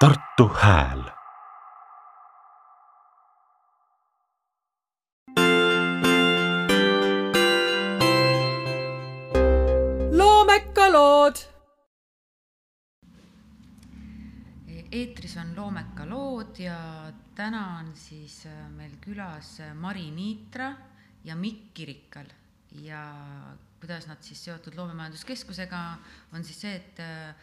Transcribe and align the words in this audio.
Tartu 0.00 0.48
Hääl 0.48 1.02
loomekalood. 10.16 11.36
eetris 14.92 15.36
on 15.36 15.56
Loomeka 15.56 16.08
lood 16.08 16.56
ja 16.58 17.12
täna 17.34 17.78
on 17.78 17.92
siis 17.94 18.46
äh, 18.46 18.70
meil 18.72 18.96
külas 19.04 19.60
äh, 19.60 19.74
Mari 19.74 20.10
Niitra 20.10 20.72
ja 21.24 21.36
Mikk 21.36 21.74
Kirikal 21.74 22.32
ja 22.72 23.04
kuidas 23.80 24.08
nad 24.08 24.24
siis 24.24 24.44
seotud 24.44 24.80
Loomemajanduskeskusega 24.80 25.86
on 26.32 26.44
siis 26.44 26.60
see, 26.60 26.76
et 26.76 27.00
äh, 27.04 27.34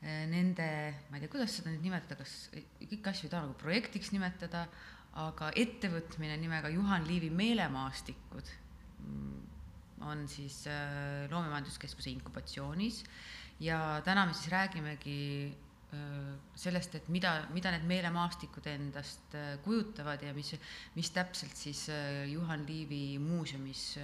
nende, 0.00 0.66
ma 1.10 1.18
ei 1.18 1.24
tea, 1.24 1.32
kuidas 1.32 1.58
seda 1.58 1.72
nüüd 1.72 1.84
nimetada, 1.84 2.16
kas 2.22 2.48
kõiki 2.80 3.02
asju 3.10 3.26
ei 3.28 3.32
taha 3.34 3.44
nagu 3.44 3.56
projektiks 3.60 4.14
nimetada, 4.14 4.64
aga 5.20 5.50
ettevõtmine 5.58 6.36
nimega 6.40 6.70
Juhan 6.72 7.04
Liivi 7.08 7.30
meelemaastikud 7.34 8.52
mm, 9.02 9.40
on 10.06 10.26
siis 10.30 10.62
äh, 10.70 11.26
Loomemajanduskeskuse 11.30 12.10
inkubatsioonis. 12.14 13.02
Ja 13.60 14.00
täna 14.04 14.24
me 14.26 14.34
siis 14.34 14.48
räägimegi 14.52 15.18
äh, 15.92 16.38
sellest, 16.56 16.94
et 16.94 17.08
mida, 17.12 17.34
mida 17.52 17.74
need 17.74 17.84
meelemaastikud 17.90 18.70
endast 18.70 19.34
äh, 19.36 19.58
kujutavad 19.64 20.22
ja 20.24 20.32
mis, 20.36 20.54
mis 20.96 21.10
täpselt 21.12 21.56
siis 21.58 21.88
Juhan 22.30 22.64
Liivi 22.68 23.18
muuseumis 23.20 23.98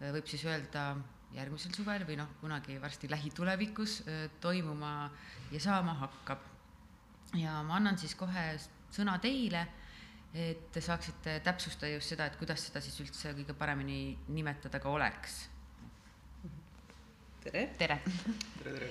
võib 0.00 0.26
siis 0.26 0.42
öelda 0.48 0.88
järgmisel 1.34 1.74
suvel 1.74 2.04
või 2.06 2.18
noh, 2.20 2.28
kunagi 2.40 2.76
varsti 2.82 3.10
lähitulevikus 3.10 4.02
toimuma 4.40 5.10
ja 5.52 5.60
saama 5.60 5.94
hakkab. 5.98 6.50
ja 7.34 7.62
ma 7.66 7.76
annan 7.80 7.98
siis 7.98 8.14
kohe 8.14 8.52
sõna 8.94 9.18
teile 9.18 9.66
et 10.34 10.70
te 10.74 10.82
saaksite 10.82 11.38
täpsustada 11.46 11.92
just 11.92 12.10
seda, 12.10 12.26
et 12.26 12.36
kuidas 12.38 12.66
seda 12.66 12.82
siis 12.82 12.96
üldse 13.04 13.32
kõige 13.38 13.54
paremini 13.58 14.16
nimetada 14.34 14.80
ka 14.82 14.90
oleks. 14.90 15.44
tere. 17.44 17.68
tere. 17.78 18.00
tere, 18.58 18.72
tere. 18.72 18.90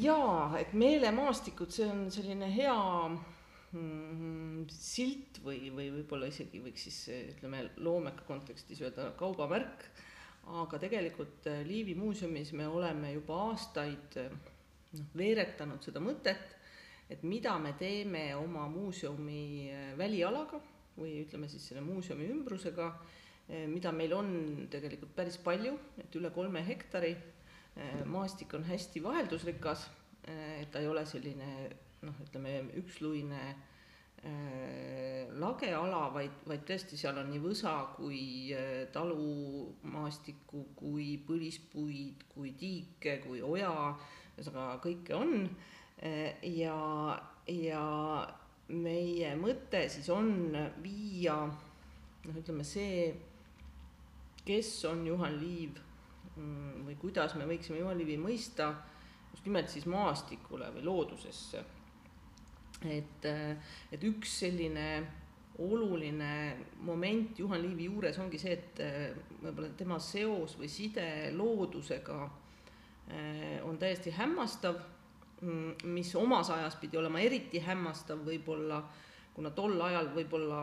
jaa, 0.00 0.56
et 0.60 0.72
meelemaastikud, 0.72 1.74
see 1.74 1.88
on 1.90 2.06
selline 2.14 2.48
hea 2.54 2.76
mm, 3.76 4.64
silt 4.72 5.42
või, 5.44 5.68
või 5.74 5.90
võib-olla 5.98 6.30
isegi 6.32 6.62
võiks 6.64 6.88
siis 6.88 7.00
ütleme 7.34 7.66
loomeka 7.76 8.24
kontekstis 8.28 8.80
öelda 8.80 9.10
kaubamärk, 9.20 9.90
aga 10.46 10.78
tegelikult 10.78 11.48
Liivi 11.66 11.94
muuseumis 11.98 12.52
me 12.52 12.68
oleme 12.68 13.12
juba 13.12 13.40
aastaid 13.48 14.18
noh, 14.20 15.08
veeretanud 15.18 15.82
seda 15.82 16.00
mõtet 16.00 16.56
et 17.10 17.22
mida 17.22 17.54
me 17.62 17.72
teeme 17.78 18.30
oma 18.36 18.66
muuseumi 18.70 19.70
äh, 19.70 19.92
välialaga 19.98 20.58
või 20.96 21.20
ütleme 21.22 21.48
siis 21.50 21.68
selle 21.68 21.84
muuseumi 21.84 22.26
ümbrusega, 22.32 22.88
äh, 22.90 23.66
mida 23.70 23.92
meil 23.94 24.14
on 24.16 24.30
tegelikult 24.72 25.14
päris 25.16 25.38
palju, 25.42 25.76
et 26.02 26.18
üle 26.18 26.32
kolme 26.34 26.64
hektari, 26.66 27.14
äh, 27.14 28.02
maastik 28.10 28.54
on 28.58 28.66
hästi 28.66 29.04
vaheldusrikas, 29.04 29.90
ta 30.26 30.80
ei 30.82 30.88
ole 30.90 31.04
selline 31.06 31.48
noh, 32.02 32.16
ütleme 32.24 32.56
üksluine 32.80 33.42
äh, 34.26 35.32
lageala, 35.40 36.06
vaid, 36.14 36.42
vaid 36.48 36.64
tõesti, 36.68 36.98
seal 36.98 37.18
on 37.20 37.30
nii 37.30 37.42
võsa 37.42 37.74
kui 37.96 38.54
äh, 38.56 38.86
talumaastikku, 38.94 40.66
kui 40.78 41.14
põlispuid, 41.26 42.26
kui 42.34 42.52
tiike, 42.58 43.20
kui 43.26 43.42
oja, 43.44 43.72
ühesõnaga 44.36 44.80
kõike 44.84 45.16
on 45.16 45.38
äh, 45.46 46.42
ja, 46.56 46.76
ja 47.52 47.86
meie 48.68 49.32
mõte 49.38 49.86
siis 49.92 50.08
on 50.10 50.56
viia 50.82 51.38
noh, 51.46 52.38
ütleme 52.40 52.66
see, 52.66 53.12
kes 54.46 54.72
on 54.90 55.04
Juhan 55.06 55.38
Liiv 55.40 55.78
mm, 56.34 56.84
või 56.86 56.98
kuidas 57.00 57.36
me 57.38 57.46
võiksime 57.48 57.80
Juhan 57.80 57.98
Liivi 57.98 58.18
mõista, 58.20 58.72
just 59.32 59.46
nimelt 59.46 59.70
siis 59.72 59.86
maastikule 59.90 60.70
või 60.74 60.86
loodusesse. 60.86 61.62
Et, 62.84 63.28
et 63.92 64.02
üks 64.04 64.40
selline 64.42 64.88
oluline 65.64 66.32
moment 66.84 67.38
Juhan 67.38 67.62
Liivi 67.62 67.86
juures 67.88 68.18
ongi 68.20 68.38
see, 68.38 68.52
et 68.52 68.82
võib-olla 69.40 69.70
tema 69.78 69.96
seos 70.02 70.58
või 70.60 70.68
side 70.68 71.06
loodusega 71.32 72.18
eh, 73.08 73.62
on 73.64 73.78
täiesti 73.80 74.12
hämmastav 74.12 74.76
Mm, 75.42 75.74
mis 75.84 76.14
omas 76.16 76.50
ajas 76.50 76.78
pidi 76.80 76.96
olema 76.96 77.20
eriti 77.20 77.60
hämmastav 77.60 78.22
võib-olla, 78.24 78.78
kuna 79.36 79.50
tol 79.52 79.74
ajal 79.84 80.08
võib-olla 80.14 80.62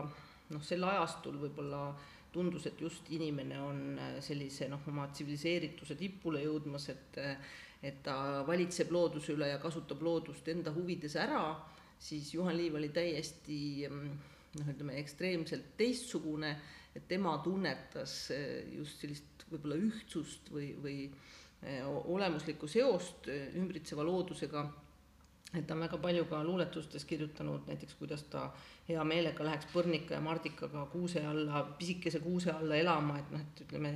noh, 0.50 0.64
sel 0.66 0.82
ajastul 0.82 1.36
võib-olla 1.38 1.92
tundus, 2.34 2.66
et 2.66 2.80
just 2.82 3.06
inimene 3.14 3.60
on 3.62 3.84
äh, 3.94 4.16
sellise 4.18 4.66
noh, 4.72 4.82
oma 4.90 5.06
tsiviliseerituse 5.12 5.94
tipule 6.00 6.42
jõudmas, 6.42 6.88
et 6.90 7.20
et 7.84 7.98
ta 8.02 8.42
valitseb 8.48 8.88
looduse 8.96 9.34
üle 9.34 9.50
ja 9.50 9.58
kasutab 9.60 10.00
loodust 10.02 10.46
enda 10.48 10.72
huvides 10.72 11.14
ära, 11.20 11.42
siis 12.04 12.34
Juhan 12.34 12.56
Liiv 12.56 12.76
oli 12.76 12.90
täiesti 12.92 13.58
mm, 13.88 14.16
noh, 14.60 14.72
ütleme 14.74 14.98
ekstreemselt 15.00 15.72
teistsugune, 15.78 16.52
et 16.94 17.08
tema 17.08 17.38
tunnetas 17.44 18.18
äh, 18.34 18.60
just 18.76 19.00
sellist 19.00 19.46
võib-olla 19.50 19.80
ühtsust 19.80 20.52
või, 20.52 20.74
või 20.82 20.98
Eh, 21.64 21.80
olemuslikku 21.86 22.68
seost 22.68 23.28
eh, 23.32 23.46
ümbritseva 23.56 24.04
loodusega, 24.04 24.62
et 25.56 25.64
ta 25.64 25.72
on 25.72 25.84
väga 25.86 25.96
palju 26.02 26.26
ka 26.28 26.42
luuletustes 26.44 27.06
kirjutanud 27.08 27.70
näiteks, 27.70 27.94
kuidas 27.96 28.26
ta 28.28 28.42
hea 28.84 29.00
meelega 29.08 29.46
läheks 29.46 29.70
põrnika 29.72 30.18
ja 30.18 30.20
mardikaga 30.20 30.82
kuuse 30.92 31.22
alla, 31.24 31.62
pisikese 31.78 32.20
kuuse 32.20 32.52
alla 32.52 32.76
elama, 32.76 33.16
et 33.22 33.32
noh, 33.32 33.46
et 33.46 33.62
ütleme, 33.64 33.94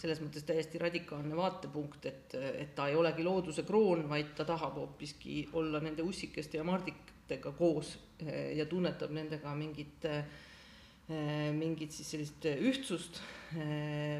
selles 0.00 0.22
mõttes 0.24 0.48
täiesti 0.48 0.80
radikaalne 0.80 1.36
vaatepunkt, 1.36 2.08
et, 2.08 2.38
et 2.62 2.72
ta 2.78 2.88
ei 2.88 2.96
olegi 2.96 3.26
looduse 3.26 3.66
kroon, 3.68 4.06
vaid 4.08 4.32
ta 4.38 4.48
tahab 4.48 4.80
hoopiski 4.80 5.42
olla 5.60 5.82
nende 5.84 6.06
ussikeste 6.06 6.56
ja 6.56 6.64
mardikatega 7.30 7.52
koos 7.56 7.98
eh, 8.26 8.56
ja 8.56 8.66
tunnetab 8.66 9.10
nendega 9.10 9.54
mingit 9.54 10.06
mingit 11.58 11.90
siis 11.90 12.06
sellist 12.12 12.44
ühtsust 12.46 13.16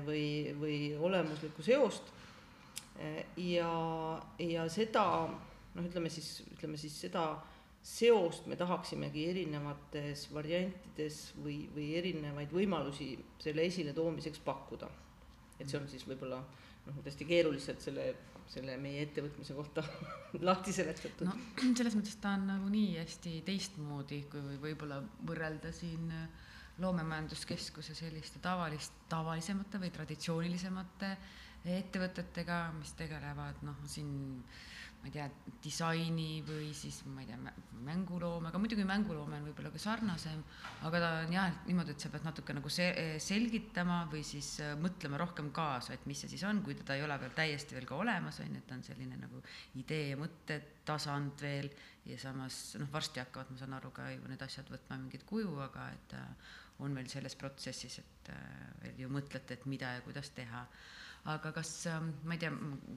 või, 0.03 0.51
või 0.59 0.97
olemuslikku 0.99 1.63
seost 1.63 2.09
ja, 3.39 3.69
ja 4.43 4.65
seda 4.67 5.05
noh, 5.31 5.85
ütleme 5.87 6.11
siis, 6.11 6.43
ütleme 6.51 6.77
siis 6.77 6.97
seda 6.99 7.39
seost 7.81 8.49
me 8.51 8.59
tahaksimegi 8.59 9.29
erinevates 9.31 10.27
variantides 10.35 11.21
või, 11.45 11.61
või 11.77 11.93
erinevaid 12.01 12.51
võimalusi 12.51 13.13
selle 13.39 13.69
esiletoomiseks 13.71 14.43
pakkuda. 14.43 14.91
et 15.61 15.69
see 15.69 15.79
on 15.79 15.87
siis 15.89 16.03
võib-olla 16.09 16.43
noh, 16.43 16.99
tõesti 17.05 17.29
keeruliselt 17.29 17.87
selle, 17.87 18.17
selle 18.51 18.77
meie 18.83 19.05
ettevõtmise 19.07 19.55
kohta 19.55 19.85
lahti 20.49 20.75
seletatud. 20.75 21.27
no 21.29 21.37
selles 21.77 21.97
mõttes 21.99 22.17
ta 22.23 22.35
on 22.39 22.49
nagunii 22.51 22.97
hästi 22.99 23.41
teistmoodi, 23.47 24.25
kui 24.31 24.59
võib-olla 24.63 25.03
võrrelda 25.27 25.73
siin 25.75 26.11
loomemajanduskeskuse 26.81 27.95
selliste 27.95 28.41
tavalist, 28.43 28.95
tavalisemate 29.13 29.79
või 29.83 29.91
traditsioonilisemate 29.93 31.11
äh, 31.13 31.31
ettevõtetega, 31.69 32.71
mis 32.79 32.93
tegelevad 32.97 33.61
noh, 33.67 33.81
siin 33.91 34.41
ma 35.01 35.09
ei 35.09 35.15
tea, 35.15 35.27
disaini 35.65 36.43
või 36.45 36.71
siis 36.77 36.99
ma 37.09 37.23
ei 37.23 37.29
tea, 37.29 37.39
mänguloomega, 37.85 38.59
muidugi 38.61 38.85
mänguloome 38.85 39.39
on 39.39 39.47
võib-olla 39.49 39.71
ka 39.73 39.81
sarnasem, 39.81 40.43
aga 40.85 41.01
ta 41.01 41.11
on 41.23 41.33
jah, 41.33 41.55
niimoodi, 41.69 41.95
et 41.95 42.05
sa 42.05 42.11
pead 42.13 42.27
natuke 42.27 42.57
nagu 42.57 42.73
se-, 42.73 43.17
selgitama 43.25 44.03
või 44.13 44.21
siis 44.27 44.53
äh, 44.65 44.75
mõtlema 44.81 45.21
rohkem 45.23 45.49
kaasa, 45.57 45.97
et 45.97 46.05
mis 46.11 46.21
see 46.21 46.35
siis 46.35 46.45
on, 46.49 46.61
kui 46.67 46.77
teda 46.77 46.99
ei 46.99 47.05
ole 47.07 47.17
veel 47.23 47.33
täiesti 47.37 47.79
veel 47.79 47.89
ka 47.89 47.97
olemas, 47.97 48.43
on 48.45 48.53
ju, 48.53 48.61
et 48.61 48.69
ta 48.69 48.77
on 48.77 48.85
selline 48.85 49.17
nagu 49.21 49.41
idee 49.81 50.11
ja 50.11 50.21
mõttetasand 50.21 51.45
veel 51.47 51.71
ja 52.09 52.19
samas 52.21 52.63
noh, 52.81 52.91
varsti 52.93 53.23
hakkavad, 53.25 53.53
ma 53.55 53.61
saan 53.61 53.77
aru, 53.79 53.93
ka 53.97 54.11
ju 54.13 54.25
need 54.29 54.45
asjad 54.45 54.69
võtma 54.73 55.01
mingit 55.01 55.25
kuju, 55.29 55.55
aga 55.65 55.87
et 55.97 56.17
äh, 56.21 56.51
on 56.85 56.97
veel 56.97 57.09
selles 57.13 57.37
protsessis, 57.41 58.01
et 58.01 58.35
veel 58.81 59.03
ju 59.05 59.09
mõtlete, 59.13 59.57
et 59.57 59.65
mida 59.69 59.97
ja 59.97 60.05
kuidas 60.05 60.31
teha. 60.37 60.63
Aga 61.29 61.51
kas, 61.53 61.75
ma 62.25 62.33
ei 62.33 62.41
tea, 62.41 62.49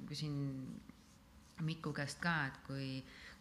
küsin 0.08 0.38
Miku 1.62 1.94
käest 1.94 2.18
ka, 2.22 2.34
et 2.50 2.56
kui, 2.66 2.88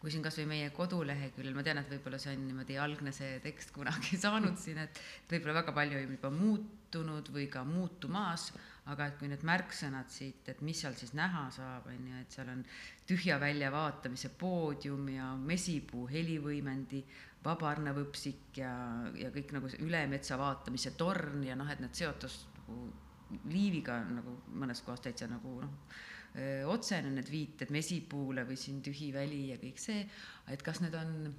kui 0.01 0.13
siin 0.13 0.23
kasvõi 0.25 0.45
meie 0.51 0.69
koduleheküljel, 0.77 1.55
ma 1.57 1.65
tean, 1.65 1.81
et 1.81 1.89
võib-olla 1.89 2.19
see 2.21 2.35
on 2.37 2.45
niimoodi 2.45 2.77
algne 2.79 3.13
see 3.17 3.39
tekst 3.45 3.73
kunagi 3.73 4.19
saanud 4.25 4.59
siin, 4.61 4.83
et 4.85 5.01
võib-olla 5.31 5.63
väga 5.63 5.75
palju 5.79 6.03
on 6.03 6.15
juba 6.19 6.31
muutunud 6.35 7.33
või 7.33 7.49
ka 7.51 7.65
muutumas, 7.65 8.51
aga 8.93 9.09
et 9.09 9.19
kui 9.19 9.31
need 9.31 9.45
märksõnad 9.49 10.13
siit, 10.13 10.45
et 10.53 10.61
mis 10.67 10.85
seal 10.85 10.97
siis 10.99 11.15
näha 11.17 11.47
saab, 11.55 11.89
on 11.89 12.09
ju, 12.11 12.21
et 12.21 12.37
seal 12.37 12.53
on 12.53 12.65
tühja 13.09 13.39
väljavaatamise 13.41 14.35
poodium 14.39 15.09
ja 15.15 15.33
mesipuu 15.39 16.05
helivõimendi, 16.11 17.05
vabarnavõpsik 17.43 18.59
ja, 18.61 18.73
ja 19.19 19.31
kõik 19.35 19.57
nagu 19.57 19.71
üle 19.83 20.05
metsa 20.11 20.39
vaatamise 20.39 20.93
torn 20.99 21.43
ja 21.47 21.57
noh, 21.59 21.71
et 21.71 21.81
need 21.83 21.97
seotus 21.97 22.45
nagu 22.61 22.85
liiviga 23.49 24.03
nagu 24.13 24.37
mõnes 24.61 24.83
kohas 24.85 25.03
täitsa 25.03 25.27
nagu 25.31 25.57
noh, 25.63 25.73
otsene 26.73 27.11
need 27.13 27.29
viited 27.29 27.73
mesipuule 27.75 28.47
või 28.49 28.57
siin 28.57 28.81
tühi 28.85 29.11
väli 29.13 29.51
ja 29.51 29.59
kõik 29.61 29.81
see, 29.81 30.07
et 30.49 30.63
kas 30.65 30.81
need 30.81 30.95
on 30.97 31.35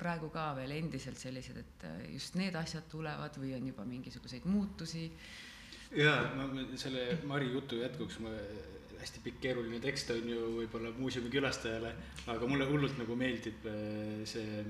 praegu 0.00 0.30
ka 0.34 0.50
veel 0.56 0.72
endiselt 0.78 1.20
sellised, 1.20 1.58
et 1.60 1.84
just 2.14 2.38
need 2.40 2.56
asjad 2.58 2.88
tulevad 2.90 3.36
või 3.38 3.52
on 3.58 3.68
juba 3.70 3.84
mingisuguseid 3.86 4.48
muutusi? 4.48 5.10
jaa, 5.96 6.34
ma 6.36 6.48
selle 6.80 7.04
Mari 7.28 7.52
jutu 7.52 7.78
jätkuks 7.80 8.18
ma 8.24 8.32
hästi 8.98 9.22
pikk 9.24 9.40
keeruline 9.44 9.78
tekst 9.82 10.10
on 10.12 10.26
ju 10.28 10.52
võib-olla 10.58 10.90
muuseumi 10.96 11.30
külastajale, 11.32 11.92
aga 12.32 12.48
mulle 12.50 12.66
hullult 12.68 12.98
nagu 12.98 13.16
meeldib 13.16 13.68
see 14.28 14.64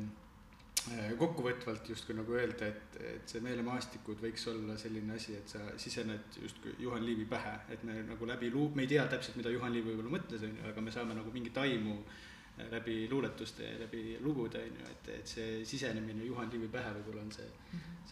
kokkuvõtvalt 1.18 1.88
justkui 1.92 2.16
nagu 2.16 2.34
öelda, 2.36 2.68
et, 2.68 2.96
et 3.14 3.32
see 3.32 3.42
meelemaastikud 3.44 4.20
võiks 4.22 4.46
olla 4.52 4.76
selline 4.80 5.16
asi, 5.16 5.36
et 5.38 5.54
sa 5.54 5.60
sisened 5.80 6.38
justkui 6.42 6.74
Juhan 6.82 7.04
Liivi 7.06 7.26
pähe, 7.28 7.54
et 7.74 7.84
me 7.88 8.00
nagu 8.08 8.28
läbi 8.28 8.50
luu-, 8.54 8.70
me 8.74 8.84
ei 8.86 8.92
tea 8.94 9.06
täpselt, 9.10 9.36
mida 9.40 9.52
Juhan 9.54 9.74
Liiv 9.74 9.88
võib-olla 9.90 10.14
mõtles, 10.18 10.44
on 10.46 10.56
ju, 10.60 10.66
aga 10.70 10.84
me 10.84 10.94
saame 10.94 11.16
nagu 11.18 11.32
mingit 11.34 11.58
aimu 11.64 11.96
äh, 11.98 12.70
läbi 12.70 12.96
luuletuste 13.10 13.66
ja 13.66 13.80
läbi 13.82 14.18
lugude, 14.20 14.62
on 14.68 14.80
ju, 14.80 14.92
et, 14.92 15.10
et 15.18 15.34
see 15.34 15.64
sisenemine 15.68 16.26
Juhan 16.26 16.50
Liivi 16.52 16.70
pähe 16.72 16.94
võib-olla 16.98 17.26
on 17.26 17.34
see, 17.34 17.50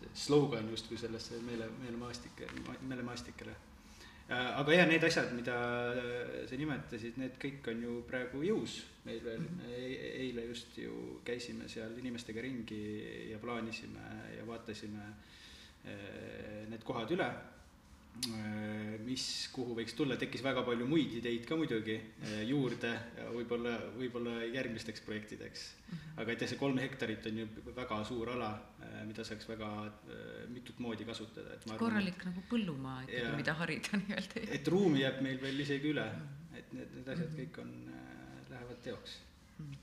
see 0.01 0.13
slogan 0.27 0.69
justkui 0.71 0.99
sellesse 1.01 1.41
meele, 1.47 1.71
meelemaastike, 1.83 2.51
meelemaastikele. 2.83 3.57
Äh, 3.57 3.66
aga 4.29 4.75
jah, 4.75 4.89
need 4.91 5.05
asjad, 5.07 5.33
mida 5.37 5.57
äh, 5.95 6.45
sa 6.51 6.59
nimetasid, 6.59 7.19
need 7.23 7.37
kõik 7.43 7.69
on 7.71 7.83
ju 7.87 7.97
praegu 8.09 8.43
jõus 8.43 8.81
meil 9.07 9.21
veel 9.23 9.45
e. 9.69 9.83
eile 10.27 10.49
just 10.49 10.79
ju 10.83 11.21
käisime 11.27 11.69
seal 11.71 11.95
inimestega 12.01 12.43
ringi 12.43 12.81
ja 13.31 13.39
plaanisime 13.43 14.09
ja 14.35 14.47
vaatasime 14.49 15.05
äh, 15.87 16.65
need 16.73 16.83
kohad 16.87 17.15
üle 17.15 17.31
Äh, 18.17 18.97
mis, 19.05 19.23
kuhu 19.53 19.75
võiks 19.77 19.93
tulla, 19.97 20.17
tekkis 20.17 20.41
väga 20.45 20.63
palju 20.65 20.87
muid 20.89 21.19
ideid 21.19 21.45
ka 21.47 21.57
muidugi 21.59 21.99
äh, 21.99 22.39
juurde 22.49 22.95
võib-olla, 23.35 23.75
võib-olla 23.99 24.39
järgmisteks 24.55 25.05
projektideks. 25.05 25.67
Mhm. 25.87 26.15
aga 26.23 26.33
et 26.33 26.41
jah, 26.43 26.51
see 26.51 26.59
kolm 26.59 26.79
hektarit 26.81 27.27
on 27.29 27.43
ju 27.43 27.47
väga 27.77 27.99
suur 28.09 28.33
ala, 28.33 28.49
äh, 28.57 28.76
mida 29.09 29.25
saaks 29.27 29.49
väga 29.49 29.71
mitut 30.53 30.81
moodi 30.83 31.07
kasutada, 31.09 31.55
et 31.55 31.67
ma 31.67 31.75
arvan. 31.75 31.85
korralik 31.85 32.19
et, 32.21 32.27
nagu 32.31 32.47
põllumaa 32.51 32.99
ikkagi, 33.07 33.37
mida 33.43 33.55
harida 33.61 33.99
nii-öelda. 34.03 34.47
et 34.59 34.73
ruumi 34.75 35.05
jääb 35.05 35.23
meil 35.27 35.41
veel 35.43 35.65
isegi 35.67 35.95
üle, 35.95 36.09
et 36.57 36.75
need, 36.77 36.99
need 36.99 37.15
asjad 37.15 37.31
mhm. 37.31 37.39
kõik 37.43 37.63
on, 37.65 37.73
lähevad 38.51 38.85
teoks 38.85 39.21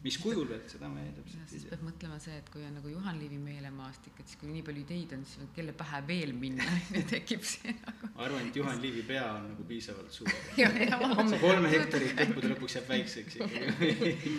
mis 0.04 0.18
kujul 0.22 0.46
veel, 0.46 0.62
seda 0.70 0.90
me 0.92 1.04
täpselt 1.16 1.40
ei 1.40 1.46
tea. 1.46 1.50
siis 1.50 1.64
peab 1.70 1.84
mõtlema 1.88 2.18
see, 2.22 2.36
et 2.38 2.50
kui 2.54 2.62
on 2.68 2.76
nagu 2.78 2.92
Juhan 2.92 3.18
Liivi 3.18 3.40
meelemaastik, 3.42 4.20
et 4.22 4.30
siis 4.30 4.40
kui 4.42 4.52
nii 4.52 4.62
palju 4.68 4.84
ideid 4.84 5.16
on, 5.18 5.24
siis 5.30 5.50
kelle 5.56 5.74
pähe 5.80 6.02
veel 6.10 6.34
minna 6.38 6.68
tekib 7.14 7.46
see 7.48 7.74
nagu. 7.86 8.12
ma 8.12 8.28
arvan, 8.28 8.52
et 8.52 8.60
Juhan 8.60 8.82
Liivi 8.84 9.06
pea 9.08 9.26
on 9.38 9.50
nagu 9.54 9.66
piisavalt 9.70 10.14
suur. 10.14 10.30
see 10.60 11.42
kolm 11.42 11.68
hektarit 11.72 12.22
lõppude 12.22 12.54
lõpuks 12.54 12.78
jääb 12.78 12.94
väikseks 12.94 13.40
ikkagi. 13.40 14.38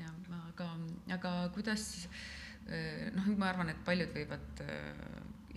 jah, 0.00 0.18
aga, 0.40 0.70
aga 1.18 1.34
kuidas 1.54 1.86
eh, 2.08 2.20
noh, 3.16 3.28
ma 3.38 3.50
arvan, 3.50 3.72
et 3.72 3.82
paljud 3.86 4.12
võivad 4.14 4.62
eh, 4.64 5.04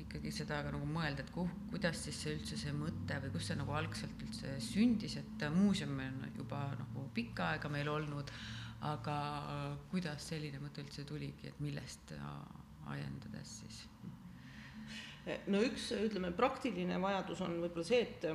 ikkagi 0.03 0.31
seda 0.33 0.61
ka 0.65 0.73
nagu 0.73 0.87
mõelda, 0.89 1.23
et 1.23 1.31
kuh, 1.33 1.49
kuidas 1.71 2.01
siis 2.05 2.19
see 2.23 2.35
üldse 2.37 2.57
see 2.59 2.73
mõte 2.75 3.19
või 3.23 3.33
kust 3.35 3.51
see 3.51 3.59
nagu 3.59 3.75
algselt 3.77 4.25
üldse 4.25 4.55
sündis, 4.63 5.17
et 5.21 5.45
muuseum 5.53 5.97
on 6.01 6.19
juba 6.37 6.65
nagu 6.79 7.07
pikka 7.15 7.53
aega 7.53 7.71
meil 7.73 7.91
olnud, 7.91 8.33
aga 8.89 9.17
kuidas 9.91 10.27
selline 10.31 10.59
mõte 10.63 10.83
üldse 10.83 11.05
tuligi, 11.07 11.49
et 11.51 11.61
millest 11.63 12.15
ajendades 12.91 13.59
siis? 13.61 13.83
no 15.47 15.61
üks, 15.63 15.87
ütleme, 15.95 16.33
praktiline 16.35 16.97
vajadus 16.99 17.41
on 17.45 17.55
võib-olla 17.61 17.87
see, 17.87 18.01
et 18.03 18.25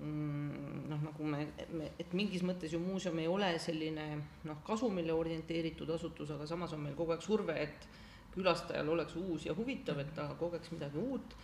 noh, 0.00 1.00
nagu 1.02 1.24
me, 1.28 1.44
me, 1.76 1.90
et 2.00 2.12
mingis 2.16 2.44
mõttes 2.46 2.72
ju 2.72 2.80
muuseum 2.80 3.18
ei 3.20 3.28
ole 3.28 3.50
selline 3.60 4.06
noh, 4.48 4.62
kasumile 4.66 5.12
orienteeritud 5.12 5.90
asutus, 5.92 6.32
aga 6.34 6.46
samas 6.48 6.72
on 6.76 6.84
meil 6.86 6.96
kogu 6.98 7.14
aeg 7.14 7.24
surve, 7.24 7.56
et 7.60 7.88
külastajal 8.34 8.88
oleks 8.88 9.16
uus 9.18 9.46
ja 9.46 9.54
huvitav, 9.56 9.98
et 10.00 10.12
ta 10.14 10.28
kogeks 10.38 10.72
midagi 10.74 10.98
uut. 10.98 11.36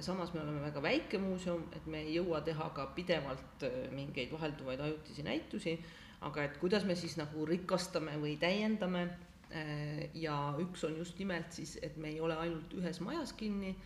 samas 0.00 0.32
me 0.34 0.40
oleme 0.40 0.60
väga 0.60 0.82
väike 0.82 1.18
muuseum, 1.18 1.62
et 1.72 1.86
me 1.86 2.02
ei 2.02 2.14
jõua 2.16 2.40
teha 2.44 2.70
ka 2.74 2.86
pidevalt 2.96 3.62
äh, 3.64 3.76
mingeid 3.94 4.32
vahelduvaid 4.32 4.80
ajutisi 4.80 5.22
näitusi, 5.22 5.78
aga 6.26 6.44
et 6.44 6.58
kuidas 6.58 6.84
me 6.84 6.96
siis 6.98 7.16
nagu 7.16 7.46
rikastame 7.46 8.16
või 8.18 8.36
täiendame. 8.40 9.08
Äh, 9.48 10.10
ja 10.14 10.54
üks 10.60 10.84
on 10.84 10.96
just 10.98 11.18
nimelt 11.18 11.52
siis, 11.52 11.78
et 11.82 11.96
me 11.96 12.10
ei 12.10 12.20
ole 12.20 12.36
ainult 12.36 12.74
ühes 12.74 13.00
majas 13.00 13.32
kinni, 13.32 13.76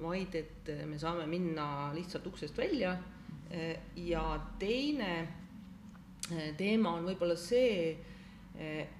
vaid 0.00 0.34
et 0.34 0.72
me 0.88 0.98
saame 0.98 1.26
minna 1.26 1.92
lihtsalt 1.94 2.26
uksest 2.26 2.58
välja. 2.58 2.96
Äh, 3.52 3.76
ja 4.08 4.24
teine 4.58 5.28
teema 6.56 6.94
on 6.96 7.04
võib-olla 7.10 7.36
see, 7.36 7.92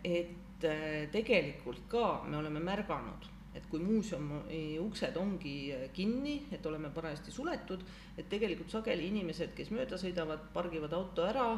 et 0.04 0.43
et 0.62 0.69
äh, 0.70 1.10
tegelikult 1.10 1.87
ka 1.90 2.22
me 2.28 2.38
oleme 2.38 2.60
märganud, 2.62 3.26
et 3.54 3.64
kui 3.70 3.82
muuseumi 3.82 4.78
uksed 4.81 5.16
ongi 5.19 5.54
äh, 5.75 5.88
kinni, 5.94 6.37
et 6.54 6.66
oleme 6.66 6.90
parajasti 6.94 7.34
suletud, 7.34 7.82
et 8.16 8.28
tegelikult 8.31 8.70
sageli 8.70 9.08
inimesed, 9.10 9.54
kes 9.56 9.72
mööda 9.75 9.99
sõidavad, 9.99 10.44
pargivad 10.54 10.94
auto 10.94 11.26
ära, 11.26 11.49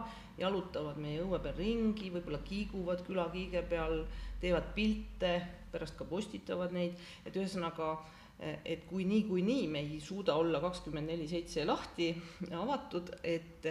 jalutavad 0.40 0.98
meie 1.02 1.20
õue 1.22 1.40
peal 1.44 1.56
ringi, 1.58 2.10
võib-olla 2.14 2.40
kiiguvad 2.46 3.04
külakiige 3.06 3.64
peal, 3.68 4.04
teevad 4.40 4.72
pilte, 4.74 5.36
pärast 5.72 5.98
ka 5.98 6.08
postitavad 6.08 6.72
neid, 6.72 6.96
et 7.26 7.36
ühesõnaga 7.36 7.92
äh, 7.98 8.23
et 8.38 8.82
kui 8.88 9.04
niikuinii 9.08 9.68
me 9.70 9.80
ei 9.84 10.00
suuda 10.02 10.34
olla 10.34 10.60
kakskümmend 10.60 11.08
neli 11.12 11.28
seitse 11.30 11.64
lahti, 11.64 12.10
avatud, 12.50 13.14
et 13.22 13.70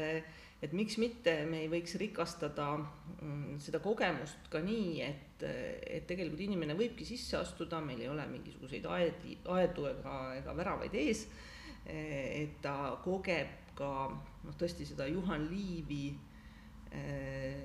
et 0.63 0.71
miks 0.71 0.95
mitte 1.01 1.31
me 1.50 1.60
ei 1.65 1.68
võiks 1.68 1.98
rikastada 2.00 2.69
mm, 2.77 3.57
seda 3.60 3.81
kogemust 3.83 4.48
ka 4.51 4.62
nii, 4.63 5.01
et, 5.04 5.44
et 5.44 6.06
tegelikult 6.07 6.39
inimene 6.45 6.77
võibki 6.80 7.04
sisse 7.07 7.36
astuda, 7.36 7.81
meil 7.83 8.00
ei 8.00 8.07
ole 8.07 8.24
mingisuguseid 8.31 8.88
aedi, 8.88 9.36
aedu 9.51 9.89
ega, 9.92 10.13
ega 10.38 10.56
väravaid 10.56 10.95
ees, 11.01 11.25
et 11.83 12.62
ta 12.63 12.94
kogeb 13.04 13.75
ka 13.75 13.89
noh, 14.13 14.56
tõesti 14.56 14.88
seda 14.88 15.09
Juhan 15.09 15.50
Liivi 15.51 16.06
eh, 16.13 16.32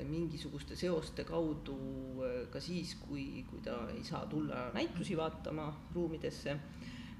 mingisuguste 0.08 0.76
seoste 0.76 1.24
kaudu 1.28 1.76
eh, 2.24 2.46
ka 2.52 2.60
siis, 2.62 2.94
kui, 3.02 3.44
kui 3.48 3.60
ta 3.64 3.76
ei 3.94 4.02
saa 4.06 4.24
tulla 4.30 4.68
näitusi 4.74 5.16
vaatama 5.16 5.68
ruumidesse. 5.94 6.56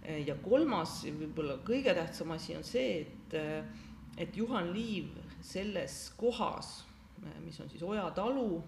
Eh, 0.03 0.23
ja 0.27 0.37
kolmas, 0.43 1.03
võib-olla 1.19 1.59
kõige 1.67 1.95
tähtsam 1.97 2.33
asi 2.37 2.57
on 2.57 2.65
see, 2.67 3.03
et, 3.03 3.39
et 4.19 4.37
Juhan 4.37 4.73
Liiv 4.75 5.17
selles 5.45 6.09
kohas, 6.19 6.83
mis 7.45 7.59
on 7.61 7.71
siis 7.71 7.83
Oja 7.83 8.07
talu 8.15 8.63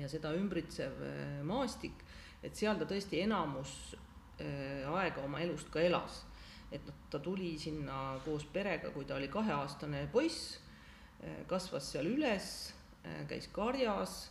ja 0.00 0.08
seda 0.08 0.30
ümbritsev 0.32 1.02
äh, 1.04 1.40
maastik, 1.44 2.00
et 2.40 2.56
seal 2.56 2.78
ta 2.80 2.86
tõesti 2.88 3.20
enamus 3.20 3.74
äh, 4.40 4.86
aega 4.88 5.20
oma 5.26 5.42
elust 5.44 5.68
ka 5.72 5.82
elas. 5.84 6.24
et 6.72 6.84
noh, 6.86 6.94
ta 7.10 7.18
tuli 7.18 7.56
sinna 7.58 8.20
koos 8.24 8.44
perega, 8.46 8.92
kui 8.94 9.04
ta 9.04 9.16
oli 9.18 9.28
kaheaastane 9.28 10.04
poiss, 10.12 10.54
äh, 10.54 10.69
kasvas 11.48 11.90
seal 11.92 12.06
üles, 12.08 12.46
käis 13.28 13.48
karjas. 13.52 14.30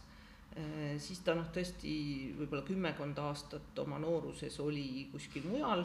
Äh, 0.58 0.96
siis 0.98 1.20
ta 1.22 1.36
noh, 1.38 1.46
tõesti 1.54 1.92
võib-olla 2.34 2.64
kümmekond 2.66 3.20
aastat 3.22 3.78
oma 3.84 4.00
nooruses 4.02 4.56
oli 4.64 5.06
kuskil 5.12 5.46
mujal, 5.46 5.84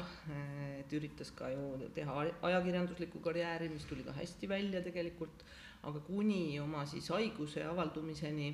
et 0.79 0.95
üritas 0.97 1.35
ka 1.37 1.51
ju 1.53 1.91
teha 1.95 2.15
ajakirjanduslikku 2.49 3.21
karjääri, 3.25 3.69
mis 3.69 3.85
tuli 3.91 4.07
ka 4.07 4.15
hästi 4.17 4.49
välja 4.49 4.81
tegelikult, 4.85 5.45
aga 5.85 6.01
kuni 6.07 6.57
oma 6.63 6.87
siis 6.89 7.11
haiguse 7.13 7.67
avaldumiseni 7.69 8.49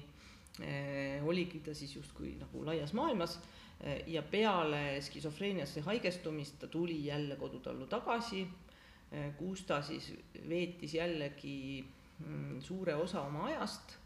eh, 0.66 1.22
oligi 1.22 1.62
ta 1.62 1.76
siis 1.78 1.94
justkui 1.96 2.34
nagu 2.40 2.64
laias 2.66 2.92
maailmas. 2.96 3.38
Eh, 3.80 4.02
ja 4.10 4.24
peale 4.26 4.98
skisofreeniasse 5.06 5.86
haigestumist 5.86 6.58
ta 6.58 6.66
tuli 6.66 6.98
jälle 7.06 7.38
kodutallu 7.38 7.86
tagasi. 7.86 8.42
Eh,, 9.12 9.30
kus 9.38 9.62
ta 9.66 9.78
siis 9.82 10.10
veetis 10.48 10.98
jällegi 10.98 11.86
suure 12.60 12.94
osa 12.94 13.22
oma 13.26 13.46
ajast 13.48 13.96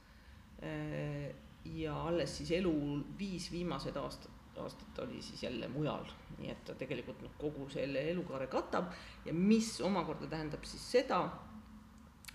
ja 1.75 1.95
alles 2.09 2.37
siis 2.39 2.51
elu 2.59 2.75
viis 3.19 3.51
viimased 3.53 3.97
aastad, 3.97 4.31
aastat 4.63 4.99
oli 5.05 5.23
siis 5.23 5.43
jälle 5.43 5.69
mujal, 5.69 6.05
nii 6.39 6.51
et 6.53 6.65
ta 6.65 6.77
tegelikult 6.79 7.23
noh, 7.25 7.33
kogu 7.41 7.69
selle 7.73 8.05
elukaare 8.11 8.47
katab. 8.53 8.93
Ja 9.27 9.35
mis 9.35 9.81
omakorda 9.85 10.29
tähendab 10.31 10.65
siis 10.69 10.85
seda, 10.97 11.21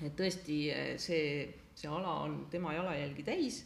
et 0.02 0.16
tõesti 0.20 0.60
see, 1.02 1.26
see 1.76 1.92
ala 1.92 2.20
on 2.26 2.42
tema 2.52 2.74
jalajälgi 2.76 3.26
täis, 3.28 3.62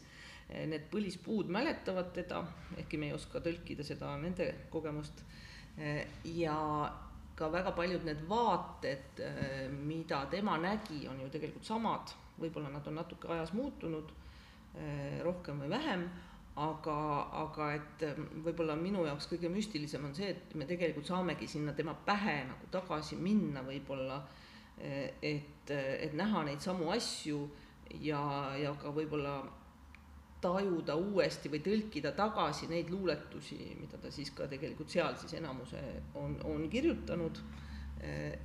need 0.53 0.89
põlispuud 0.91 1.49
mäletavad 1.51 2.11
teda, 2.13 2.43
ehkki 2.77 2.99
me 2.99 3.09
ei 3.09 3.15
oska 3.15 3.41
tõlkida 3.41 3.85
seda 3.87 4.11
nende 4.21 4.51
kogemust, 4.73 5.23
ja 6.35 6.57
ka 7.35 7.47
väga 7.49 7.71
paljud 7.73 8.03
need 8.05 8.25
vaated, 8.29 9.21
mida 9.73 10.25
tema 10.29 10.57
nägi, 10.61 11.07
on 11.09 11.21
ju 11.21 11.29
tegelikult 11.33 11.65
samad, 11.65 12.13
võib-olla 12.39 12.69
nad 12.69 12.87
on 12.87 12.99
natuke 13.01 13.31
ajas 13.33 13.53
muutunud 13.57 14.11
Eh, 14.73 15.19
rohkem 15.21 15.59
või 15.61 15.67
vähem, 15.69 16.07
aga, 16.57 16.95
aga 17.43 17.65
et 17.75 18.03
eh, 18.07 18.21
võib-olla 18.41 18.73
minu 18.73 19.03
jaoks 19.05 19.27
kõige 19.29 19.51
müstilisem 19.53 20.07
on 20.07 20.15
see, 20.17 20.31
et 20.33 20.55
me 20.57 20.65
tegelikult 20.65 21.05
saamegi 21.05 21.45
sinna 21.47 21.75
tema 21.77 21.93
pähe 21.93 22.39
nagu 22.49 22.69
tagasi 22.73 23.19
minna 23.21 23.61
võib-olla 23.67 24.23
et, 24.81 25.69
et 25.69 26.15
näha 26.17 26.41
neid 26.47 26.63
samu 26.65 26.87
asju 26.89 27.43
ja, 28.01 28.23
ja 28.57 28.71
ka 28.81 28.89
võib-olla 28.89 29.35
tajuda 30.43 30.95
uuesti 30.99 31.51
või 31.51 31.61
tõlkida 31.65 32.11
tagasi 32.17 32.67
neid 32.71 32.91
luuletusi, 32.91 33.59
mida 33.79 33.99
ta 34.01 34.11
siis 34.11 34.33
ka 34.35 34.47
tegelikult 34.51 34.91
seal 34.91 35.15
siis 35.21 35.37
enamuse 35.39 35.81
on, 36.19 36.37
on 36.49 36.69
kirjutanud. 36.69 37.39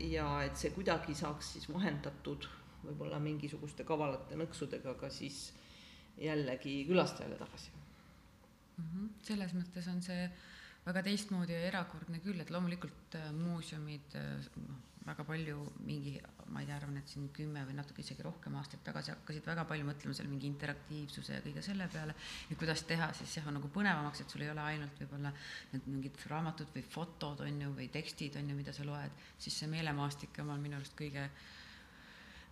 ja 0.06 0.24
et 0.46 0.56
see 0.56 0.70
kuidagi 0.70 1.14
saaks 1.18 1.48
siis 1.56 1.64
vahendatud 1.72 2.44
võib-olla 2.84 3.18
mingisuguste 3.18 3.82
kavalate 3.84 4.36
nõksudega 4.38 4.94
ka 5.00 5.10
siis 5.10 5.48
jällegi 6.18 6.84
külastajale 6.86 7.38
tagasi 7.40 7.72
mm. 7.72 8.84
-hmm. 8.84 9.08
selles 9.22 9.54
mõttes 9.54 9.88
on 9.90 10.02
see 10.02 10.28
väga 10.86 11.02
teistmoodi 11.02 11.52
ja 11.52 11.66
erakordne 11.72 12.20
küll, 12.24 12.40
et 12.40 12.50
loomulikult 12.54 13.18
äh, 13.18 13.32
muuseumid 13.34 14.14
noh, 14.68 14.87
väga 15.06 15.24
palju 15.24 15.60
mingi, 15.86 16.14
ma 16.52 16.62
ei 16.62 16.66
tea, 16.68 16.76
arvan, 16.76 16.96
et 17.00 17.12
siin 17.12 17.28
kümme 17.34 17.62
või 17.68 17.76
natuke 17.78 18.02
isegi 18.02 18.24
rohkem 18.24 18.56
aastaid 18.60 18.82
tagasi 18.86 19.12
hakkasid 19.14 19.46
väga 19.48 19.64
palju 19.68 19.86
mõtlema 19.88 20.16
seal 20.16 20.30
mingi 20.30 20.48
interaktiivsuse 20.50 21.38
ja 21.38 21.44
kõige 21.44 21.62
selle 21.64 21.88
peale. 21.92 22.16
ja 22.50 22.56
kuidas 22.60 22.82
teha 22.88 23.10
siis 23.16 23.36
jah, 23.38 23.48
nagu 23.54 23.70
põnevamaks, 23.74 24.22
et 24.22 24.34
sul 24.34 24.44
ei 24.44 24.50
ole 24.52 24.64
ainult 24.64 25.00
võib-olla 25.02 25.32
need 25.72 25.86
mingid 25.92 26.24
raamatud 26.32 26.74
või 26.74 26.84
fotod 26.96 27.44
on 27.46 27.62
ju, 27.62 27.70
või 27.78 27.88
tekstid 27.92 28.36
on 28.40 28.50
ju, 28.50 28.58
mida 28.58 28.74
sa 28.76 28.86
loed, 28.88 29.24
siis 29.38 29.58
see 29.62 29.70
meelemaastik 29.70 30.42
on 30.44 30.54
minu 30.60 30.80
arust 30.80 30.96
kõige 30.98 31.28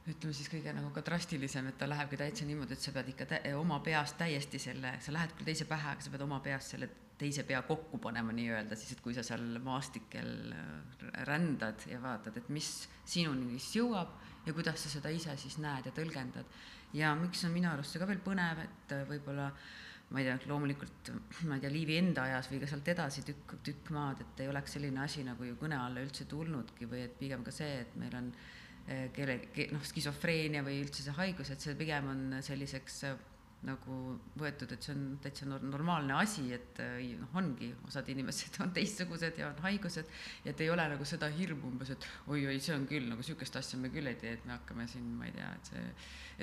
ütleme 0.06 0.34
siis 0.38 0.48
kõige 0.50 0.70
nagu 0.70 0.92
ka 0.94 1.02
drastilisem, 1.02 1.66
et 1.66 1.78
ta 1.80 1.88
lähebki 1.88 2.18
täitsa 2.20 2.46
niimoodi, 2.46 2.76
et 2.76 2.82
sa 2.84 2.92
pead 2.94 3.10
ikka 3.10 3.40
oma 3.58 3.80
peas 3.82 4.14
täiesti 4.14 4.60
selle, 4.62 4.94
sa 5.02 5.12
lähed 5.12 5.34
küll 5.34 5.50
teise 5.50 5.66
pähe, 5.66 5.96
aga 5.96 6.04
sa 6.04 6.12
pead 6.12 6.22
oma 6.22 6.38
peas 6.44 6.70
selle 6.70 6.88
teise 7.18 7.44
pea 7.48 7.62
kokku 7.64 7.98
panema 8.02 8.34
nii-öelda 8.36 8.76
siis, 8.76 8.92
et 8.92 9.02
kui 9.04 9.14
sa 9.16 9.24
seal 9.26 9.44
maastikel 9.64 10.52
äh, 10.52 11.08
rändad 11.28 11.86
ja 11.90 12.00
vaatad, 12.02 12.36
et 12.36 12.48
mis 12.52 12.70
sinuni 13.08 13.56
siis 13.56 13.78
jõuab 13.80 14.12
ja 14.46 14.54
kuidas 14.56 14.84
sa 14.84 14.92
seda 14.92 15.12
ise 15.12 15.34
siis 15.40 15.58
näed 15.62 15.88
ja 15.88 15.94
tõlgendad. 15.96 16.48
ja 16.94 17.14
miks 17.18 17.44
on 17.44 17.54
minu 17.54 17.70
arust 17.70 17.94
see 17.94 18.02
ka 18.02 18.08
veel 18.08 18.22
põnev, 18.24 18.62
et 18.66 18.96
äh, 18.96 19.04
võib-olla 19.08 19.50
ma 20.10 20.20
ei 20.20 20.28
tea, 20.28 20.36
loomulikult 20.50 21.10
ma 21.48 21.56
ei 21.56 21.64
tea, 21.64 21.72
Liivi 21.72 21.96
enda 22.02 22.26
ajas 22.28 22.50
või 22.52 22.60
ka 22.62 22.68
sealt 22.70 22.92
edasi 22.92 23.24
tükk, 23.26 23.56
tükk 23.66 23.90
maad, 23.96 24.20
et 24.22 24.44
ei 24.44 24.52
oleks 24.52 24.76
selline 24.76 25.02
asi 25.02 25.24
nagu 25.26 25.48
ju 25.48 25.56
kõne 25.60 25.78
alla 25.80 26.04
üldse 26.04 26.28
tulnudki 26.30 26.88
või 26.90 27.06
et 27.06 27.16
pigem 27.18 27.46
ka 27.46 27.54
see, 27.54 27.80
et 27.86 27.96
meil 28.00 28.14
on 28.20 28.28
äh, 28.34 29.08
kelle, 29.16 29.40
noh, 29.72 29.88
skisofreenia 29.88 30.62
või 30.66 30.82
üldse 30.84 31.06
see 31.06 31.16
haigus, 31.16 31.54
et 31.54 31.64
see 31.64 31.78
pigem 31.80 32.12
on 32.12 32.38
selliseks 32.44 33.02
nagu 33.66 33.96
võetud, 34.38 34.70
et 34.72 34.84
see 34.84 34.94
on 34.94 35.04
täitsa 35.22 35.46
normaalne 35.48 36.14
asi, 36.20 36.44
et 36.54 36.78
äh, 36.82 37.00
noh, 37.18 37.32
ongi, 37.40 37.72
osad 37.88 38.08
inimesed 38.12 38.58
on 38.64 38.72
teistsugused 38.76 39.40
ja 39.40 39.50
on 39.50 39.62
haigused, 39.64 40.12
et 40.46 40.62
ei 40.62 40.70
ole 40.72 40.86
nagu 40.92 41.06
seda 41.08 41.30
hirmu 41.34 41.72
umbes, 41.72 41.92
et 41.96 42.08
oi-oi, 42.32 42.58
see 42.62 42.76
on 42.76 42.86
küll 42.90 43.08
nagu 43.10 43.26
sihukest 43.26 43.58
asja 43.60 43.80
me 43.80 43.90
küll 43.94 44.10
ei 44.10 44.18
tee, 44.20 44.36
et 44.38 44.46
me 44.46 44.54
hakkame 44.56 44.86
siin, 44.90 45.08
ma 45.18 45.28
ei 45.28 45.34
tea, 45.36 45.50
et 45.58 45.72
see, 45.72 45.86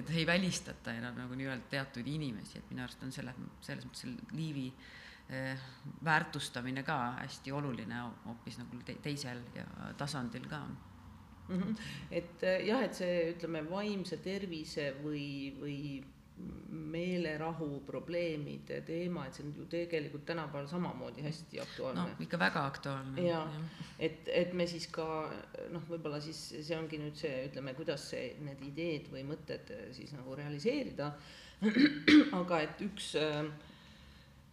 et 0.02 0.16
ei 0.18 0.28
välistata 0.28 0.96
enam 1.00 1.20
nagu 1.24 1.38
nii-öelda 1.40 1.72
teatud 1.72 2.08
inimesi, 2.12 2.60
et 2.60 2.74
minu 2.74 2.86
arust 2.86 3.04
on 3.06 3.14
selle, 3.16 3.36
selles 3.64 3.88
mõttes 3.88 4.34
liivi 4.36 4.70
eh, 5.34 5.68
väärtustamine 6.04 6.84
ka 6.88 7.00
hästi 7.22 7.54
oluline 7.56 8.08
hoopis 8.26 8.60
nagu 8.60 8.82
te 8.86 8.98
teisel 9.04 9.46
ja 9.56 9.68
tasandil 9.98 10.50
ka 10.52 10.66
mm. 11.48 11.62
-hmm. 11.62 11.76
et 12.12 12.44
äh, 12.44 12.66
jah, 12.68 12.84
et 12.84 12.96
see, 12.96 13.32
ütleme, 13.36 13.64
vaimse 13.70 14.18
tervise 14.18 14.94
või, 15.04 15.54
või 15.60 15.78
meelerahu 16.94 17.84
probleemide 17.86 18.80
teema, 18.86 19.28
et 19.28 19.38
see 19.38 19.46
on 19.46 19.54
ju 19.58 19.66
tegelikult 19.70 20.26
tänapäeval 20.26 20.68
samamoodi 20.68 21.22
hästi 21.26 21.60
aktuaalne. 21.62 22.02
no 22.02 22.24
ikka 22.26 22.40
väga 22.40 22.66
aktuaalne. 22.66 23.28
ja, 23.28 23.44
et, 24.00 24.30
et 24.34 24.54
me 24.54 24.68
siis 24.68 24.88
ka 24.92 25.06
noh, 25.74 25.86
võib-olla 25.90 26.22
siis 26.22 26.42
see 26.60 26.78
ongi 26.78 27.00
nüüd 27.02 27.20
see, 27.20 27.46
ütleme, 27.50 27.76
kuidas 27.78 28.10
see, 28.14 28.34
need 28.46 28.62
ideed 28.66 29.12
või 29.14 29.26
mõtted 29.30 29.74
siis 29.96 30.16
nagu 30.18 30.36
realiseerida. 30.36 31.14
aga 32.42 32.60
et 32.66 32.82
üks 32.84 33.14
äh, 33.22 33.46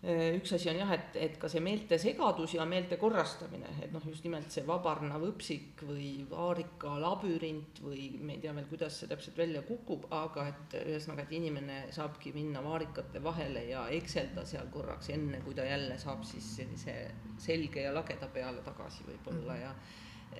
üks 0.00 0.54
asi 0.56 0.70
on 0.70 0.78
jah, 0.80 0.90
et, 0.94 1.16
et 1.20 1.34
ka 1.36 1.48
see 1.52 1.60
meeltesegadus 1.60 2.54
ja 2.54 2.64
meelte 2.68 2.96
korrastamine, 2.96 3.68
et 3.84 3.90
noh, 3.92 4.04
just 4.08 4.24
nimelt 4.24 4.48
see 4.52 4.64
vabarnav 4.64 5.26
õpsik 5.26 5.82
või 5.84 6.22
vaarika 6.30 6.94
labürint 7.02 7.82
või 7.84 8.06
me 8.16 8.38
ei 8.38 8.40
tea 8.40 8.54
veel, 8.56 8.68
kuidas 8.70 8.96
see 8.96 9.10
täpselt 9.10 9.36
välja 9.36 9.60
kukub, 9.68 10.06
aga 10.16 10.46
et 10.48 10.76
ühesõnaga, 10.80 11.26
et 11.26 11.34
inimene 11.36 11.80
saabki 11.92 12.32
minna 12.32 12.62
vaarikate 12.64 13.20
vahele 13.20 13.66
ja 13.68 13.82
ekselda 13.92 14.46
seal 14.48 14.70
korraks, 14.72 15.10
enne 15.12 15.42
kui 15.44 15.58
ta 15.58 15.66
jälle 15.68 15.98
saab 16.00 16.24
siis 16.28 16.48
sellise 16.62 16.94
selge 17.40 17.84
ja 17.84 17.92
lageda 17.92 18.30
peale 18.32 18.64
tagasi 18.64 19.04
võib-olla 19.04 19.58
ja 19.60 19.74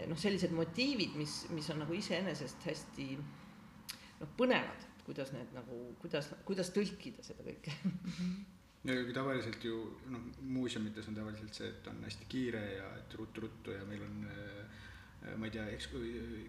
noh, 0.09 0.17
sellised 0.21 0.55
motiivid, 0.57 1.19
mis, 1.21 1.43
mis 1.53 1.69
on 1.75 1.83
nagu 1.85 1.99
iseenesest 1.99 2.65
hästi 2.65 3.11
noh, 3.19 4.33
põnevad, 4.41 4.89
kuidas 5.05 5.35
need 5.37 5.53
nagu, 5.53 5.83
kuidas, 6.01 6.33
kuidas 6.49 6.73
tõlkida 6.73 7.27
seda 7.29 7.45
kõike 7.45 7.77
no 8.89 8.97
kui 9.05 9.17
tavaliselt 9.17 9.65
ju 9.65 9.81
noh, 10.13 10.23
muuseumites 10.41 11.09
on 11.11 11.19
tavaliselt 11.19 11.57
see, 11.57 11.69
et 11.69 11.89
on 11.91 12.01
hästi 12.07 12.29
kiire 12.33 12.63
ja 12.79 12.87
et 12.97 13.17
ruttu-ruttu 13.19 13.75
ja 13.77 13.85
meil 13.89 14.07
on 14.07 14.23
äh, 14.25 14.79
ma 15.37 15.45
ei 15.45 15.53
tea, 15.53 15.67
eks 15.75 15.91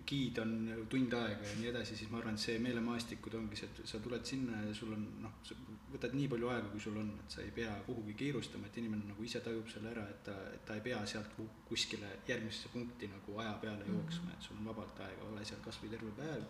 giid 0.08 0.38
on 0.40 0.54
tund 0.90 1.12
aega 1.18 1.44
ja 1.44 1.56
nii 1.60 1.72
edasi, 1.74 1.98
siis 2.00 2.12
ma 2.12 2.22
arvan, 2.22 2.38
et 2.40 2.44
see 2.44 2.56
meelemaastikud 2.64 3.36
ongi 3.36 3.60
see, 3.60 3.68
et 3.68 3.82
sa 3.92 4.00
tuled 4.04 4.24
sinna 4.28 4.62
ja 4.64 4.76
sul 4.76 4.94
on 4.96 5.04
noh, 5.26 5.34
sa 5.44 5.58
võtad 5.92 6.16
nii 6.16 6.30
palju 6.32 6.52
aega, 6.54 6.70
kui 6.72 6.84
sul 6.86 7.02
on, 7.02 7.10
et 7.20 7.36
sa 7.36 7.44
ei 7.44 7.52
pea 7.58 7.74
kuhugi 7.84 8.16
kiirustama, 8.22 8.70
et 8.70 8.80
inimene 8.80 9.10
nagu 9.10 9.28
ise 9.28 9.42
tajub 9.44 9.68
selle 9.74 9.92
ära, 9.92 10.06
et 10.14 10.24
ta, 10.30 10.38
et 10.56 10.64
ta 10.68 10.80
ei 10.80 10.86
pea 10.86 11.02
sealt 11.14 11.36
kuskile 11.68 12.14
järgmisesse 12.30 12.72
punkti 12.72 13.12
nagu 13.12 13.36
aja 13.44 13.58
peale 13.66 13.84
mhm. 13.84 13.98
jooksma, 13.98 14.32
et 14.38 14.48
sul 14.48 14.62
on 14.62 14.72
vabalt 14.72 15.04
aega, 15.04 15.28
ole 15.28 15.44
seal 15.52 15.60
kas 15.68 15.82
või 15.84 15.92
terve 15.92 16.16
päev. 16.22 16.48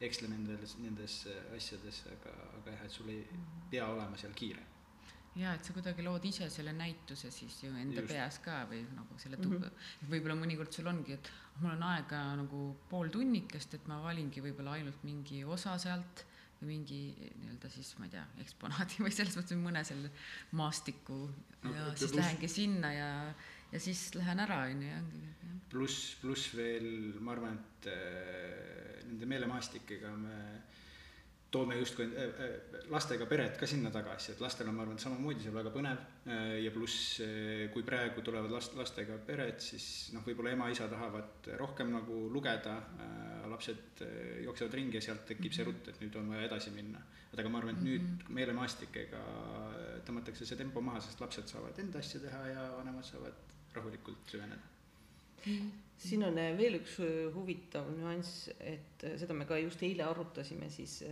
Eksle 0.00 0.32
nendes, 0.32 0.78
nendes 0.80 1.14
asjades, 1.54 2.02
aga, 2.10 2.34
aga 2.58 2.74
jah, 2.74 2.84
et 2.88 2.98
sul 2.98 3.14
ei 3.14 3.22
pea 3.70 3.86
olema 3.86 4.18
seal 4.18 4.34
kiire 4.34 4.66
ja 5.38 5.52
et 5.54 5.64
sa 5.64 5.74
kuidagi 5.76 6.02
lood 6.02 6.24
ise 6.26 6.48
selle 6.50 6.72
näituse 6.74 7.30
siis 7.30 7.60
ju 7.62 7.70
enda 7.70 8.02
Just. 8.02 8.10
peas 8.10 8.38
ka 8.44 8.64
või 8.70 8.80
nagu 8.96 9.18
selle 9.18 9.38
mm 9.38 9.52
-hmm. 9.52 10.08
võib-olla 10.10 10.36
mõnikord 10.40 10.72
sul 10.74 10.90
ongi, 10.90 11.12
et 11.12 11.30
mul 11.60 11.70
on 11.76 11.82
aega 11.92 12.22
nagu 12.40 12.62
pool 12.90 13.08
tunnikest, 13.08 13.74
et 13.74 13.86
ma 13.86 14.00
valingi 14.02 14.42
võib-olla 14.42 14.72
ainult 14.78 15.04
mingi 15.04 15.44
osa 15.44 15.78
sealt 15.78 16.24
või 16.60 16.74
mingi 16.74 17.00
nii-öelda 17.40 17.70
siis 17.70 17.94
ma 17.98 18.08
ei 18.08 18.10
tea, 18.10 18.26
eksponaadi 18.42 19.04
või 19.04 19.14
selles 19.14 19.36
mõttes 19.38 19.56
mõne 19.60 19.84
selle 19.84 20.10
maastiku 20.52 21.20
no, 21.62 21.74
ja 21.74 21.86
siis 21.94 22.10
plus... 22.10 22.18
lähengi 22.18 22.48
sinna 22.48 22.92
ja, 22.92 23.10
ja 23.72 23.80
siis 23.80 24.14
lähen 24.14 24.40
ära, 24.40 24.64
on 24.66 24.82
ju. 24.82 24.98
pluss, 25.70 26.16
pluss 26.20 26.50
veel 26.56 27.14
ma 27.20 27.32
arvan, 27.32 27.56
et 27.56 27.90
äh, 27.94 29.06
nende 29.06 29.26
meelemaastikega 29.26 30.12
me 30.16 30.36
toome 31.50 31.76
justkui 31.76 32.06
äh, 32.06 32.22
äh, 32.22 32.84
lastega 32.90 33.26
pered 33.26 33.56
ka 33.58 33.66
sinna 33.66 33.90
tagasi, 33.90 34.32
et 34.32 34.40
lastel 34.42 34.68
on, 34.70 34.76
ma 34.76 34.84
arvan, 34.84 34.98
samamoodi 35.02 35.42
seal 35.44 35.56
väga 35.56 35.72
põnev 35.74 35.98
äh, 36.30 36.56
ja 36.64 36.72
pluss, 36.74 37.20
kui 37.74 37.84
praegu 37.86 38.22
tulevad 38.26 38.52
last, 38.54 38.76
lastega 38.78 39.18
pered, 39.26 39.58
siis 39.64 39.86
noh, 40.14 40.24
võib-olla 40.26 40.54
ema-isa 40.54 40.88
tahavad 40.90 41.50
rohkem 41.60 41.90
nagu 41.94 42.22
lugeda, 42.32 42.76
lapsed 43.50 44.04
jooksevad 44.44 44.76
ringi 44.78 45.00
ja 45.00 45.04
sealt 45.10 45.26
tekib 45.28 45.54
see 45.54 45.66
rutt, 45.66 45.90
et 45.90 46.02
nüüd 46.02 46.18
on 46.20 46.30
vaja 46.30 46.46
edasi 46.46 46.74
minna. 46.74 47.02
et 47.32 47.38
aga 47.38 47.50
ma 47.50 47.62
arvan, 47.62 47.78
et 47.78 47.86
nüüd 47.86 48.06
mhm. 48.06 48.34
meelemaastikega 48.38 49.22
tõmmatakse 50.06 50.46
see 50.46 50.58
tempo 50.58 50.82
maha, 50.84 51.02
sest 51.04 51.22
lapsed 51.22 51.50
saavad 51.50 51.78
enda 51.82 51.98
asja 51.98 52.22
teha 52.22 52.44
ja 52.54 52.68
vanemad 52.78 53.06
saavad 53.06 53.56
rahulikult 53.74 54.30
süveneda 54.30 54.79
siin 56.00 56.24
on 56.24 56.40
veel 56.58 56.78
üks 56.80 56.98
huvitav 57.34 57.90
nüanss, 57.92 58.48
et 58.60 59.04
seda 59.20 59.36
me 59.36 59.46
ka 59.48 59.58
just 59.60 59.82
eile 59.86 60.06
arutasime 60.08 60.70
siis 60.72 61.02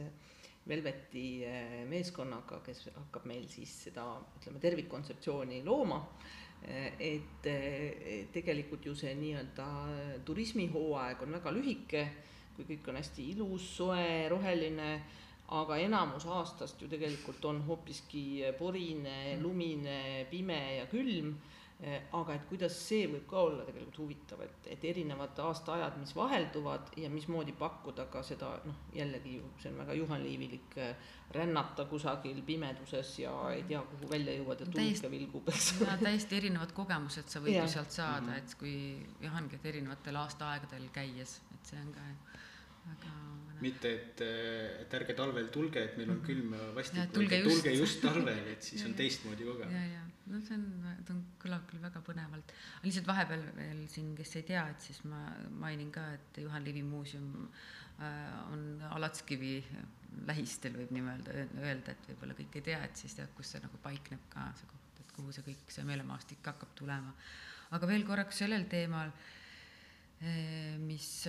Velveti 0.69 1.41
meeskonnaga, 1.89 2.59
kes 2.61 2.91
hakkab 2.93 3.25
meil 3.25 3.47
siis 3.49 3.71
seda, 3.87 4.03
ütleme, 4.37 4.61
tervikkontseptsiooni 4.61 5.63
looma. 5.65 6.03
Et 7.01 7.47
tegelikult 8.35 8.85
ju 8.85 8.93
see 8.99 9.15
nii-öelda 9.17 9.69
turismihooaeg 10.29 11.23
on 11.25 11.39
väga 11.39 11.55
lühike, 11.57 12.03
kui 12.57 12.67
kõik 12.69 12.91
on 12.91 12.99
hästi 13.01 13.31
ilus, 13.33 13.71
soe, 13.79 14.27
roheline, 14.29 14.91
aga 15.57 15.79
enamus 15.81 16.27
aastast 16.29 16.83
ju 16.83 16.91
tegelikult 16.91 17.45
on 17.49 17.63
hoopiski 17.65 18.43
porine, 18.59 19.39
lumine, 19.41 20.27
pime 20.29 20.61
ja 20.83 20.89
külm 20.91 21.33
aga 21.79 22.35
et 22.35 22.47
kuidas 22.51 22.75
see 22.75 23.05
võib 23.07 23.27
ka 23.31 23.39
olla 23.47 23.63
tegelikult 23.63 23.99
huvitav, 24.01 24.41
et, 24.43 24.65
et 24.75 24.85
erinevad 24.89 25.39
aastaajad, 25.45 26.01
mis 26.01 26.11
vahelduvad 26.17 26.91
ja 26.99 27.11
mismoodi 27.13 27.55
pakkuda 27.55 28.09
ka 28.11 28.23
seda 28.27 28.49
noh, 28.65 28.81
jällegi 28.95 29.37
ju 29.37 29.53
see 29.63 29.71
on 29.71 29.79
väga 29.85 29.95
juhanliivilik 30.01 30.75
eh, 30.83 31.13
rännata 31.37 31.87
kusagil 31.87 32.43
pimeduses 32.43 33.13
ja 33.23 33.35
ei 33.53 33.63
tea, 33.69 33.85
kuhu 33.93 34.11
välja 34.11 34.35
jõuad 34.41 34.65
ja 34.65 34.67
tulnuke 34.73 35.13
vilgub, 35.13 35.53
eks. 35.55 35.71
ja 35.85 35.95
täiesti 36.03 36.41
erinevad 36.41 36.75
kogemused 36.75 37.31
sa 37.31 37.45
võid 37.45 37.61
ju 37.61 37.71
sealt 37.71 37.95
saada 37.95 38.27
-hmm. 38.27 38.43
et 38.43 38.59
kui 38.59 38.75
jah, 39.23 39.39
ongi, 39.39 39.63
et 39.63 39.73
erinevatel 39.75 40.19
aastaaegadel 40.25 40.91
käies, 40.91 41.41
et 41.55 41.75
see 41.75 41.79
on 41.79 41.95
ka 41.95 42.11
väga 42.91 43.28
mitte 43.65 43.91
et, 43.95 44.23
et 44.83 44.95
ärge 44.99 45.17
talvel 45.19 45.49
tulge, 45.55 45.83
et 45.91 45.97
meil 46.01 46.13
on 46.15 46.21
külm 46.25 46.55
ja 46.57 46.69
vastik, 46.77 47.01
vaid 47.01 47.17
tulge 47.17 47.41
tulge 47.47 47.75
just 47.75 48.01
talvel, 48.05 48.53
et 48.53 48.71
siis 48.71 48.85
on 48.89 48.95
teistmoodi 48.99 49.49
kogemus. 49.49 49.75
ja, 49.75 49.85
ja 49.97 50.05
no 50.33 50.41
see 50.45 50.59
on, 50.59 50.67
ta 51.07 51.15
on, 51.15 51.23
kõlab 51.43 51.65
küll 51.71 51.83
väga 51.83 52.03
põnevalt. 52.07 52.55
lihtsalt 52.85 53.09
vahepeal 53.09 53.45
veel 53.57 53.83
siin, 53.91 54.13
kes 54.19 54.37
ei 54.41 54.47
tea, 54.53 54.65
et 54.73 54.89
siis 54.89 55.01
ma 55.09 55.23
mainin 55.63 55.91
ka, 55.95 56.05
et 56.19 56.41
Juhan 56.43 56.65
Liivi 56.67 56.85
muuseum 56.87 57.31
äh, 57.47 58.53
on 58.53 58.67
Alatskivi 58.93 59.57
lähistel, 60.29 60.77
võib 60.79 60.93
nii 60.95 61.07
öelda, 61.15 61.37
öelda, 61.63 61.95
et 61.95 62.11
võib-olla 62.13 62.37
kõik 62.39 62.61
ei 62.61 62.67
tea, 62.71 62.83
et 62.85 63.01
siis 63.01 63.17
tead, 63.17 63.33
kus 63.37 63.55
see 63.55 63.63
nagu 63.65 63.81
paikneb 63.85 64.29
ka, 64.33 64.49
see 64.61 64.71
koht, 64.71 65.03
et 65.05 65.17
kuhu 65.17 65.35
see 65.35 65.47
kõik, 65.51 65.67
see 65.73 65.87
meelemaastik 65.89 66.53
hakkab 66.53 66.73
tulema. 66.79 67.15
aga 67.77 67.91
veel 67.91 68.07
korraks 68.09 68.41
sellel 68.45 68.65
teemal 68.71 69.13
mis, 70.83 71.27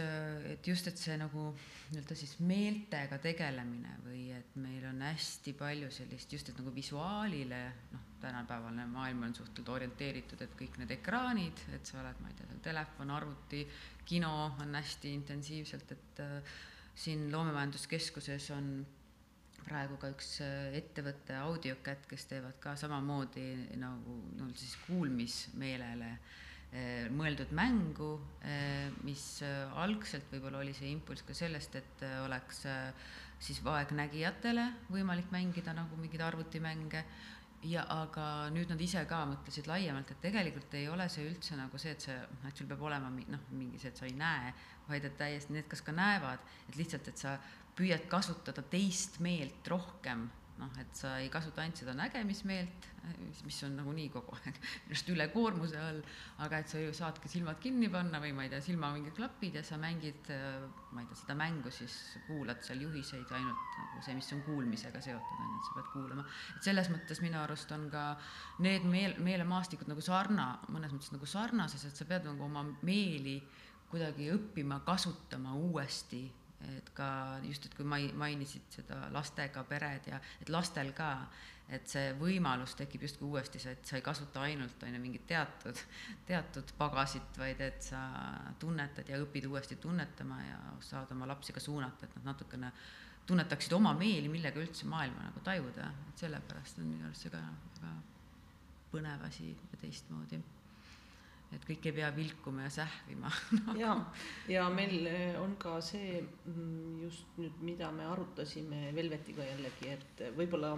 et 0.50 0.65
just, 0.65 0.88
et 0.89 0.98
see 0.98 1.13
nagu 1.22 1.51
nii-öelda 1.91 2.15
siis 2.17 2.31
meeltega 2.41 3.19
tegelemine 3.22 4.00
või 4.01 4.24
et 4.34 4.55
meil 4.58 4.88
on 4.89 5.03
hästi 5.05 5.53
palju 5.60 5.91
sellist 5.93 6.34
just, 6.34 6.50
et 6.50 6.58
nagu 6.58 6.74
visuaalile, 6.74 7.60
noh, 7.93 8.08
tänapäevane 8.24 8.88
maailm 8.89 9.27
on 9.27 9.36
suhteliselt 9.38 9.69
orienteeritud, 9.75 10.41
et 10.41 10.58
kõik 10.58 10.81
need 10.81 10.96
ekraanid, 10.98 11.62
et 11.77 11.86
sa 11.86 12.01
oled, 12.01 12.17
ma 12.24 12.34
ei 12.34 12.39
tea, 12.39 12.60
telefon, 12.65 13.13
arvuti, 13.13 13.62
kino 14.10 14.34
on 14.58 14.74
hästi 14.81 15.13
intensiivselt, 15.19 15.93
et 15.93 16.25
äh, 16.25 16.58
siin 16.98 17.29
Loomemajanduskeskuses 17.31 18.50
on 18.58 18.74
praegu 19.69 20.01
ka 20.01 20.10
üks 20.15 20.39
ettevõte 20.74 21.38
Audiocat, 21.38 22.10
kes 22.10 22.25
teevad 22.31 22.58
ka 22.63 22.74
samamoodi 22.79 23.77
nagu 23.77 24.17
no 24.39 24.50
siis 24.58 24.74
kuulmismeelele 24.88 26.13
äh, 26.15 26.38
mõeldud 27.16 27.50
mängu, 27.58 28.12
mis 29.02 29.24
algselt 29.82 30.30
võib-olla 30.30 30.60
oli 30.62 30.76
see 30.78 30.92
impulss 30.94 31.26
ka 31.26 31.34
sellest, 31.34 31.76
et 31.80 32.04
oleks 32.26 32.62
siis 33.42 33.64
vaegnägijatele 33.66 34.66
võimalik 34.94 35.32
mängida 35.34 35.74
nagu 35.74 35.98
mingeid 35.98 36.22
arvutimänge. 36.28 37.04
Ja 37.68 37.82
aga 37.92 38.48
nüüd 38.56 38.70
nad 38.72 38.80
ise 38.80 39.02
ka 39.04 39.26
mõtlesid 39.28 39.66
laiemalt, 39.68 40.14
et 40.14 40.22
tegelikult 40.24 40.76
ei 40.80 40.86
ole 40.88 41.10
see 41.12 41.26
üldse 41.28 41.58
nagu 41.60 41.76
see, 41.82 41.92
et 41.92 42.06
see, 42.06 42.16
et 42.48 42.56
sul 42.56 42.70
peab 42.70 42.86
olema 42.88 43.10
noh, 43.12 43.42
mingi 43.52 43.82
see, 43.82 43.92
et 43.92 44.00
sa 44.00 44.08
ei 44.08 44.14
näe, 44.16 44.54
vaid 44.88 45.04
et 45.10 45.18
täiesti 45.20 45.58
need, 45.58 45.68
kes 45.68 45.84
ka 45.84 45.92
näevad, 45.92 46.46
et 46.70 46.78
lihtsalt, 46.80 47.10
et 47.12 47.20
sa 47.20 47.34
püüad 47.76 48.06
kasutada 48.12 48.64
teist 48.64 49.20
meelt 49.20 49.68
rohkem 49.68 50.30
noh, 50.60 50.72
et 50.82 50.96
sa 50.98 51.13
ei 51.22 51.30
kasuta 51.32 51.63
ainult 51.63 51.80
seda 51.80 51.94
nägemismeelt, 51.98 52.88
mis 53.48 53.58
on 53.66 53.78
nagunii 53.80 54.10
kogu 54.12 54.36
aeg 54.38 54.58
just 54.92 55.08
ülekoormuse 55.12 55.80
all, 55.80 56.01
aga 56.44 56.60
et 56.62 56.72
sa 56.72 56.82
ju 56.82 56.92
saadki 56.96 57.32
silmad 57.32 57.62
kinni 57.63 57.89
panna 57.92 58.20
või 58.22 58.34
ma 58.36 58.46
ei 58.46 58.51
tea, 58.51 58.60
silma 58.63 58.92
mingid 58.96 59.16
klapid 59.18 59.56
ja 59.60 59.63
sa 59.66 59.80
mängid, 59.82 60.32
ma 60.92 61.04
ei 61.04 61.10
tea, 61.10 61.20
seda 61.22 61.38
mängu, 61.39 61.72
siis 61.74 61.96
kuulad 62.28 62.63
seal 62.66 62.84
juhiseid 62.84 63.32
ainult 63.38 63.78
nagu 63.80 64.04
see, 64.06 64.18
mis 64.20 64.32
on 64.36 64.44
kuulmisega 64.48 65.04
seotud, 65.06 65.46
on 65.46 65.54
ju, 65.54 65.62
et 65.62 65.70
sa 65.70 65.78
pead 65.78 65.94
kuulama. 65.94 66.28
et 66.58 66.70
selles 66.70 66.92
mõttes 66.94 67.24
minu 67.24 67.39
arust 67.42 67.72
on 67.75 67.88
ka 67.94 68.04
need 68.66 68.88
meel, 68.89 69.16
meelemaastikud 69.24 69.89
nagu 69.92 70.04
sarna, 70.04 70.51
mõnes 70.68 70.94
mõttes 70.96 71.16
nagu 71.16 71.30
sarnases, 71.30 71.88
et 71.88 71.96
sa 72.04 72.10
pead 72.10 72.28
nagu 72.28 72.48
oma 72.50 72.66
meeli 72.84 73.39
kuidagi 73.89 74.28
õppima 74.36 74.84
kasutama 74.86 75.56
uuesti 75.58 76.28
et 76.68 76.89
ka 76.96 77.39
just, 77.46 77.66
et 77.66 77.75
kui 77.78 77.88
mai-, 77.88 78.12
mainisid 78.18 78.68
seda 78.80 79.06
lastega 79.16 79.63
pered 79.68 80.10
ja 80.12 80.20
et 80.42 80.51
lastel 80.51 80.92
ka, 80.98 81.12
et 81.70 81.86
see 81.88 82.13
võimalus 82.18 82.74
tekib 82.75 83.06
justkui 83.06 83.28
uuesti, 83.30 83.62
see, 83.62 83.75
et 83.78 83.86
sa 83.86 84.00
ei 84.00 84.06
kasuta 84.06 84.42
ainult, 84.48 84.82
on 84.84 84.96
ju, 84.96 85.01
mingit 85.01 85.28
teatud, 85.30 85.84
teatud 86.28 86.74
pagasit, 86.80 87.38
vaid 87.38 87.62
et 87.62 87.84
sa 87.92 88.01
tunnetad 88.60 89.10
ja 89.10 89.20
õpid 89.22 89.46
uuesti 89.50 89.78
tunnetama 89.82 90.39
ja 90.44 90.60
saad 90.86 91.13
oma 91.16 91.30
lapsi 91.30 91.54
ka 91.56 91.63
suunata, 91.63 92.08
et 92.08 92.18
nad 92.20 92.32
natukene 92.34 92.72
tunnetaksid 93.30 93.74
oma 93.78 93.94
meeli, 93.94 94.32
millega 94.32 94.60
üldse 94.60 94.89
maailma 94.89 95.28
nagu 95.30 95.44
tajuda, 95.46 95.92
et 96.10 96.24
sellepärast 96.25 96.82
on 96.82 96.89
minu 96.89 97.06
arust 97.06 97.28
see 97.28 97.34
ka 97.34 97.44
väga 97.78 97.98
põnev 98.89 99.28
asi 99.28 99.51
ja 99.54 99.78
teistmoodi 99.78 100.42
et 101.56 101.65
kõik 101.65 101.88
ei 101.89 101.96
pea 101.98 102.10
vilkuma 102.13 102.65
ja 102.68 102.72
sähvima 102.82 103.29
no.. 103.58 103.75
ja, 103.79 103.94
ja 104.51 104.65
meil 104.74 105.08
eh, 105.10 105.38
on 105.41 105.56
ka 105.62 105.79
see 105.86 106.20
mm, 106.22 107.00
just 107.06 107.39
nüüd, 107.41 107.62
mida 107.65 107.89
me 107.96 108.06
arutasime 108.10 108.89
Velvetiga 108.96 109.46
jällegi, 109.48 109.96
et 109.96 110.24
võib-olla, 110.38 110.75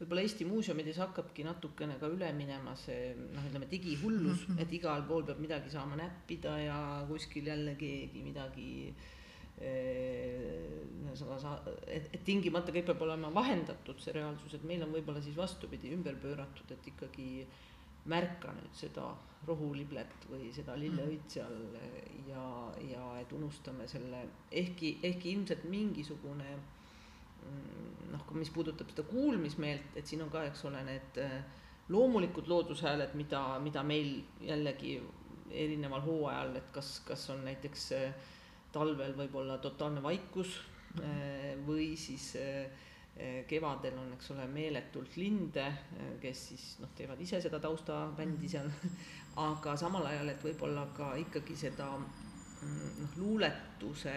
võib-olla 0.00 0.24
Eesti 0.24 0.48
muuseumides 0.48 1.02
hakkabki 1.04 1.44
natukene 1.46 1.98
ka 2.00 2.08
üle 2.12 2.30
minema 2.36 2.72
see 2.80 3.12
noh, 3.18 3.44
ütleme 3.50 3.68
digihullus 3.72 4.46
mm, 4.46 4.54
-hmm. 4.54 4.64
et 4.64 4.72
igal 4.80 5.04
pool 5.08 5.28
peab 5.28 5.42
midagi 5.44 5.72
saama 5.74 6.00
näppida 6.00 6.56
ja 6.64 6.80
kuskil 7.10 7.52
jälle 7.52 7.76
keegi 7.76 8.24
midagi 8.24 8.70
eh, 9.60 10.80
ühesõnaga 11.04 11.38
sa, 11.44 11.54
et, 11.84 12.08
et 12.08 12.24
tingimata 12.24 12.72
kõik 12.72 12.88
peab 12.88 13.04
olema 13.04 13.28
vahendatud, 13.36 14.00
see 14.00 14.16
reaalsus, 14.16 14.56
et 14.56 14.64
meil 14.64 14.84
on 14.84 14.96
võib-olla 14.96 15.20
siis 15.20 15.36
vastupidi 15.36 15.92
ümber 15.92 16.16
pööratud, 16.24 16.72
et 16.72 16.92
ikkagi 16.94 17.44
märka 18.10 18.52
nüüd 18.56 18.74
seda 18.76 19.10
rohuliblet 19.46 20.26
või 20.30 20.50
seda 20.54 20.74
lilleõit 20.78 21.36
seal 21.36 21.54
ja, 22.28 22.46
ja 22.82 23.02
et 23.20 23.32
unustame 23.36 23.86
selle, 23.90 24.24
ehkki, 24.50 24.96
ehkki 25.06 25.32
ilmselt 25.36 25.66
mingisugune 25.70 26.48
mm, 26.56 28.10
noh, 28.14 28.24
mis 28.38 28.50
puudutab 28.54 28.90
seda 28.92 29.06
kuulmismeelt, 29.10 29.94
et 29.98 30.06
siin 30.06 30.24
on 30.24 30.32
ka, 30.32 30.46
eks 30.50 30.64
ole, 30.70 30.82
need 30.86 31.20
äh, 31.22 31.36
loomulikud 31.92 32.48
loodushääled, 32.50 33.14
mida, 33.18 33.42
mida 33.62 33.84
meil 33.86 34.18
jällegi 34.42 34.98
erineval 35.50 36.02
hooajal, 36.02 36.56
et 36.58 36.72
kas, 36.74 36.96
kas 37.06 37.28
on 37.34 37.44
näiteks 37.46 37.86
äh, 37.96 38.32
talvel 38.74 39.14
võib-olla 39.16 39.60
totaalne 39.62 40.02
vaikus 40.02 40.58
äh, 41.00 41.54
või 41.68 41.92
siis 42.00 42.32
kevadel 43.48 43.96
on, 43.98 44.12
eks 44.16 44.30
ole, 44.34 44.44
meeletult 44.52 45.16
linde, 45.16 45.64
kes 46.20 46.42
siis 46.50 46.64
noh, 46.82 46.90
teevad 46.96 47.20
ise 47.24 47.40
seda 47.40 47.60
taustabändi 47.62 48.50
seal. 48.52 48.68
Aga 49.46 49.74
samal 49.76 50.06
ajal, 50.08 50.32
et 50.32 50.44
võib-olla 50.44 50.86
ka 50.96 51.10
ikkagi 51.20 51.56
seda 51.60 51.90
mm, 51.96 52.92
noh, 53.00 53.16
luuletuse 53.20 54.12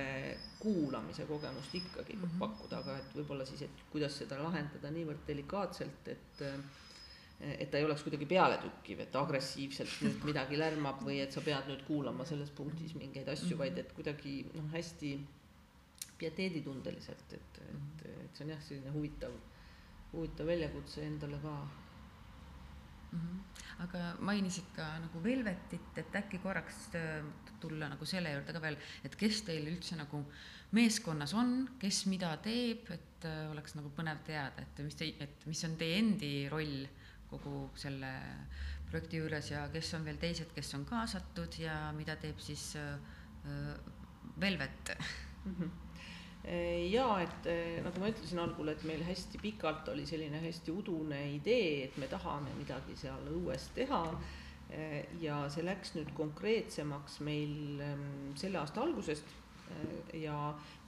kuulamise 0.60 1.26
kogemust 1.28 1.76
ikkagi 1.76 2.16
mm 2.16 2.24
-hmm. 2.24 2.40
pakkuda, 2.40 2.78
aga 2.78 2.98
et 2.98 3.16
võib-olla 3.16 3.46
siis, 3.46 3.62
et 3.68 3.84
kuidas 3.92 4.16
seda 4.18 4.40
lahendada 4.44 4.92
niivõrd 4.92 5.26
delikaatselt, 5.28 6.08
et 6.08 6.44
et 7.40 7.70
ta 7.72 7.78
ei 7.78 7.86
oleks 7.86 8.04
kuidagi 8.04 8.26
pealetükkiv, 8.26 9.00
et 9.00 9.16
agressiivselt 9.16 10.02
nüüd 10.04 10.26
midagi 10.28 10.58
lärmab 10.60 11.00
või 11.08 11.22
et 11.24 11.32
sa 11.32 11.42
pead 11.42 11.70
nüüd 11.72 11.86
kuulama 11.88 12.26
selles 12.28 12.50
punktis 12.52 12.96
mingeid 13.00 13.30
asju, 13.32 13.58
vaid 13.58 13.78
et 13.78 13.94
kuidagi 13.96 14.42
noh, 14.56 14.68
hästi 14.74 15.14
pieteeditundeliselt, 16.20 17.34
et, 17.34 17.62
et, 17.66 18.08
et 18.26 18.38
see 18.38 18.46
on 18.46 18.54
jah, 18.54 18.64
selline 18.66 18.96
huvitav, 18.96 19.36
huvitav 20.14 20.50
väljakutse 20.50 21.06
endale 21.06 21.40
ka 21.44 21.54
mm. 23.12 23.20
-hmm. 23.20 23.64
aga 23.84 24.16
mainisid 24.20 24.72
ka 24.76 24.88
nagu 25.00 25.24
Velvetit, 25.24 25.98
et 25.98 26.16
äkki 26.16 26.38
korraks 26.38 26.90
äh, 26.96 27.26
tulla 27.60 27.90
nagu 27.90 28.06
selle 28.06 28.32
juurde 28.32 28.54
ka 28.54 28.62
veel, 28.62 28.78
et 29.04 29.16
kes 29.16 29.42
teil 29.42 29.68
üldse 29.68 29.96
nagu 29.96 30.24
meeskonnas 30.72 31.34
on, 31.34 31.70
kes 31.80 32.06
mida 32.06 32.36
teeb, 32.38 32.92
et 32.92 33.26
äh, 33.26 33.52
oleks 33.52 33.76
nagu 33.76 33.92
põnev 33.98 34.24
teada, 34.26 34.62
et 34.62 34.84
mis 34.84 34.96
te, 34.96 35.14
et 35.20 35.46
mis 35.46 35.64
on 35.64 35.76
teie 35.78 35.98
endi 36.00 36.34
roll 36.50 36.88
kogu 37.30 37.70
selle 37.76 38.12
projekti 38.90 39.18
juures 39.18 39.52
ja 39.52 39.68
kes 39.74 39.94
on 39.94 40.06
veel 40.06 40.18
teised, 40.18 40.54
kes 40.56 40.74
on 40.74 40.86
kaasatud 40.86 41.60
ja 41.62 41.92
mida 41.98 42.16
teeb 42.16 42.40
siis 42.40 42.76
äh, 42.76 42.98
Velvet 44.40 44.98
mm? 45.46 45.56
-hmm 45.56 45.89
ja 46.90 47.06
et 47.22 47.48
eh, 47.50 47.78
nagu 47.86 48.02
ma 48.02 48.10
ütlesin 48.10 48.42
algul, 48.42 48.72
et 48.72 48.84
meil 48.88 49.04
hästi 49.06 49.38
pikalt 49.42 49.90
oli 49.92 50.06
selline 50.10 50.40
hästi 50.42 50.74
udune 50.74 51.20
idee, 51.36 51.86
et 51.86 51.98
me 52.02 52.10
tahame 52.10 52.54
midagi 52.58 52.96
seal 52.98 53.28
õues 53.36 53.70
teha. 53.76 54.04
Eh, 54.70 55.06
ja 55.22 55.44
see 55.50 55.66
läks 55.66 55.96
nüüd 55.96 56.12
konkreetsemaks 56.18 57.20
meil 57.26 57.82
ehm, 57.82 58.34
selle 58.38 58.62
aasta 58.62 58.82
algusest. 58.86 59.30
Eh, 59.70 60.20
ja 60.24 60.36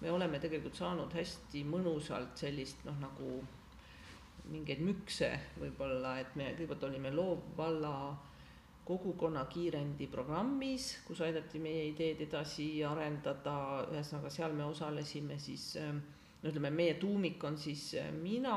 me 0.01 0.11
oleme 0.13 0.41
tegelikult 0.41 0.77
saanud 0.77 1.13
hästi 1.17 1.63
mõnusalt 1.69 2.41
sellist 2.41 2.81
noh, 2.85 2.97
nagu 3.01 3.39
mingeid 4.51 4.81
mükse 4.81 5.29
võib-olla, 5.61 6.17
et 6.21 6.35
me 6.35 6.51
kõigepealt 6.57 6.89
olime 6.89 7.13
loovvalla 7.13 7.95
kogukonna 8.85 9.45
kiirendi 9.45 10.07
programmis, 10.11 10.97
kus 11.07 11.21
aidati 11.21 11.59
meie 11.61 11.85
ideed 11.91 12.25
edasi 12.25 12.83
arendada, 12.83 13.85
ühesõnaga 13.91 14.31
seal 14.33 14.57
me 14.57 14.65
osalesime 14.67 15.37
siis 15.39 15.75
no 16.41 16.49
ütleme, 16.49 16.71
meie 16.73 16.97
tuumik 17.01 17.43
on 17.45 17.57
siis 17.59 17.91
äh, 17.99 18.09
mina, 18.13 18.55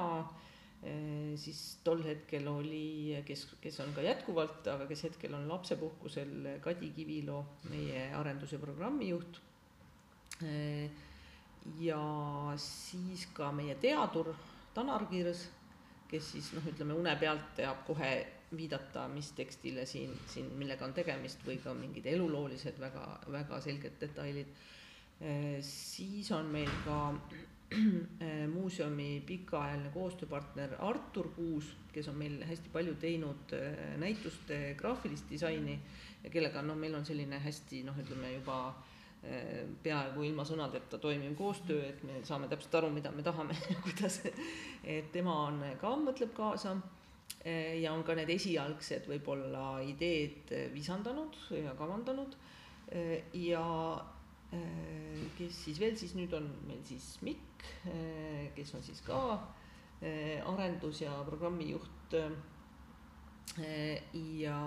äh, 0.84 1.34
siis 1.40 1.60
tol 1.84 2.02
hetkel 2.06 2.48
oli, 2.48 3.16
kes, 3.26 3.46
kes 3.62 3.80
on 3.84 3.94
ka 3.96 4.04
jätkuvalt, 4.04 4.68
aga 4.72 4.88
kes 4.90 5.06
hetkel 5.08 5.34
on 5.36 5.48
lapsepuhkusel, 5.50 6.34
Kadi 6.64 6.92
Kivilo, 6.96 7.42
meie 7.70 8.08
arenduse 8.16 8.60
programmijuht. 8.62 9.40
Äh, 10.44 10.88
ja 11.80 12.00
siis 12.60 13.28
ka 13.32 13.48
meie 13.56 13.76
teadur 13.80 14.34
Tanar 14.74 15.06
Kirs, 15.08 15.46
kes 16.10 16.32
siis 16.34 16.50
noh, 16.56 16.64
ütleme 16.68 16.96
une 16.98 17.14
pealt 17.20 17.54
teab 17.56 17.84
kohe 17.86 18.10
viidata, 18.56 19.08
mis 19.08 19.32
tekstile 19.36 19.86
siin, 19.86 20.12
siin, 20.30 20.52
millega 20.58 20.86
on 20.86 20.94
tegemist 20.96 21.42
või 21.46 21.58
ka 21.62 21.74
mingid 21.74 22.06
eluloolised 22.10 22.78
väga, 22.80 23.04
väga 23.32 23.60
selged 23.60 23.98
detailid. 24.00 24.54
siis 25.60 26.30
on 26.32 26.46
meil 26.52 26.70
ka 26.84 26.98
muuseumi 28.54 29.22
pikaajaline 29.26 29.90
koostööpartner 29.94 30.74
Artur 30.78 31.30
Kuus, 31.36 31.70
kes 31.92 32.08
on 32.08 32.18
meil 32.18 32.42
hästi 32.44 32.72
palju 32.72 32.94
teinud 33.00 33.54
näituste 33.98 34.74
graafilist 34.78 35.30
disaini 35.30 35.78
ja 36.24 36.30
kellega 36.30 36.62
noh, 36.62 36.76
meil 36.76 36.94
on 36.94 37.06
selline 37.06 37.38
hästi 37.38 37.82
noh, 37.86 37.96
ütleme 38.02 38.32
juba 38.34 38.58
peaaegu 39.82 40.24
ilma 40.26 40.44
sõnadeta 40.44 40.98
toimiv 41.00 41.32
koostöö, 41.38 41.80
et 41.88 42.02
me 42.04 42.20
saame 42.28 42.48
täpselt 42.50 42.74
aru, 42.80 42.90
mida 42.92 43.12
me 43.14 43.24
tahame 43.24 43.56
ja 43.70 43.76
kuidas, 43.82 44.20
et 44.84 45.10
tema 45.12 45.36
on 45.46 45.62
ka, 45.80 45.94
mõtleb 46.00 46.34
kaasa 46.36 46.76
ja 47.44 47.92
on 47.92 48.02
ka 48.06 48.14
need 48.16 48.30
esialgsed 48.32 49.08
võib-olla 49.10 49.82
ideed 49.84 50.52
visandanud 50.72 51.36
ja 51.52 51.74
kavandanud. 51.76 52.36
Ja 53.36 53.64
kes 55.38 55.58
siis 55.66 55.80
veel 55.82 55.96
siis 55.98 56.14
nüüd 56.16 56.32
on 56.36 56.46
meil 56.68 56.80
siis 56.86 57.18
Mikk, 57.26 57.64
kes 58.56 58.74
on 58.76 58.84
siis 58.86 59.02
ka 59.04 59.20
arendus- 60.48 61.02
ja 61.04 61.12
programmijuht. 61.28 62.16
Ja 64.40 64.60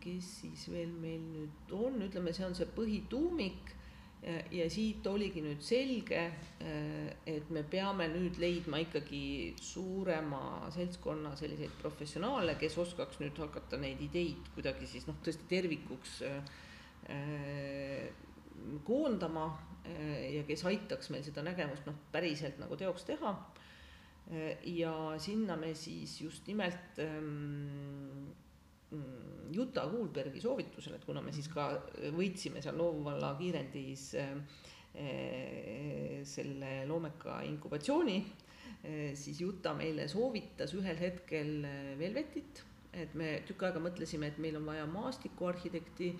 kes 0.00 0.28
siis 0.40 0.68
veel 0.70 0.92
meil 1.02 1.24
nüüd 1.32 1.72
on, 1.74 2.00
ütleme, 2.06 2.32
see 2.32 2.46
on 2.46 2.54
see 2.54 2.68
põhituumik 2.76 3.74
ja 4.26 4.64
siit 4.70 5.06
oligi 5.06 5.42
nüüd 5.44 5.60
selge, 5.62 6.24
et 7.26 7.50
me 7.54 7.62
peame 7.70 8.08
nüüd 8.10 8.40
leidma 8.42 8.80
ikkagi 8.82 9.54
suurema 9.62 10.68
seltskonna 10.74 11.36
selliseid 11.38 11.76
professionaale, 11.82 12.56
kes 12.60 12.78
oskaks 12.82 13.20
nüüd 13.22 13.38
hakata 13.38 13.78
neid 13.80 14.02
ideid 14.08 14.50
kuidagi 14.56 14.90
siis 14.90 15.06
noh, 15.08 15.20
tõesti 15.24 15.46
tervikuks 15.50 16.18
koondama 18.88 19.46
ja 20.32 20.42
kes 20.48 20.64
aitaks 20.68 21.12
meil 21.14 21.22
seda 21.26 21.44
nägemust 21.46 21.86
noh, 21.88 21.96
päriselt 22.12 22.58
nagu 22.60 22.76
teoks 22.76 23.06
teha. 23.08 23.32
ja 24.66 24.92
sinna 25.16 25.56
me 25.56 25.72
siis 25.74 26.20
just 26.20 26.46
nimelt 26.46 26.98
ähm, 27.00 28.28
Juta 29.52 29.84
Kuulbergi 29.88 30.40
soovitusel, 30.40 30.94
et 30.96 31.04
kuna 31.04 31.20
me 31.24 31.32
siis 31.32 31.48
ka 31.52 31.70
võitsime 32.16 32.62
seal 32.64 32.76
Loovvalla 32.80 33.34
kiirendis 33.38 34.10
äh, 34.20 34.34
selle 36.24 36.70
loomeka 36.88 37.42
inkubatsiooni, 37.46 38.16
siis 39.14 39.40
Juta 39.42 39.74
meile 39.76 40.08
soovitas 40.10 40.72
ühel 40.74 40.98
hetkel 40.98 41.62
Velvetit, 42.00 42.62
et 42.96 43.14
me 43.14 43.38
tükk 43.46 43.68
aega 43.68 43.82
mõtlesime, 43.84 44.32
et 44.32 44.40
meil 44.42 44.56
on 44.58 44.66
vaja 44.66 44.86
maastikuarhitekti, 44.90 46.10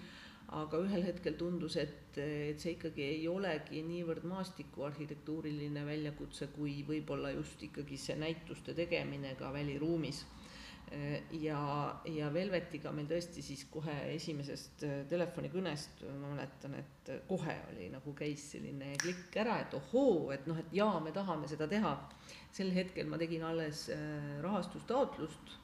aga 0.58 0.80
ühel 0.80 1.04
hetkel 1.04 1.36
tundus, 1.40 1.76
et, 1.80 2.16
et 2.22 2.60
see 2.60 2.76
ikkagi 2.76 3.04
ei 3.04 3.26
olegi 3.28 3.82
niivõrd 3.84 4.24
maastikuarhitektuuriline 4.30 5.84
väljakutse, 5.88 6.48
kui 6.54 6.80
võib-olla 6.88 7.34
just 7.34 7.62
ikkagi 7.66 7.98
see 8.00 8.16
näituste 8.20 8.76
tegemine 8.78 9.34
ka 9.40 9.52
väliruumis 9.52 10.24
ja, 11.40 11.60
ja 12.08 12.28
Velvetiga 12.32 12.92
meil 12.94 13.08
tõesti 13.10 13.42
siis 13.44 13.64
kohe 13.72 13.94
esimesest 14.14 14.84
telefonikõnest 15.10 16.04
ma 16.20 16.32
mäletan, 16.32 16.76
et 16.78 17.10
kohe 17.28 17.56
oli 17.72 17.88
nagu 17.92 18.14
käis 18.16 18.44
selline 18.54 18.94
klikk 19.02 19.36
ära, 19.42 19.58
et 19.64 19.74
ohoo, 19.76 20.30
et 20.34 20.46
noh, 20.48 20.58
et 20.58 20.72
jaa, 20.72 20.98
me 21.04 21.12
tahame 21.12 21.48
seda 21.50 21.68
teha. 21.68 21.94
sel 22.52 22.70
hetkel 22.72 23.06
ma 23.06 23.18
tegin 23.20 23.44
alles 23.44 23.90
rahastustaotlust 24.42 25.56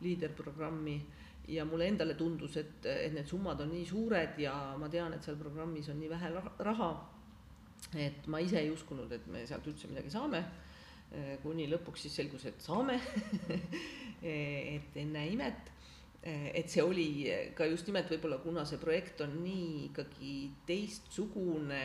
liiderprogrammi 0.00 1.00
ja 1.48 1.64
mulle 1.64 1.88
endale 1.88 2.14
tundus, 2.14 2.56
et, 2.56 2.86
et 2.86 3.12
need 3.12 3.26
summad 3.26 3.60
on 3.60 3.72
nii 3.74 3.86
suured 3.86 4.38
ja 4.38 4.54
ma 4.78 4.88
tean, 4.88 5.14
et 5.14 5.24
seal 5.24 5.36
programmis 5.36 5.88
on 5.90 5.98
nii 6.00 6.10
vähe 6.10 6.32
raha, 6.58 6.90
et 7.98 8.26
ma 8.30 8.38
ise 8.38 8.60
ei 8.60 8.70
uskunud, 8.70 9.10
et 9.12 9.26
me 9.26 9.46
sealt 9.48 9.66
üldse 9.66 9.90
midagi 9.90 10.12
saame 10.14 10.44
kuni 11.42 11.66
lõpuks 11.70 12.06
siis 12.06 12.20
selgus, 12.20 12.46
et 12.50 12.62
saame. 12.62 13.00
Et 14.20 14.96
ennäe 15.00 15.30
imet, 15.32 15.70
et 16.20 16.68
see 16.68 16.82
oli 16.84 17.06
ka 17.56 17.64
just 17.64 17.86
nimelt 17.88 18.10
võib-olla, 18.12 18.36
kuna 18.42 18.66
see 18.68 18.76
projekt 18.76 19.22
on 19.24 19.38
nii 19.40 19.86
ikkagi 19.86 20.34
teistsugune 20.68 21.84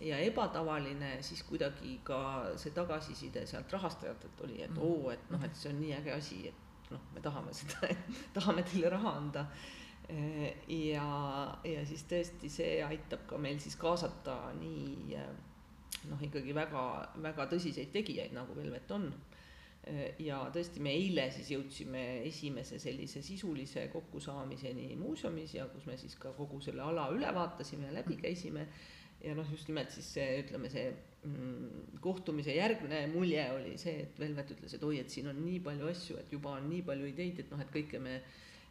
ja 0.00 0.18
ebatavaline, 0.24 1.18
siis 1.22 1.42
kuidagi 1.44 1.98
ka 2.04 2.20
see 2.60 2.72
tagasiside 2.76 3.44
sealt 3.48 3.72
rahastajatelt 3.72 4.40
oli, 4.46 4.62
et 4.64 4.80
oo, 4.80 5.10
et 5.12 5.28
noh, 5.32 5.44
et 5.44 5.56
see 5.56 5.72
on 5.72 5.80
nii 5.82 5.92
äge 5.98 6.14
asi, 6.14 6.40
et 6.48 6.90
noh, 6.94 7.04
me 7.14 7.20
tahame 7.24 7.52
seda, 7.56 7.92
tahame 8.38 8.64
teile 8.64 8.92
raha 8.96 9.14
anda. 9.20 9.44
ja, 10.66 11.04
ja 11.62 11.82
siis 11.86 12.02
tõesti 12.10 12.48
see 12.50 12.80
aitab 12.82 13.28
ka 13.30 13.36
meil 13.38 13.60
siis 13.62 13.76
kaasata 13.78 14.54
nii 14.58 15.20
noh, 16.10 16.22
ikkagi 16.26 16.54
väga, 16.56 16.84
väga 17.24 17.46
tõsiseid 17.50 17.92
tegijaid, 17.94 18.34
nagu 18.36 18.56
Velvet 18.56 18.96
on. 18.96 19.10
ja 20.20 20.42
tõesti, 20.52 20.80
me 20.84 20.92
eile 20.92 21.22
siis 21.32 21.54
jõudsime 21.54 22.02
esimese 22.28 22.76
sellise 22.78 23.22
sisulise 23.24 23.86
kokkusaamiseni 23.88 24.90
muuseumis 25.00 25.54
ja 25.56 25.64
kus 25.72 25.86
me 25.88 25.96
siis 25.96 26.18
ka 26.20 26.34
kogu 26.36 26.60
selle 26.60 26.84
ala 26.84 27.06
üle 27.14 27.30
vaatasime 27.34 27.88
ja 27.88 27.94
läbi 27.96 28.18
käisime. 28.20 28.66
ja 29.24 29.34
noh, 29.34 29.48
just 29.52 29.68
nimelt 29.68 29.90
siis 29.92 30.12
see, 30.14 30.42
ütleme, 30.42 30.68
see 30.72 30.84
mm, 31.24 31.96
kohtumise 32.00 32.54
järgne 32.56 33.06
mulje 33.12 33.42
oli 33.52 33.74
see, 33.80 34.04
et 34.04 34.20
Velvet 34.20 34.52
ütles, 34.54 34.76
et 34.76 34.84
oi, 34.84 34.98
et 35.00 35.10
siin 35.10 35.28
on 35.32 35.42
nii 35.44 35.58
palju 35.64 35.88
asju, 35.90 36.20
et 36.20 36.32
juba 36.32 36.54
on 36.56 36.68
nii 36.68 36.84
palju 36.86 37.08
ideid, 37.10 37.40
et 37.40 37.50
noh, 37.52 37.60
et 37.60 37.72
kõike 37.72 38.00
me 38.00 38.20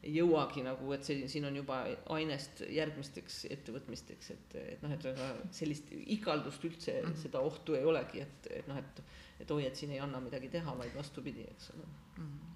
ei 0.03 0.13
jõuagi 0.15 0.63
nagu, 0.63 0.91
et 0.95 1.03
see, 1.03 1.25
siin 1.31 1.47
on 1.49 1.57
juba 1.59 1.81
ainest 2.15 2.61
järgmisteks 2.71 3.41
ettevõtmisteks, 3.51 4.29
et, 4.35 4.55
et 4.75 4.85
noh, 4.85 4.93
et 4.95 5.03
väga 5.09 5.27
sellist 5.55 5.91
ikaldust 5.91 6.63
üldse 6.69 6.95
-hmm. 7.01 7.17
seda 7.19 7.41
ohtu 7.43 7.75
ei 7.75 7.83
olegi, 7.85 8.23
et, 8.23 8.47
et 8.61 8.69
noh, 8.71 8.79
et, 8.79 9.03
et 9.43 9.51
oi, 9.51 9.65
et 9.67 9.75
siin 9.75 9.91
ei 9.91 9.99
anna 9.99 10.21
midagi 10.23 10.49
teha, 10.55 10.77
vaid 10.77 10.95
vastupidi, 10.95 11.43
eks 11.51 11.71
ole 11.75 11.85
mm. 12.17 12.31
-hmm. 12.31 12.47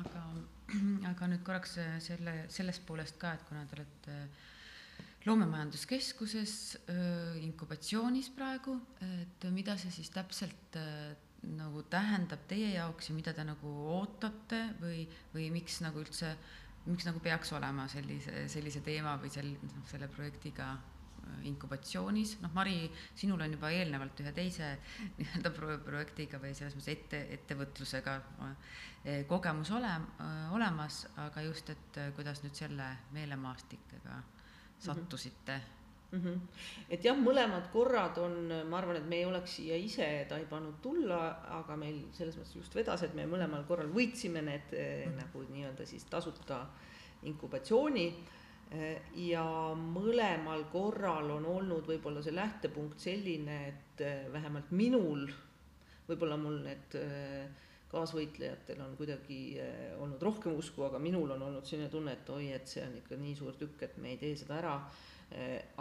aga, 0.00 0.24
aga 1.12 1.30
nüüd 1.32 1.46
korraks 1.46 1.78
selle, 2.08 2.34
sellest 2.48 2.86
poolest 2.86 3.18
ka, 3.22 3.32
et 3.32 3.46
kuna 3.48 3.64
te 3.66 3.78
olete 3.78 4.18
loomemajanduskeskuses 5.26 6.78
inkubatsioonis 7.42 8.30
praegu, 8.30 8.80
et 9.22 9.46
mida 9.50 9.76
see 9.76 9.90
siis 9.90 10.10
täpselt 10.10 10.78
nagu 11.54 11.82
tähendab 11.90 12.46
teie 12.50 12.72
jaoks 12.74 13.10
ja 13.10 13.16
mida 13.16 13.34
te 13.36 13.44
nagu 13.46 13.72
ootate 13.96 14.62
või, 14.80 15.04
või 15.34 15.48
miks 15.54 15.78
nagu 15.84 16.02
üldse, 16.02 16.32
miks 16.86 17.06
nagu 17.06 17.22
peaks 17.22 17.52
olema 17.56 17.86
sellise, 17.90 18.46
sellise 18.50 18.82
teema 18.86 19.16
või 19.22 19.30
sel-, 19.32 19.54
noh, 19.62 19.84
selle 19.90 20.08
projektiga 20.10 20.72
äh, 20.74 21.44
inkubatsioonis, 21.50 22.36
noh, 22.42 22.54
Mari, 22.56 22.90
sinul 23.18 23.46
on 23.46 23.54
juba 23.58 23.70
eelnevalt 23.74 24.24
ühe 24.24 24.34
teise 24.36 24.72
nii-öelda 25.20 25.54
pro-, 25.54 25.78
projektiga 25.86 26.42
või 26.42 26.54
selles 26.58 26.76
mõttes 26.78 26.92
ette, 26.96 27.22
ettevõtlusega 27.38 28.18
äh, 28.48 29.22
kogemus 29.30 29.70
ole, 29.76 29.94
äh, 29.94 30.36
olemas, 30.56 31.04
aga 31.28 31.46
just, 31.46 31.70
et 31.70 32.02
kuidas 32.18 32.42
nüüd 32.46 32.58
selle 32.58 32.90
meelemaastikega 33.14 34.20
sattusite? 34.82 35.56
mm 35.60 35.64
-hmm 35.64 35.75
mm. 36.16 36.22
-hmm. 36.24 36.40
et 36.90 37.04
jah, 37.04 37.18
mõlemad 37.18 37.70
korrad 37.72 38.18
on, 38.18 38.52
ma 38.68 38.78
arvan, 38.78 38.96
et 38.96 39.08
me 39.08 39.20
ei 39.20 39.24
oleks 39.24 39.56
siia 39.56 39.76
ise 39.76 40.08
taibanud 40.28 40.80
tulla, 40.82 41.20
aga 41.60 41.76
meil 41.76 42.06
selles 42.12 42.36
mõttes 42.38 42.56
just 42.56 42.74
vedas, 42.74 43.02
et 43.02 43.14
me 43.14 43.26
mõlemal 43.26 43.64
korral 43.68 43.92
võitsime 43.92 44.42
need 44.42 44.72
mm 44.72 45.10
-hmm. 45.10 45.16
nagu 45.22 45.44
nii-öelda 45.50 45.86
siis 45.86 46.04
tasuta 46.04 46.66
inkubatsiooni 47.22 48.08
ja 49.14 49.44
mõlemal 49.78 50.64
korral 50.72 51.30
on 51.30 51.46
olnud 51.46 51.86
võib-olla 51.86 52.22
see 52.22 52.34
lähtepunkt 52.34 52.98
selline, 52.98 53.68
et 53.68 54.00
eh, 54.00 54.26
vähemalt 54.32 54.70
minul, 54.70 55.28
võib-olla 56.08 56.36
mul 56.36 56.58
need 56.64 56.96
kaasvõitlejatel 57.90 58.80
on 58.82 58.96
kuidagi 58.98 59.58
olnud 60.02 60.22
rohkem 60.22 60.56
usku, 60.58 60.82
aga 60.88 60.98
minul 60.98 61.30
on 61.36 61.42
olnud 61.42 61.66
selline 61.66 61.88
tunne, 61.88 62.16
et 62.18 62.30
oi, 62.34 62.50
et 62.56 62.66
see 62.68 62.82
on 62.82 62.96
ikka 62.98 63.18
nii 63.20 63.34
suur 63.38 63.54
tükk, 63.58 63.82
et 63.86 63.98
me 64.02 64.10
ei 64.14 64.18
tee 64.20 64.34
seda 64.36 64.58
ära 64.58 64.74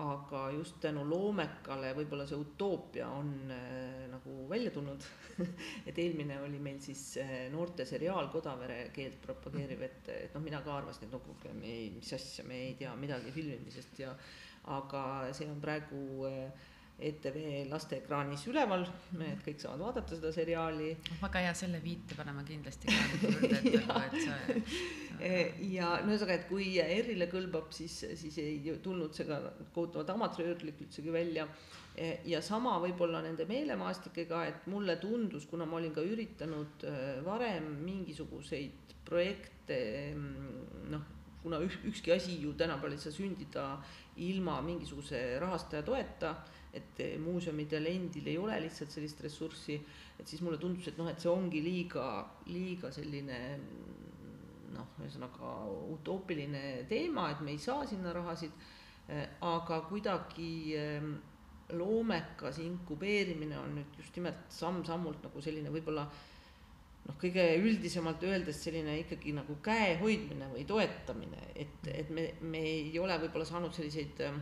aga 0.02 0.40
just 0.56 0.80
tänu 0.82 1.04
loomekale 1.06 1.92
võib-olla 1.96 2.26
see 2.28 2.38
utoopia 2.40 3.06
on 3.14 3.30
äh, 3.54 4.08
nagu 4.10 4.34
välja 4.50 4.72
tulnud. 4.74 5.06
Et 5.88 5.98
eelmine 6.02 6.40
oli 6.42 6.60
meil 6.60 6.82
siis 6.84 7.04
äh, 7.22 7.36
noorte 7.54 7.86
seriaal 7.86 8.32
Kodavere 8.34 8.90
keelt 8.96 9.22
propageeriv, 9.22 9.86
et, 9.86 10.10
et 10.10 10.36
noh, 10.36 10.44
mina 10.44 10.64
ka 10.66 10.80
arvasin, 10.80 11.06
et 11.08 11.14
no 11.14 11.22
kuulge, 11.24 11.54
me 11.54 11.70
ei, 11.70 11.92
mis 11.96 12.14
asja, 12.18 12.46
me 12.48 12.58
ei 12.70 12.74
tea 12.80 12.96
midagi 13.00 13.32
filmimisest 13.36 14.02
ja 14.02 14.16
aga 14.74 15.04
see 15.38 15.48
on 15.52 15.62
praegu 15.62 16.26
äh, 16.26 16.72
ETV 16.96 17.66
lasteekraanis 17.68 18.46
üleval, 18.48 18.86
et 19.26 19.42
kõik 19.44 19.60
saavad 19.60 19.82
vaadata 19.84 20.16
seda 20.16 20.32
seriaali. 20.32 20.94
väga 21.20 21.42
hea, 21.44 21.54
selle 21.58 21.82
viite 21.84 22.16
paneme 22.16 22.46
kindlasti 22.48 22.88
ka 22.88 23.02
juurde, 23.22 23.50
et 23.58 23.76
nagu, 23.82 23.98
et 24.06 24.16
see. 24.24 24.62
E, 25.20 25.34
ja 25.74 25.90
no 26.06 26.14
ühesõnaga, 26.14 26.38
et 26.40 26.48
kui 26.48 26.70
R-ile 26.80 27.28
kõlbab, 27.32 27.68
siis, 27.76 27.98
siis 28.20 28.38
ei 28.44 28.78
tulnud 28.84 29.16
see 29.16 29.28
ka 29.28 29.42
kohutavalt 29.76 30.14
amatöörlik 30.16 30.86
üldsegi 30.88 31.12
välja. 31.12 31.50
E, 31.96 32.22
ja 32.32 32.40
sama 32.44 32.78
võib-olla 32.84 33.22
nende 33.24 33.48
meelemaastikega, 33.50 34.46
et 34.52 34.72
mulle 34.72 34.96
tundus, 35.04 35.50
kuna 35.52 35.68
ma 35.68 35.82
olin 35.82 35.94
ka 35.96 36.04
üritanud 36.04 36.88
e, 36.88 36.96
varem 37.28 37.70
mingisuguseid 37.84 38.96
projekte 39.06 39.78
noh, 40.90 41.04
kuna 41.46 41.60
ükski 41.62 42.12
asi 42.12 42.42
ju 42.42 42.54
tänapäeval 42.58 42.96
ei 42.96 42.98
saa 42.98 43.14
sündida 43.14 43.66
ilma 44.18 44.62
mingisuguse 44.66 45.40
rahastaja 45.40 45.84
toeta, 45.84 46.36
et 46.76 47.04
muuseumidel 47.24 47.88
endil 47.92 48.28
ei 48.32 48.38
ole 48.38 48.58
lihtsalt 48.66 48.92
sellist 48.92 49.22
ressurssi, 49.24 49.78
et 50.20 50.28
siis 50.28 50.42
mulle 50.44 50.60
tundus, 50.62 50.90
et 50.92 50.98
noh, 51.00 51.08
et 51.12 51.22
see 51.22 51.32
ongi 51.32 51.62
liiga, 51.64 52.08
liiga 52.52 52.92
selline 52.94 53.40
noh, 54.76 54.96
ühesõnaga 55.00 55.54
utoopiline 55.96 56.66
teema, 56.90 57.30
et 57.32 57.44
me 57.46 57.56
ei 57.56 57.62
saa 57.62 57.86
sinna 57.88 58.12
rahasid, 58.16 58.52
aga 59.46 59.80
kuidagi 59.90 60.52
ehm, 60.76 61.12
loomekas 61.78 62.60
inkubeerimine 62.62 63.58
on 63.58 63.76
nüüd 63.80 64.00
just 64.00 64.16
nimelt 64.18 64.50
samm-sammult 64.54 65.24
nagu 65.26 65.42
selline 65.42 65.72
võib-olla 65.74 66.04
noh, 66.06 67.16
kõige 67.22 67.46
üldisemalt 67.62 68.24
öeldes 68.26 68.60
selline 68.66 68.98
ikkagi 69.04 69.34
nagu 69.38 69.58
käe 69.66 69.96
hoidmine 70.02 70.50
või 70.54 70.66
toetamine, 70.70 71.42
et, 71.56 71.90
et 71.90 72.12
me, 72.14 72.28
me 72.42 72.62
ei 72.66 73.00
ole 73.02 73.18
võib-olla 73.26 73.48
saanud 73.50 73.74
selliseid 73.78 74.22
eh, 74.26 74.40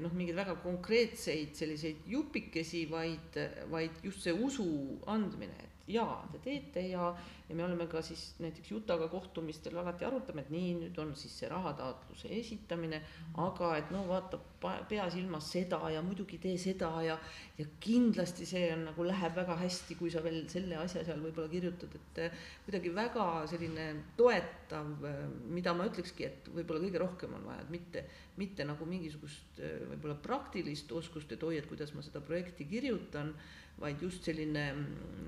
noh, 0.00 0.12
mingeid 0.14 0.36
väga 0.38 0.54
konkreetseid 0.62 1.54
selliseid 1.58 2.04
jupikesi, 2.06 2.84
vaid, 2.90 3.38
vaid 3.72 4.02
just 4.04 4.22
see 4.22 4.34
usu 4.34 4.66
andmine, 5.10 5.56
et 5.58 5.73
jaa, 5.86 6.22
te 6.32 6.38
teete 6.40 6.80
ja, 6.88 7.10
ja 7.48 7.54
me 7.56 7.64
oleme 7.64 7.86
ka 7.90 8.00
siis 8.02 8.34
näiteks 8.40 8.70
Jutaga 8.72 9.08
kohtumistel 9.12 9.76
alati 9.76 10.06
arutame, 10.08 10.44
et 10.44 10.52
nii, 10.52 10.70
nüüd 10.80 10.98
on 11.02 11.12
siis 11.18 11.34
see 11.42 11.48
rahataotluse 11.50 12.30
esitamine, 12.38 13.02
aga 13.42 13.74
et 13.76 13.90
no 13.92 14.04
vaata 14.08 14.40
pea 14.88 15.04
silmas 15.12 15.50
seda 15.52 15.82
ja 15.92 16.00
muidugi 16.02 16.38
tee 16.40 16.56
seda 16.60 16.88
ja, 17.04 17.18
ja 17.58 17.66
kindlasti 17.84 18.48
see 18.48 18.70
on 18.72 18.86
nagu 18.88 19.04
läheb 19.04 19.36
väga 19.36 19.58
hästi, 19.60 19.96
kui 19.98 20.12
sa 20.12 20.22
veel 20.24 20.46
selle 20.52 20.78
asja 20.80 21.04
seal 21.04 21.20
võib-olla 21.20 21.52
kirjutad, 21.52 21.98
et 21.98 22.22
kuidagi 22.64 22.94
väga 22.96 23.26
selline 23.50 23.88
toetav, 24.16 25.04
mida 25.52 25.74
ma 25.76 25.90
ütlekski, 25.90 26.30
et 26.30 26.48
võib-olla 26.54 26.86
kõige 26.86 27.02
rohkem 27.02 27.36
on 27.36 27.44
vaja, 27.50 27.66
et 27.66 27.74
mitte, 27.74 28.06
mitte 28.40 28.64
nagu 28.64 28.88
mingisugust 28.88 29.60
võib-olla 29.60 30.16
praktilist 30.24 30.96
oskust, 30.96 31.36
et 31.36 31.44
oi, 31.44 31.58
et 31.60 31.68
kuidas 31.68 31.92
ma 31.92 32.04
seda 32.06 32.24
projekti 32.24 32.64
kirjutan 32.72 33.34
vaid 33.80 34.02
just 34.02 34.26
selline 34.26 34.66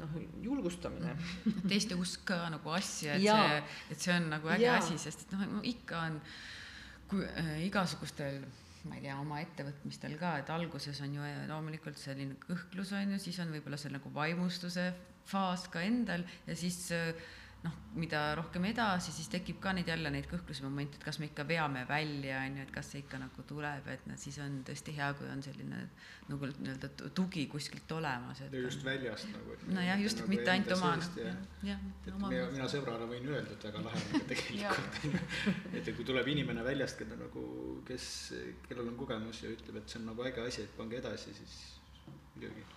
noh, 0.01 0.19
julgustamine. 0.43 1.17
teiste 1.71 1.99
usk 1.99 2.27
ka 2.29 2.45
nagu 2.53 2.75
asja, 2.77 3.17
et 3.17 3.27
ja. 3.27 3.39
see, 3.41 3.65
et 3.95 4.07
see 4.07 4.15
on 4.15 4.31
nagu 4.35 4.53
äge 4.55 4.69
ja. 4.69 4.77
asi, 4.83 4.99
sest 5.03 5.27
et 5.27 5.35
noh, 5.35 5.59
ikka 5.67 6.05
on 6.11 6.21
kui 7.11 7.27
äh, 7.27 7.59
igasugustel 7.67 8.41
ma 8.87 8.99
ei 8.99 9.03
tea, 9.03 9.17
oma 9.19 9.41
ettevõtmistel 9.43 10.15
ka, 10.21 10.37
et 10.43 10.51
alguses 10.55 11.01
on 11.03 11.17
ju 11.19 11.25
äh, 11.27 11.43
loomulikult 11.51 11.99
selline 12.01 12.39
kõhklus 12.43 12.93
on 12.97 13.17
ju, 13.17 13.23
siis 13.23 13.41
on 13.43 13.51
võib-olla 13.55 13.79
see 13.81 13.93
nagu 13.95 14.13
vaimustuse 14.15 14.87
faas 15.27 15.67
ka 15.73 15.83
endal 15.83 16.23
ja 16.47 16.57
siis 16.59 16.79
äh, 16.95 17.11
noh, 17.67 17.75
mida 17.99 18.21
rohkem 18.39 18.65
edasi, 18.69 19.13
siis 19.15 19.29
tekib 19.33 19.59
ka 19.63 19.73
neid 19.77 19.89
jälle 19.91 20.11
neid 20.13 20.29
kõhkluse 20.31 20.65
momente, 20.65 20.99
et 20.99 21.05
kas 21.07 21.19
me 21.21 21.29
ikka 21.31 21.47
veame 21.49 21.83
välja, 21.89 22.43
on 22.45 22.59
ju, 22.61 22.67
et 22.67 22.73
kas 22.75 22.91
see 22.93 23.03
ikka 23.03 23.21
nagu 23.21 23.45
tuleb, 23.49 23.89
et 23.93 24.07
noh, 24.09 24.19
siis 24.21 24.39
on 24.45 24.61
tõesti 24.67 24.95
hea, 24.97 25.09
kui 25.19 25.29
on 25.33 25.43
selline 25.45 25.83
nagu 26.31 26.51
nii-öelda 26.51 27.11
tugi 27.17 27.47
kuskilt 27.51 27.93
olemas. 27.97 28.43
ja 28.45 28.51
just 28.53 28.85
väljast 28.85 29.31
nagu. 29.33 29.59
nojah, 29.79 30.03
just 30.03 30.23
nagu 30.23 30.33
mitte 30.33 30.53
ainult 30.55 30.77
oma 30.77 30.95
jah, 31.67 31.85
et 32.07 32.13
oma 32.15 32.33
mina, 32.33 32.71
sõbrana 32.71 33.11
võin 33.11 33.29
öelda, 33.33 33.57
et 33.57 33.69
väga 33.71 33.85
lahe 33.89 34.05
on 34.07 34.27
tegelikult 34.33 35.03
on 35.03 35.19
ju, 35.19 35.75
et 35.81 35.93
kui 35.99 36.09
tuleb 36.13 36.33
inimene 36.37 36.65
väljast, 36.67 37.01
keda 37.03 37.19
nagu, 37.21 37.47
kes, 37.89 38.09
kellel 38.69 38.93
on 38.93 38.99
kogemus 39.01 39.45
ja 39.47 39.53
ütleb, 39.55 39.83
et 39.83 39.93
see 39.93 40.03
on 40.03 40.11
nagu 40.13 40.27
äge 40.27 40.45
asi, 40.47 40.67
et 40.67 40.77
pange 40.79 41.01
edasi, 41.01 41.37
siis 41.37 41.61
muidugi 42.35 42.76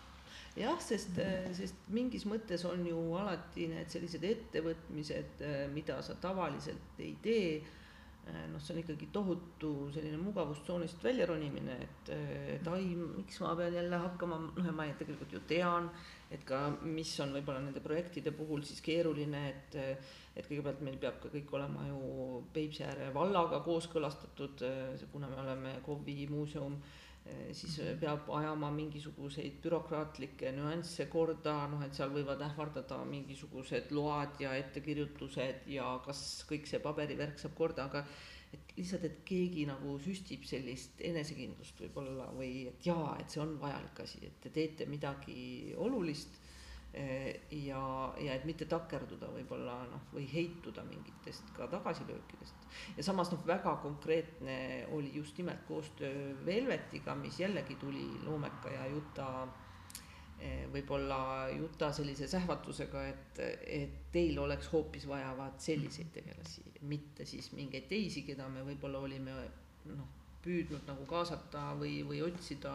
jah, 0.59 0.79
sest, 0.83 1.19
sest 1.57 1.89
mingis 1.95 2.25
mõttes 2.29 2.65
on 2.67 2.85
ju 2.87 2.99
alati 3.19 3.69
need 3.71 3.91
sellised 3.91 4.25
ettevõtmised, 4.27 5.43
mida 5.73 5.99
sa 6.05 6.17
tavaliselt 6.21 6.99
ei 7.03 7.15
tee, 7.23 7.51
noh, 8.51 8.61
see 8.61 8.75
on 8.75 8.81
ikkagi 8.83 9.09
tohutu 9.15 9.71
selline 9.93 10.19
mugavustsoonist 10.21 11.01
väljaronimine, 11.03 11.75
et, 11.85 12.11
et 12.57 12.69
ai, 12.69 12.93
miks 12.99 13.39
ma 13.43 13.55
pean 13.57 13.75
jälle 13.79 13.99
hakkama, 14.03 14.39
noh, 14.57 14.67
ja 14.67 14.75
ma 14.75 14.87
tegelikult 14.99 15.33
ju 15.33 15.41
tean, 15.49 15.89
et 16.29 16.43
ka 16.45 16.61
mis 16.83 17.11
on 17.23 17.33
võib-olla 17.37 17.63
nende 17.63 17.81
projektide 17.83 18.33
puhul 18.35 18.65
siis 18.67 18.83
keeruline, 18.85 19.45
et 19.49 19.79
et 20.39 20.45
kõigepealt 20.47 20.79
meil 20.85 20.95
peab 21.01 21.17
ka 21.19 21.27
kõik 21.33 21.49
olema 21.57 21.83
ju 21.89 22.43
Peipsiääre 22.55 23.09
vallaga 23.11 23.59
kooskõlastatud, 23.65 24.61
kuna 25.11 25.27
me 25.27 25.39
oleme 25.41 25.73
KOV-i 25.83 26.29
muuseum 26.31 26.77
siis 27.53 27.77
eh, 27.83 27.93
peab 27.99 28.29
ajama 28.39 28.69
mingisuguseid 28.73 29.59
bürokraatlikke 29.63 30.51
nüansse 30.55 31.07
korda, 31.11 31.55
noh 31.71 31.83
et 31.85 31.95
seal 31.97 32.11
võivad 32.13 32.41
ähvardada 32.45 32.99
mingisugused 33.09 33.93
load 33.95 34.41
ja 34.43 34.55
ettekirjutused 34.59 35.69
ja 35.73 35.93
kas 36.05 36.23
kõik 36.49 36.69
see 36.69 36.81
paberivärk 36.83 37.41
saab 37.41 37.55
korda, 37.57 37.87
aga 37.89 38.05
et 38.53 38.75
lihtsalt, 38.77 39.05
et 39.05 39.23
keegi 39.29 39.65
nagu 39.69 39.97
süstib 40.01 40.45
sellist 40.49 41.01
enesekindlust 41.05 41.83
võib-olla 41.85 42.29
või 42.33 42.67
et 42.71 42.85
jaa, 42.85 43.13
et 43.21 43.29
see 43.29 43.43
on 43.43 43.57
vajalik 43.61 44.05
asi, 44.05 44.23
et 44.25 44.39
te 44.41 44.53
teete 44.53 44.89
midagi 44.89 45.75
olulist 45.77 46.39
Eh, 46.39 46.48
ja, 47.51 48.13
ja 48.17 48.33
et 48.33 48.45
mitte 48.49 48.65
takerduda 48.65 49.29
võib-olla 49.29 49.75
noh, 49.91 50.07
või 50.13 50.25
heituda 50.31 50.81
mingitest 50.87 51.51
ka 51.53 51.67
tagasilöökidest. 51.69 52.67
ja 52.97 53.05
samas 53.05 53.29
noh, 53.31 53.43
väga 53.45 53.75
konkreetne 53.83 54.87
oli 54.97 55.11
just 55.13 55.37
nimelt 55.37 55.61
koostöö 55.67 56.33
Velvetiga, 56.45 57.15
mis 57.15 57.39
jällegi 57.39 57.75
tuli 57.75 58.07
Loomeka 58.25 58.73
ja 58.73 58.87
Juta 58.89 59.29
võib-olla 60.73 61.49
Juta 61.51 61.91
sellise 61.93 62.27
sähvatusega, 62.27 63.03
et, 63.07 63.39
et 63.67 63.95
teil 64.11 64.39
oleks 64.39 64.69
hoopis 64.71 65.07
vaja 65.07 65.33
vaat 65.37 65.59
selliseid 65.61 66.13
tegelasi, 66.15 66.63
mitte 66.87 67.25
siis 67.27 67.51
mingeid 67.51 67.89
teisi, 67.91 68.23
keda 68.27 68.47
me 68.49 68.63
võib-olla 68.63 69.01
olime 69.03 69.35
noh, 69.91 70.07
püüdnud 70.43 70.87
nagu 70.87 71.05
kaasata 71.09 71.73
või, 71.79 71.99
või 72.07 72.21
otsida, 72.23 72.73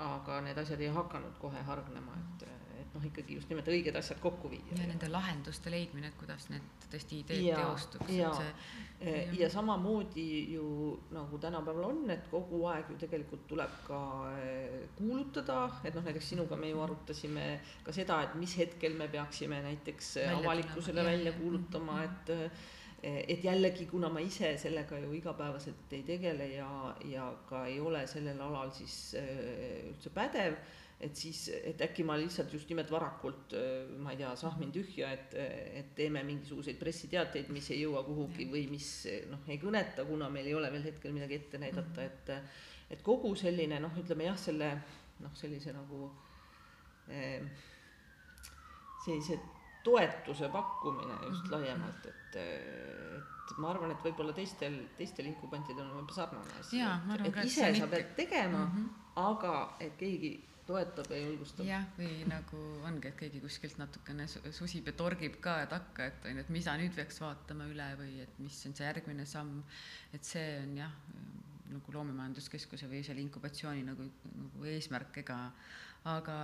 aga 0.00 0.40
need 0.46 0.58
asjad 0.62 0.80
ei 0.80 0.92
hakanud 0.94 1.36
kohe 1.42 1.60
hargnema, 1.68 2.16
et 2.22 2.46
noh, 2.94 3.04
ikkagi 3.08 3.36
just 3.36 3.50
nimelt 3.50 3.68
õiged 3.70 3.96
asjad 3.98 4.20
kokku 4.22 4.50
viia. 4.50 4.76
ja 4.76 4.86
nende 4.88 5.08
lahenduste 5.12 5.70
leidmine, 5.72 6.10
et 6.12 6.18
kuidas 6.20 6.48
need 6.52 6.86
tõesti 6.90 7.20
ideed 7.22 7.42
ja, 7.44 7.58
teostuks. 7.60 8.12
ja, 8.14 8.30
ja, 9.00 9.24
ja 9.40 9.50
samamoodi 9.52 10.28
ju 10.54 10.68
nagu 11.14 11.40
tänapäeval 11.42 11.90
on, 11.90 12.04
et 12.14 12.28
kogu 12.30 12.62
aeg 12.70 12.92
ju 12.92 12.98
tegelikult 13.02 13.44
tuleb 13.50 13.76
ka 13.86 14.00
eh, 14.38 14.86
kuulutada, 14.98 15.60
et 15.84 15.96
noh, 15.96 16.06
näiteks 16.06 16.32
sinuga 16.34 16.58
me 16.60 16.70
ju 16.72 16.80
arutasime 16.84 17.50
ka 17.84 17.94
seda, 17.96 18.22
et 18.26 18.38
mis 18.40 18.56
hetkel 18.60 18.96
me 18.98 19.10
peaksime 19.12 19.60
näiteks 19.66 20.16
välja 20.22 20.40
avalikkusele 20.40 21.00
tulema, 21.00 21.12
välja 21.12 21.36
kuulutama, 21.40 22.00
et 22.06 22.34
eh, 22.36 22.66
et 23.06 23.44
jällegi, 23.44 23.84
kuna 23.86 24.08
ma 24.10 24.18
ise 24.24 24.54
sellega 24.58 24.98
ju 24.98 25.12
igapäevaselt 25.14 25.92
ei 25.94 26.00
tegele 26.02 26.48
ja, 26.54 26.70
ja 27.06 27.28
ka 27.46 27.66
ei 27.68 27.76
ole 27.78 28.00
sellel 28.10 28.40
alal 28.42 28.72
siis 28.74 28.96
üldse 29.20 30.10
pädev 30.16 30.56
et 31.00 31.16
siis, 31.16 31.42
et 31.52 31.82
äkki 31.84 32.04
ma 32.08 32.16
lihtsalt 32.16 32.52
just 32.56 32.70
nimelt 32.72 32.90
varakult, 32.90 33.52
ma 34.00 34.14
ei 34.14 34.20
tea, 34.22 34.30
sahmin 34.40 34.70
tühja, 34.72 35.10
et, 35.12 35.34
et 35.80 35.90
teeme 35.98 36.22
mingisuguseid 36.24 36.78
pressiteateid, 36.80 37.50
mis 37.52 37.68
ei 37.74 37.82
jõua 37.82 38.00
kuhugi 38.06 38.48
või 38.48 38.64
mis 38.70 38.88
noh, 39.30 39.44
ei 39.50 39.60
kõneta, 39.60 40.06
kuna 40.08 40.30
meil 40.32 40.48
ei 40.48 40.56
ole 40.56 40.72
veel 40.72 40.88
hetkel 40.88 41.12
midagi 41.12 41.40
ette 41.42 41.60
näidata, 41.60 42.00
mhm. 42.00 42.06
et 42.06 42.74
et 42.86 43.02
kogu 43.02 43.32
selline 43.34 43.80
noh, 43.82 43.94
ütleme 43.98 44.28
jah, 44.28 44.36
selle 44.38 44.70
noh, 45.18 45.32
sellise 45.34 45.72
nagu 45.74 46.06
eh, 47.10 47.42
sellise 49.04 49.38
toetuse 49.86 50.48
pakkumine 50.50 51.16
just 51.28 51.44
mhm. 51.44 51.52
laiemalt, 51.54 52.06
et, 52.10 52.38
et 52.40 53.58
ma 53.62 53.70
arvan, 53.70 53.92
et 53.94 54.02
võib-olla 54.02 54.34
teistel, 54.34 54.80
teistel 54.98 55.28
inkubantidel 55.30 55.84
on 55.84 56.00
võib-olla 56.00 56.16
sarnane 56.16 56.60
asi. 56.60 56.82
et 57.28 57.40
ise 57.44 57.70
sa 57.78 57.86
pead 57.90 58.14
tegema 58.18 58.64
mm, 58.64 58.72
-hmm. 58.72 58.88
aga 59.28 59.52
et 59.80 59.94
keegi 60.00 60.32
toetab 60.66 61.10
ja 61.14 61.20
julgustab. 61.22 61.66
jah, 61.68 61.86
või 61.98 62.26
nagu 62.30 62.60
ongi, 62.88 63.10
et 63.10 63.18
keegi 63.20 63.40
kuskilt 63.42 63.78
natukene 63.80 64.26
susib 64.28 64.90
ja 64.90 64.94
torgib 64.98 65.38
ka, 65.42 65.60
et 65.66 65.74
hakka, 65.76 66.10
et 66.10 66.28
on 66.28 66.36
ju, 66.36 66.44
et 66.44 66.52
mida 66.54 66.76
nüüd 66.80 66.94
peaks 66.96 67.20
vaatama 67.22 67.68
üle 67.70 67.88
või 68.00 68.20
et 68.24 68.38
mis 68.42 68.58
on 68.68 68.76
see 68.76 68.86
järgmine 68.86 69.26
samm. 69.28 69.62
et 70.16 70.26
see 70.26 70.46
on 70.64 70.76
jah, 70.82 70.94
nagu 71.70 71.96
loomemajanduskeskuse 71.96 72.90
või 72.90 73.02
selle 73.06 73.22
inkubatsiooni 73.24 73.82
nagu, 73.86 74.06
nagu 74.36 74.70
eesmärk, 74.74 75.22
ega 75.24 75.40
aga 76.06 76.34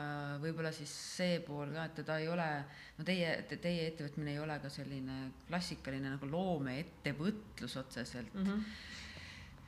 võib-olla 0.43 0.73
siis 0.75 0.91
see 0.91 1.37
pool 1.47 1.71
ka, 1.75 1.85
et 1.87 2.01
teda 2.01 2.17
ei 2.19 2.27
ole, 2.31 2.49
no 2.99 3.05
teie 3.07 3.37
te,, 3.47 3.61
teie 3.63 3.85
ettevõtmine 3.93 4.35
ei 4.35 4.41
ole 4.43 4.57
ka 4.63 4.71
selline 4.73 5.19
klassikaline 5.47 6.17
nagu 6.17 6.31
loomeettevõtlus 6.31 7.79
otseselt 7.85 8.35
mm. 8.35 8.49
-hmm 8.49 8.91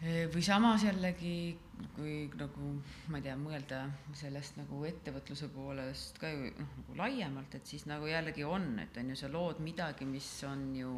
või 0.02 0.42
samas 0.44 0.85
jällegi, 0.85 1.57
kui 1.94 2.14
nagu 2.38 2.70
ma 3.12 3.18
ei 3.18 3.24
tea, 3.24 3.37
mõelda 3.40 3.80
sellest 4.16 4.59
nagu 4.61 4.83
ettevõtluse 4.88 5.48
poolest 5.54 6.18
ka 6.20 6.30
ju 6.33 6.50
noh, 6.59 6.72
nagu 6.80 6.96
laiemalt, 6.98 7.54
et 7.59 7.66
siis 7.66 7.87
nagu 7.90 8.09
jällegi 8.11 8.44
on, 8.44 8.74
et 8.83 8.96
on 9.00 9.12
ju, 9.12 9.18
sa 9.18 9.30
lood 9.33 9.62
midagi, 9.64 10.07
mis 10.09 10.28
on 10.48 10.66
ju 10.76 10.94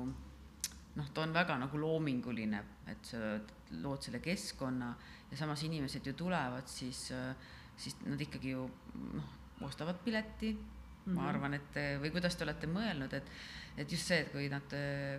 noh, 0.96 1.10
ta 1.12 1.22
on 1.22 1.34
väga 1.36 1.58
nagu 1.60 1.80
loominguline, 1.80 2.62
et 2.90 3.12
sa 3.12 3.36
lood 3.82 4.02
selle 4.06 4.22
keskkonna 4.24 4.94
ja 5.30 5.38
samas 5.38 5.62
inimesed 5.66 6.06
ju 6.06 6.16
tulevad, 6.16 6.66
siis, 6.70 7.08
siis 7.76 8.00
nad 8.06 8.20
ikkagi 8.20 8.56
ju 8.56 8.64
noh, 9.16 9.34
ostavad 9.66 10.00
pileti 10.04 10.56
-hmm. 11.06 11.14
ma 11.14 11.28
arvan, 11.30 11.54
et 11.54 11.78
või 12.02 12.12
kuidas 12.14 12.36
te 12.36 12.46
olete 12.46 12.68
mõelnud, 12.70 13.14
et 13.16 13.30
et 13.76 13.90
just 13.92 14.08
see, 14.08 14.22
et 14.24 14.32
kui 14.32 14.48
nad, 14.52 14.74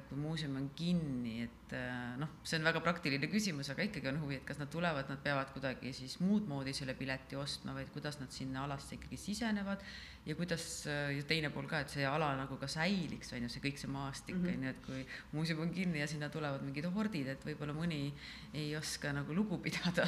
kui 0.09 0.17
muuseum 0.19 0.55
on 0.57 0.69
kinni, 0.77 1.43
et 1.45 1.75
noh, 2.17 2.37
see 2.47 2.57
on 2.59 2.67
väga 2.69 2.81
praktiline 2.81 3.29
küsimus, 3.29 3.69
aga 3.73 3.85
ikkagi 3.85 4.09
on 4.11 4.21
huvi, 4.23 4.39
et 4.39 4.45
kas 4.47 4.59
nad 4.61 4.71
tulevad, 4.73 5.09
nad 5.11 5.21
peavad 5.23 5.51
kuidagi 5.53 5.93
siis 5.93 6.17
muud 6.23 6.47
moodi 6.49 6.73
selle 6.73 6.95
pileti 6.97 7.37
ostma, 7.37 7.75
vaid 7.77 7.91
kuidas 7.93 8.19
nad 8.21 8.33
sinna 8.33 8.65
alasse 8.65 8.95
ikkagi 8.97 9.19
sisenevad 9.21 9.83
ja 10.27 10.35
kuidas, 10.35 10.63
ja 10.87 11.23
teine 11.27 11.49
pool 11.53 11.67
ka, 11.71 11.79
et 11.83 11.91
see 11.91 12.05
ala 12.07 12.33
nagu 12.35 12.57
ka 12.59 12.67
säiliks, 12.71 13.29
on 13.35 13.45
ju, 13.45 13.51
see 13.51 13.63
kõik 13.63 13.79
see 13.79 13.91
maastik, 13.91 14.39
on 14.41 14.65
ju, 14.65 14.71
et 14.73 14.81
kui 14.83 15.03
muuseum 15.31 15.61
on 15.63 15.71
kinni 15.75 16.01
ja 16.01 16.07
sinna 16.09 16.27
tulevad 16.33 16.65
mingid 16.67 16.89
hordid, 16.91 17.29
et 17.31 17.45
võib-olla 17.47 17.75
mõni 17.77 18.01
ei 18.57 18.73
oska 18.79 19.13
nagu 19.15 19.35
lugu 19.35 19.59
pidada 19.65 20.07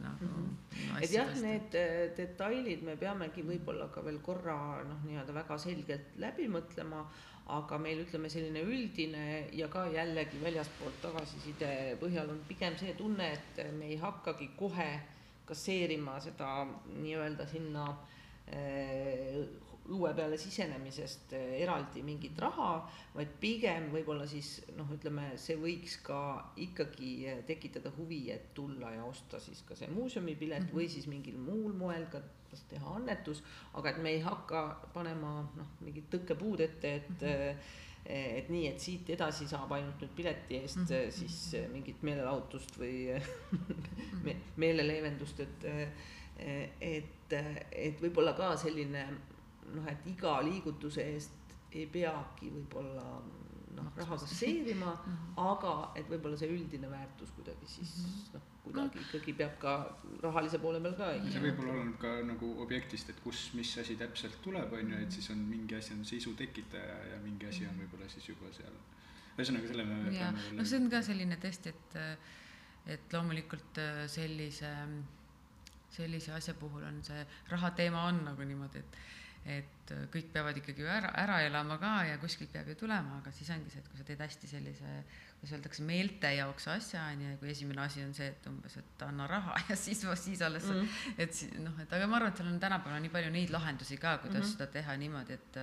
nagu 0.00 0.24
mm. 0.24 0.56
-hmm. 0.70 1.02
et 1.02 1.12
jah, 1.12 1.34
need 1.44 1.76
äh, 1.76 1.98
detailid 2.16 2.86
me 2.86 2.96
peamegi 2.96 3.44
võib-olla 3.44 3.90
ka 3.92 4.04
veel 4.04 4.20
korra 4.24 4.56
noh, 4.86 5.04
nii-öelda 5.04 5.34
väga 5.42 5.58
selgelt 5.58 6.16
läbi 6.16 6.48
mõtlema, 6.48 7.04
aga 7.50 7.78
meil 7.82 8.04
ütleme, 8.04 8.30
selline 8.30 8.62
üldine 8.62 9.24
ja 9.56 9.68
ka 9.72 9.86
jällegi 9.90 10.38
väljaspoolt 10.42 11.00
tagasiside 11.02 11.96
põhjal 12.02 12.30
on 12.30 12.44
pigem 12.48 12.76
see 12.78 12.94
tunne, 12.98 13.32
et 13.34 13.64
me 13.78 13.90
ei 13.90 13.98
hakkagi 14.00 14.52
kohe 14.58 14.90
kasseerima 15.48 16.18
seda 16.22 16.50
nii-öelda 17.00 17.46
sinna 17.50 17.88
äh, 18.54 19.40
õue 19.90 20.12
peale 20.14 20.38
sisenemisest 20.38 21.34
eh, 21.36 21.54
eraldi 21.64 22.02
mingit 22.06 22.38
raha, 22.40 22.70
vaid 23.14 23.32
pigem 23.42 23.90
võib-olla 23.94 24.26
siis 24.30 24.60
noh, 24.76 24.88
ütleme, 24.94 25.32
see 25.40 25.58
võiks 25.60 25.98
ka 26.06 26.20
ikkagi 26.62 27.12
eh, 27.30 27.42
tekitada 27.48 27.92
huvi, 27.96 28.22
et 28.34 28.52
tulla 28.56 28.94
ja 28.94 29.04
osta 29.08 29.40
siis 29.42 29.64
ka 29.66 29.78
see 29.78 29.90
muuseumipilet 29.94 30.62
mm 30.62 30.68
-hmm. 30.68 30.78
või 30.78 30.88
siis 30.88 31.10
mingil 31.10 31.38
muul 31.38 31.74
moel 31.74 32.06
ka 32.12 32.22
kas 32.50 32.64
teha 32.66 32.96
annetus, 32.98 33.44
aga 33.78 33.90
et 33.90 33.98
me 34.02 34.10
ei 34.10 34.20
hakka 34.20 34.62
panema 34.94 35.36
noh, 35.56 35.68
mingit 35.80 36.10
tõkkepuud 36.10 36.60
ette, 36.60 36.94
et 36.94 37.10
mm 37.20 37.28
-hmm 37.28 37.78
et 38.10 38.48
nii, 38.48 38.66
et 38.66 38.80
siit 38.80 39.10
edasi 39.10 39.46
saab 39.48 39.72
ainult 39.76 40.00
nüüd 40.00 40.14
pileti 40.16 40.56
eest 40.56 40.76
mm 40.76 40.84
-hmm. 40.84 41.10
siis 41.10 41.56
mingit 41.72 42.02
meelelahutust 42.02 42.78
või 42.78 43.20
me, 44.24 44.36
meeleleevendust, 44.56 45.40
et 45.40 45.64
et, 46.80 47.32
et 47.72 48.00
võib-olla 48.00 48.32
ka 48.32 48.56
selline 48.56 49.04
noh, 49.74 49.86
et 49.90 50.06
iga 50.10 50.38
liigutuse 50.46 51.06
eest 51.14 51.54
ei 51.70 51.86
peagi 51.86 52.50
võib-olla 52.50 53.06
noh, 53.76 53.90
raha 53.96 54.16
kasseerima 54.18 54.92
mm, 54.92 55.12
-hmm. 55.12 55.42
aga 55.52 55.74
et 55.96 56.08
võib-olla 56.10 56.38
see 56.38 56.50
üldine 56.50 56.90
väärtus 56.90 57.30
kuidagi 57.36 57.66
siis 57.66 57.92
-hmm. 57.98 58.32
noh, 58.34 58.48
kuidagi 58.64 58.98
no. 58.98 59.04
ikkagi 59.06 59.34
peab 59.40 59.58
ka 59.58 59.74
rahalise 60.22 60.58
poole 60.64 60.80
peal 60.80 60.96
ka. 60.98 61.10
see 61.32 61.42
võib-olla 61.44 61.76
oleneb 61.76 61.98
ka 62.04 62.14
nagu 62.32 62.50
objektist, 62.64 63.10
et 63.10 63.20
kus, 63.26 63.44
mis 63.54 63.76
asi 63.84 63.96
täpselt 64.00 64.40
tuleb, 64.42 64.72
on 64.72 64.92
ju, 64.94 65.02
et 65.06 65.18
siis 65.18 65.30
on 65.34 65.44
mingi 65.52 65.78
asi 65.78 65.94
on 65.94 66.04
sisu 66.04 66.34
tekitaja 66.42 66.98
ja 67.12 67.20
mingi 67.22 67.46
asi 67.46 67.66
on 67.66 67.78
võib-olla 67.84 68.08
siis 68.08 68.28
juba 68.28 68.52
seal. 68.58 68.76
ühesõnaga 69.38 69.72
selle 69.72 69.84
me 69.84 70.16
ja, 70.16 70.32
no 70.58 70.64
see 70.64 70.82
on 70.82 70.90
ka 70.90 71.02
selline 71.02 71.38
tõesti, 71.46 71.74
et, 71.74 71.96
et 72.96 73.12
loomulikult 73.12 73.78
äh, 73.78 74.02
sellise, 74.08 74.74
sellise 75.90 76.32
asja 76.32 76.54
puhul 76.54 76.84
on 76.84 77.02
see 77.06 77.24
raha 77.54 77.70
teema 77.70 78.04
on 78.10 78.24
nagu 78.24 78.44
niimoodi, 78.52 78.78
et 78.84 79.00
et 79.44 79.92
äh, 79.94 80.04
kõik 80.12 80.30
peavad 80.34 80.58
ikkagi 80.60 80.84
ära, 80.84 81.10
ära 81.22 81.40
elama 81.46 81.78
ka 81.80 81.92
ja 82.08 82.18
kuskilt 82.20 82.52
peab 82.52 82.68
ju 82.68 82.76
tulema, 82.82 83.20
aga 83.20 83.32
siis 83.32 83.48
ongi 83.54 83.72
see, 83.72 83.80
et 83.80 83.88
kui 83.88 84.00
sa 84.00 84.06
teed 84.08 84.20
hästi 84.20 84.50
sellise, 84.50 84.92
kuidas 85.38 85.54
öeldakse, 85.56 85.86
meelte 85.88 86.34
jaoks 86.36 86.68
asja, 86.74 87.06
on 87.14 87.24
ju, 87.24 87.30
ja 87.32 87.40
kui 87.40 87.52
esimene 87.54 87.82
asi 87.86 88.04
on 88.04 88.12
see, 88.16 88.28
et 88.34 88.50
umbes, 88.50 88.76
et 88.82 89.06
anna 89.06 89.26
raha 89.30 89.56
ja 89.70 89.78
siis, 89.80 90.04
siis 90.24 90.44
alles 90.44 90.68
mm, 90.68 91.00
et 91.24 91.42
noh, 91.64 91.80
et 91.80 91.96
aga 91.96 92.10
ma 92.10 92.20
arvan, 92.20 92.34
et 92.34 92.42
seal 92.42 92.52
on 92.52 92.60
tänapäeval 92.62 93.02
nii 93.06 93.16
palju 93.16 93.32
neid 93.34 93.56
lahendusi 93.56 93.96
ka, 93.96 94.18
kuidas 94.26 94.42
mm 94.42 94.46
-hmm. 94.46 94.58
seda 94.58 94.70
teha 94.76 94.96
niimoodi, 95.00 95.40
et 95.40 95.60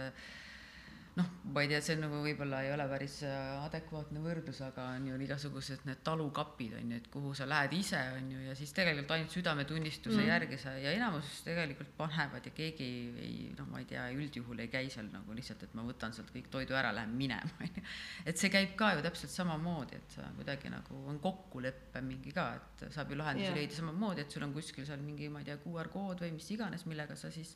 noh, 1.18 1.30
ma 1.54 1.64
ei 1.64 1.70
tea, 1.72 1.80
see 1.82 1.98
nagu 1.98 2.20
võib-olla 2.22 2.60
ei 2.66 2.70
ole 2.74 2.86
päris 2.92 3.16
äh, 3.26 3.64
adekvaatne 3.66 4.22
võrdlus, 4.22 4.60
aga 4.66 4.86
on 4.98 5.08
ju 5.10 5.18
igasugused 5.26 5.88
need 5.90 6.04
talukapid 6.06 6.76
on 6.78 6.92
ju, 6.94 7.00
et 7.02 7.08
kuhu 7.14 7.34
sa 7.38 7.48
lähed 7.50 7.74
ise 7.78 8.00
on 8.20 8.30
ju 8.36 8.44
ja 8.46 8.54
siis 8.58 8.74
tegelikult 8.78 9.16
ainult 9.16 9.34
südametunnistuse 9.34 10.20
mm. 10.20 10.28
järgi 10.30 10.60
sa 10.62 10.76
ja 10.78 10.94
enamus 10.94 11.42
tegelikult 11.48 11.96
panevad 11.98 12.46
ja 12.46 12.54
keegi 12.54 12.90
ei 13.24 13.40
noh, 13.58 13.70
ma 13.72 13.82
ei 13.82 13.90
tea, 13.90 14.06
üldjuhul 14.14 14.62
ei 14.62 14.72
käi 14.74 14.92
seal 14.94 15.10
nagu 15.14 15.38
lihtsalt, 15.38 15.66
et 15.66 15.74
ma 15.78 15.86
võtan 15.88 16.14
sealt 16.14 16.30
kõik 16.36 16.52
toidu 16.54 16.78
ära, 16.78 16.94
lähen 16.96 17.18
minema 17.18 17.66
on 17.66 17.74
ju. 17.82 17.86
et 18.30 18.38
see 18.38 18.54
käib 18.54 18.78
ka 18.78 18.94
ju 18.98 19.06
täpselt 19.08 19.34
samamoodi, 19.34 19.98
et 19.98 20.18
sa 20.20 20.30
kuidagi 20.38 20.74
nagu 20.74 21.02
on 21.10 21.18
kokkulepe 21.24 22.04
mingi 22.06 22.36
ka, 22.36 22.50
et 22.60 22.88
saab 22.94 23.12
ju 23.14 23.18
lahendusi 23.18 23.50
yeah. 23.50 23.58
leida 23.58 23.80
samamoodi, 23.80 24.28
et 24.28 24.38
sul 24.38 24.46
on 24.46 24.54
kuskil 24.54 24.86
seal 24.86 25.02
mingi, 25.02 25.32
ma 25.34 25.42
ei 25.42 25.50
tea, 25.50 25.58
QR 25.66 25.90
kood 25.94 26.22
või 26.22 26.36
mis 26.38 26.54
iganes, 26.54 26.86
millega 26.86 27.18
sa 27.18 27.34
siis 27.34 27.56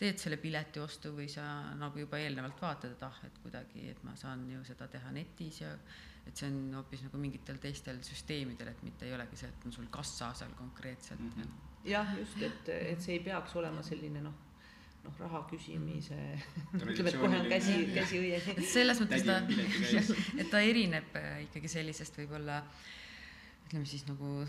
teed 0.00 0.20
selle 0.20 0.38
pileti 0.40 0.80
ostu 0.80 1.12
või 1.16 1.28
sa 1.28 1.44
nagu 1.78 2.00
juba 2.00 2.20
eelnevalt 2.20 2.60
vaatad, 2.62 2.94
et 2.96 3.02
ah, 3.04 3.18
et 3.26 3.40
kuidagi, 3.42 3.88
et 3.92 4.04
ma 4.06 4.14
saan 4.16 4.46
ju 4.50 4.62
seda 4.66 4.88
teha 4.88 5.12
netis 5.12 5.60
ja 5.60 5.72
et 6.26 6.36
see 6.36 6.48
on 6.50 6.76
hoopis 6.78 7.02
nagu 7.06 7.20
mingitel 7.20 7.58
teistel 7.60 7.98
süsteemidel, 8.04 8.72
et 8.72 8.84
mitte 8.86 9.08
ei 9.08 9.16
olegi 9.16 9.40
see, 9.40 9.50
et 9.50 9.66
on 9.66 9.74
sul 9.74 9.88
kassa 9.92 10.30
seal 10.36 10.52
konkreetselt 10.58 11.20
mm. 11.20 11.32
-hmm. 11.36 11.90
jah, 11.90 12.14
just, 12.18 12.40
et, 12.42 12.70
et 12.92 13.02
see 13.02 13.18
ei 13.18 13.24
peaks 13.24 13.56
olema 13.56 13.82
selline 13.82 14.22
noh, 14.24 14.38
noh, 15.04 15.18
raha 15.24 15.42
küsimise 15.50 16.20
ütleme, 16.76 17.12
et 17.12 17.20
kohe 17.24 17.40
on 17.40 17.50
käsi, 17.52 17.76
käsi 17.94 18.22
õies. 18.24 18.48
selles 18.72 19.00
mõttes 19.04 19.26
ta, 19.26 19.40
et 20.40 20.50
ta 20.50 20.60
erineb 20.60 21.20
ikkagi 21.48 21.68
sellisest 21.68 22.20
võib-olla 22.22 22.60
äh, 22.60 22.88
ütleme 23.70 23.86
siis 23.86 24.02
nagu 24.08 24.44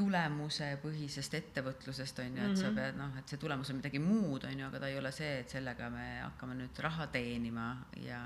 tulemusepõhisest 0.00 1.34
ettevõtlusest 1.36 2.22
on 2.24 2.38
ju, 2.38 2.46
et 2.48 2.56
sa 2.56 2.70
mhm. 2.70 2.78
pead 2.80 2.96
noh, 2.96 3.18
et 3.20 3.28
see 3.28 3.40
tulemus 3.42 3.70
on 3.70 3.82
midagi 3.82 4.00
muud, 4.00 4.46
on 4.48 4.62
ju, 4.62 4.68
aga 4.70 4.80
ta 4.80 4.88
ei 4.88 4.96
ole 4.96 5.12
see, 5.12 5.34
et 5.42 5.52
sellega 5.52 5.90
me 5.92 6.06
hakkame 6.22 6.56
nüüd 6.62 6.80
raha 6.80 7.10
teenima 7.12 7.68
ja. 8.00 8.22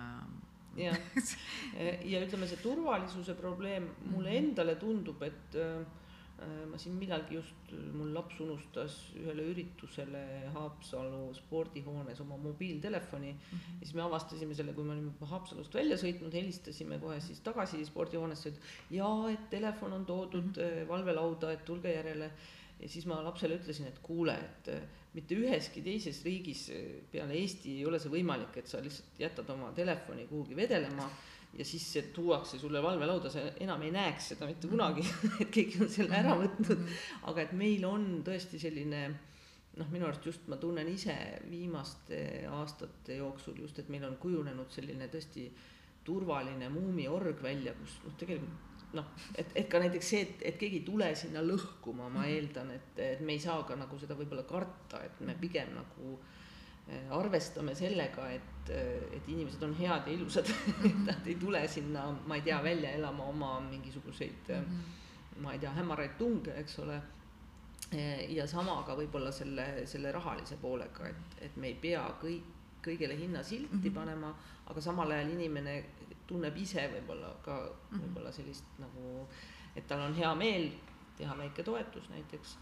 jah, 0.78 1.00
ja 2.12 2.22
ütleme, 2.22 2.46
see 2.46 2.62
turvalisuse 2.62 3.34
probleem 3.40 3.90
mulle 4.12 4.30
mhm. 4.30 4.38
endale 4.44 4.78
tundub, 4.78 5.26
et 5.26 5.58
Äh, 5.58 5.86
ma 6.38 6.78
siin 6.78 6.94
millalgi 6.94 7.34
just, 7.34 7.72
mul 7.98 8.12
laps 8.14 8.38
unustas 8.44 8.96
ühele 9.18 9.48
üritusele 9.50 10.20
Haapsalu 10.54 11.32
spordihoones 11.34 12.20
oma 12.22 12.36
mobiiltelefoni 12.38 13.32
mm. 13.32 13.40
-hmm. 13.40 13.80
ja 13.80 13.86
siis 13.86 13.94
me 13.98 14.04
avastasime 14.04 14.54
selle, 14.54 14.72
kui 14.72 14.84
me 14.84 14.94
olime 14.94 15.30
Haapsalust 15.32 15.74
välja 15.74 15.96
sõitnud, 15.98 16.34
helistasime 16.34 17.00
kohe 17.02 17.18
siis 17.20 17.40
tagasi 17.40 17.82
spordihoonesse, 17.84 18.48
et 18.48 18.94
jaa, 19.00 19.30
et 19.32 19.50
telefon 19.50 19.92
on 19.92 20.06
toodud 20.06 20.44
mm 20.44 20.62
-hmm. 20.62 20.88
valvelauda, 20.88 21.52
et 21.52 21.64
tulge 21.64 21.94
järele. 21.94 22.30
ja 22.80 22.88
siis 22.88 23.06
ma 23.06 23.24
lapsele 23.24 23.56
ütlesin, 23.58 23.86
et 23.86 23.98
kuule, 23.98 24.34
et 24.34 24.68
äh, 24.68 24.82
mitte 25.14 25.34
üheski 25.34 25.82
teises 25.82 26.24
riigis 26.24 26.70
peale 27.10 27.34
Eesti 27.34 27.78
ei 27.78 27.86
ole 27.86 27.98
see 27.98 28.12
võimalik, 28.12 28.56
et 28.56 28.66
sa 28.66 28.82
lihtsalt 28.82 29.18
jätad 29.18 29.50
oma 29.50 29.72
telefoni 29.72 30.26
kuhugi 30.26 30.56
vedelema 30.56 31.10
ja 31.56 31.64
siis 31.64 31.86
see 31.92 32.02
tuuakse 32.14 32.58
sulle 32.58 32.82
valvelauda, 32.82 33.30
sa 33.30 33.42
enam 33.60 33.82
ei 33.86 33.92
näeks 33.94 34.32
seda 34.32 34.48
mitte 34.48 34.68
kunagi 34.68 35.04
et 35.42 35.50
keegi 35.54 35.80
on 35.84 35.90
selle 35.92 36.18
ära 36.18 36.36
võtnud. 36.38 36.84
aga 37.30 37.44
et 37.44 37.56
meil 37.56 37.84
on 37.88 38.06
tõesti 38.26 38.60
selline 38.60 39.02
noh, 39.78 39.90
minu 39.90 40.08
arust 40.08 40.26
just 40.28 40.46
ma 40.50 40.58
tunnen 40.60 40.88
ise 40.92 41.16
viimaste 41.50 42.20
aastate 42.52 43.18
jooksul 43.22 43.60
just, 43.64 43.78
et 43.78 43.90
meil 43.92 44.06
on 44.08 44.16
kujunenud 44.20 44.72
selline 44.74 45.08
tõesti 45.12 45.48
turvaline 46.04 46.70
muumiorg 46.72 47.42
välja, 47.44 47.74
kus 47.78 47.98
noh, 48.04 48.16
tegelikult 48.20 48.66
noh, 48.96 49.08
et, 49.36 49.50
et 49.60 49.66
ka 49.68 49.80
näiteks 49.82 50.10
see, 50.14 50.20
et, 50.24 50.42
et 50.48 50.56
keegi 50.60 50.80
ei 50.80 50.86
tule 50.86 51.08
sinna 51.16 51.42
lõhkuma, 51.44 52.06
ma 52.12 52.24
eeldan, 52.24 52.70
et, 52.72 52.94
et 53.04 53.20
me 53.20 53.34
ei 53.36 53.42
saa 53.42 53.60
ka 53.68 53.76
nagu 53.76 53.98
seda 54.00 54.16
võib-olla 54.16 54.46
karta, 54.48 55.02
et 55.04 55.20
me 55.20 55.34
pigem 55.36 55.74
nagu 55.76 56.14
äh, 56.14 56.37
Äh, 56.37 56.37
arvestame 57.10 57.74
sellega, 57.74 58.30
et, 58.32 58.70
äh, 58.70 59.16
et 59.16 59.28
inimesed 59.28 59.62
on 59.62 59.74
head 59.76 60.08
ja 60.08 60.12
ilusad 60.14 60.48
et 60.88 61.00
nad 61.04 61.26
ei 61.26 61.34
tule 61.40 61.60
sinna, 61.68 62.06
ma 62.26 62.38
ei 62.38 62.42
tea, 62.46 62.62
välja 62.64 62.90
elama 62.96 63.28
oma 63.28 63.60
mingisuguseid 63.60 64.48
mm, 64.48 64.64
-hmm. 64.64 65.42
ma 65.42 65.52
ei 65.52 65.58
tea, 65.58 65.72
hämaraid 65.72 66.16
tunge, 66.18 66.54
eks 66.60 66.78
ole. 66.78 67.00
ja 68.28 68.46
sama 68.46 68.82
ka 68.84 68.96
võib-olla 68.96 69.30
selle, 69.32 69.86
selle 69.86 70.12
rahalise 70.12 70.56
poolega, 70.60 71.08
et, 71.08 71.36
et 71.40 71.56
me 71.56 71.66
ei 71.66 71.74
pea 71.74 72.02
kõik, 72.20 72.44
kõigele 72.84 73.16
hinnasilti 73.16 73.76
mm 73.76 73.82
-hmm. 73.82 73.94
panema, 73.94 74.34
aga 74.66 74.80
samal 74.80 75.10
ajal 75.10 75.30
inimene 75.30 75.84
tunneb 76.26 76.56
ise 76.56 76.90
võib-olla 76.92 77.34
ka 77.44 77.56
-hmm. 77.68 78.00
võib-olla 78.00 78.32
sellist 78.32 78.64
nagu, 78.78 79.28
et 79.76 79.86
tal 79.86 80.00
on 80.00 80.14
hea 80.14 80.34
meel 80.34 80.70
teha 81.16 81.38
väike 81.38 81.62
toetus 81.62 82.08
näiteks. 82.08 82.58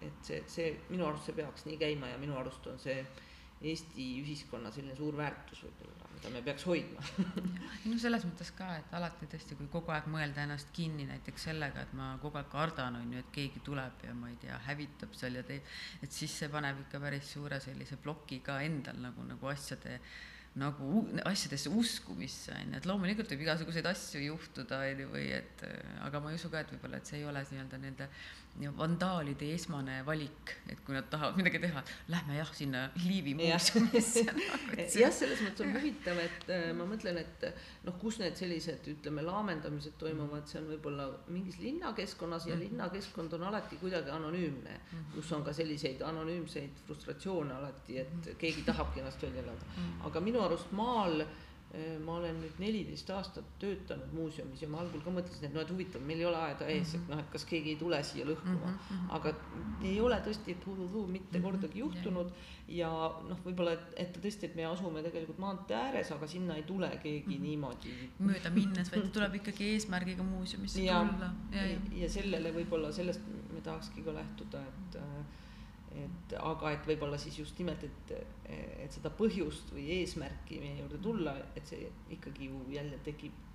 et 0.00 0.22
see, 0.22 0.44
see 0.46 0.80
minu 0.88 1.06
arust 1.06 1.24
see 1.24 1.34
peaks 1.34 1.64
nii 1.64 1.76
käima 1.76 2.08
ja 2.08 2.18
minu 2.18 2.36
arust 2.36 2.66
on 2.66 2.78
see 2.78 3.06
Eesti 3.60 4.04
ühiskonna 4.22 4.70
selline 4.72 4.94
suur 4.96 5.16
väärtus 5.18 5.58
võib-olla, 5.66 6.06
mida 6.14 6.30
me 6.32 6.40
peaks 6.46 6.64
hoidma. 6.64 7.02
No 7.90 7.98
selles 8.00 8.24
mõttes 8.24 8.50
ka, 8.56 8.66
et 8.80 8.94
alati 8.96 9.28
tõesti, 9.28 9.56
kui 9.58 9.68
kogu 9.72 9.92
aeg 9.92 10.08
mõelda 10.12 10.46
ennast 10.46 10.72
kinni 10.76 11.04
näiteks 11.08 11.46
sellega, 11.48 11.84
et 11.84 11.92
ma 11.96 12.14
kogu 12.22 12.40
aeg 12.40 12.48
kardan, 12.52 12.96
on 13.00 13.12
ju, 13.12 13.20
et 13.20 13.30
keegi 13.34 13.60
tuleb 13.66 14.04
ja 14.06 14.16
ma 14.16 14.32
ei 14.32 14.36
tea, 14.40 14.56
hävitab 14.68 15.16
seal 15.16 15.36
ja 15.40 15.44
teeb, 15.48 15.68
et 16.00 16.12
siis 16.16 16.34
see 16.40 16.48
paneb 16.52 16.80
ikka 16.86 17.00
päris 17.04 17.32
suure 17.36 17.60
sellise 17.60 18.00
ploki 18.00 18.40
ka 18.44 18.60
endal 18.64 19.00
nagu, 19.04 19.24
nagu 19.28 19.52
asjade 19.52 19.98
nagu 20.58 21.04
asjadesse 21.30 21.70
uskumisse, 21.70 22.50
on 22.56 22.72
ju, 22.72 22.78
et 22.80 22.86
loomulikult 22.88 23.30
võib 23.30 23.44
igasuguseid 23.44 23.86
asju 23.86 24.22
juhtuda, 24.24 24.80
on 24.88 25.02
ju, 25.04 25.10
või 25.12 25.28
et 25.36 25.62
aga 26.02 26.22
ma 26.22 26.32
ei 26.32 26.40
usu 26.40 26.50
ka, 26.50 26.64
et 26.64 26.72
võib-olla, 26.74 26.98
et 26.98 27.06
see 27.06 27.20
ei 27.20 27.28
ole 27.28 27.44
nii-öelda 27.52 27.78
nende 27.84 28.08
vandaalide 28.76 29.46
esmane 29.54 30.00
valik, 30.04 30.50
et 30.68 30.80
kui 30.84 30.92
nad 30.94 31.06
tahavad 31.10 31.36
midagi 31.38 31.60
teha, 31.62 31.82
lähme 32.12 32.36
jah, 32.36 32.50
sinna 32.54 32.82
Liivi 33.06 33.32
muuseumisse. 33.38 34.24
Jah, 35.00 35.12
selles 35.14 35.40
mõttes 35.44 35.64
on 35.64 35.72
huvitav, 35.76 36.18
et 36.20 36.50
äh, 36.52 36.66
ma 36.76 36.84
mõtlen, 36.88 37.16
et 37.22 37.46
noh, 37.86 37.96
kus 38.02 38.18
need 38.20 38.36
sellised, 38.36 38.84
ütleme, 38.92 39.22
laamendamised 39.24 39.96
toimuvad, 40.02 40.44
see 40.50 40.60
on 40.60 40.68
võib-olla 40.74 41.08
mingis 41.32 41.58
linnakeskkonnas 41.62 42.46
ja 42.50 42.54
Mhm. 42.56 42.64
linnakeskkond 42.66 43.32
on 43.38 43.42
alati 43.48 43.76
kuidagi 43.80 44.10
anonüümne, 44.10 44.80
kus 45.14 45.32
on 45.32 45.44
ka 45.46 45.52
selliseid 45.56 46.02
anonüümseid 46.02 46.84
frustratsioone 46.86 47.54
alati, 47.54 47.98
et 47.98 48.34
keegi 48.38 48.62
tahabki 48.66 49.00
ennast 49.00 49.22
välja 49.22 49.42
elada. 49.42 49.64
aga 50.04 50.20
minu 50.20 50.40
arust 50.42 50.72
maal 50.72 51.20
eh, 51.20 51.26
ma 52.04 52.16
olen 52.18 52.40
nüüd 52.42 52.56
neliteist 52.58 53.10
aastat 53.14 53.44
töötanud 53.62 54.10
muuseumis 54.12 54.62
ja 54.62 54.68
ma 54.68 54.80
algul 54.82 55.00
ka 55.04 55.10
mõtlesin, 55.14 55.44
et 55.46 55.52
noh, 55.54 55.62
et 55.62 55.70
huvitav, 55.70 56.02
meil 56.02 56.18
ei 56.18 56.26
ole 56.26 56.36
aeda 56.48 56.66
ees, 56.66 56.94
et 56.98 57.08
noh, 57.08 57.18
et 57.22 57.28
kas 57.30 57.44
keegi 57.46 57.70
ei 57.74 57.76
tule 57.78 58.00
siia 58.02 58.24
lõhkuma. 58.26 58.72
aga 59.18 59.32
ei 59.86 60.00
ole 60.02 60.18
tõesti 60.24 60.56
hu-hu-huu 60.66 61.06
mitte 61.06 61.38
Mhm, 61.38 61.44
kordagi 61.46 61.78
juhtunud 61.78 62.32
ja 62.68 62.88
noh, 63.28 63.38
võib-olla, 63.44 63.72
et, 63.78 63.94
et 63.96 64.18
tõesti, 64.22 64.48
et 64.50 64.56
me 64.56 64.64
asume 64.66 65.02
tegelikult 65.06 65.38
maantee 65.38 65.76
ääres, 65.76 66.10
aga 66.12 66.26
sinna 66.26 66.56
ei 66.56 66.62
tule 66.66 66.90
keegi 67.02 67.36
Mhm. 67.38 67.42
niimoodi. 67.42 67.94
mööda 68.18 68.50
minnes, 68.50 68.90
vaid 68.90 69.02
ta 69.06 69.08
tuleb 69.20 69.34
ikkagi 69.40 69.70
eesmärgiga 69.76 70.22
muuseumisse 70.26 70.82
ja, 70.82 71.04
tulla 71.06 71.30
ja, 71.52 71.66
ja. 71.70 71.78
ja 72.02 72.08
sellele 72.08 72.50
võib-olla 72.52 72.90
sellest 72.92 73.20
me 73.54 73.60
tahakski 73.62 74.02
ka 74.02 74.12
lähtuda, 74.14 74.58
et 74.66 74.96
äh, 74.96 75.24
et 75.98 76.34
aga 76.38 76.70
et 76.76 76.86
võib-olla 76.86 77.18
siis 77.18 77.38
just 77.40 77.58
nimelt, 77.58 77.82
et, 77.82 78.12
et 78.46 78.94
seda 78.94 79.10
põhjust 79.10 79.72
või 79.74 79.88
eesmärki 79.98 80.60
meie 80.62 80.78
juurde 80.78 81.00
tulla, 81.02 81.34
et 81.58 81.66
see 81.66 81.88
ikkagi 82.14 82.50
ju 82.50 82.62
jälle 82.70 83.00
tekib 83.06 83.46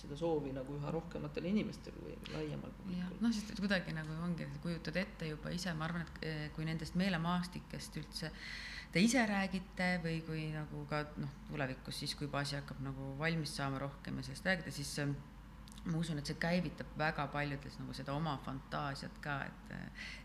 seda 0.00 0.16
soovi 0.16 0.52
nagu 0.56 0.76
üha 0.78 0.92
rohkematel 0.94 1.46
inimestel 1.50 1.96
või 2.00 2.14
laiemal 2.32 2.72
publikul. 2.78 3.18
noh, 3.20 3.32
sest 3.36 3.52
et 3.52 3.60
kuidagi 3.60 3.94
nagu 3.96 4.16
ongi, 4.24 4.46
kujutad 4.62 4.96
ette 4.96 5.28
juba 5.28 5.52
ise, 5.52 5.74
ma 5.76 5.86
arvan, 5.88 6.06
et 6.06 6.26
eh, 6.28 6.44
kui 6.56 6.64
nendest 6.68 6.96
meelemaastikest 7.00 7.98
üldse 8.00 8.30
te 8.94 9.02
ise 9.04 9.22
räägite 9.28 9.90
või 10.04 10.22
kui 10.26 10.46
nagu 10.54 10.84
ka 10.90 11.02
noh, 11.20 11.34
tulevikus 11.50 12.00
siis, 12.02 12.14
kui 12.16 12.28
juba 12.30 12.40
asi 12.44 12.56
hakkab 12.58 12.80
nagu 12.84 13.12
valmis 13.20 13.52
saama 13.60 13.82
rohkem 13.82 14.18
ja 14.18 14.30
sellest 14.30 14.48
räägida, 14.48 14.72
siis 14.74 14.94
eh, 15.04 15.12
ma 15.84 15.98
usun, 15.98 16.18
et 16.20 16.28
see 16.28 16.36
käivitab 16.40 16.92
väga 16.98 17.26
paljudes 17.32 17.78
nagu 17.80 17.94
seda 17.96 18.12
oma 18.12 18.36
fantaasiat 18.44 19.20
ka, 19.24 19.36
et, 19.48 19.74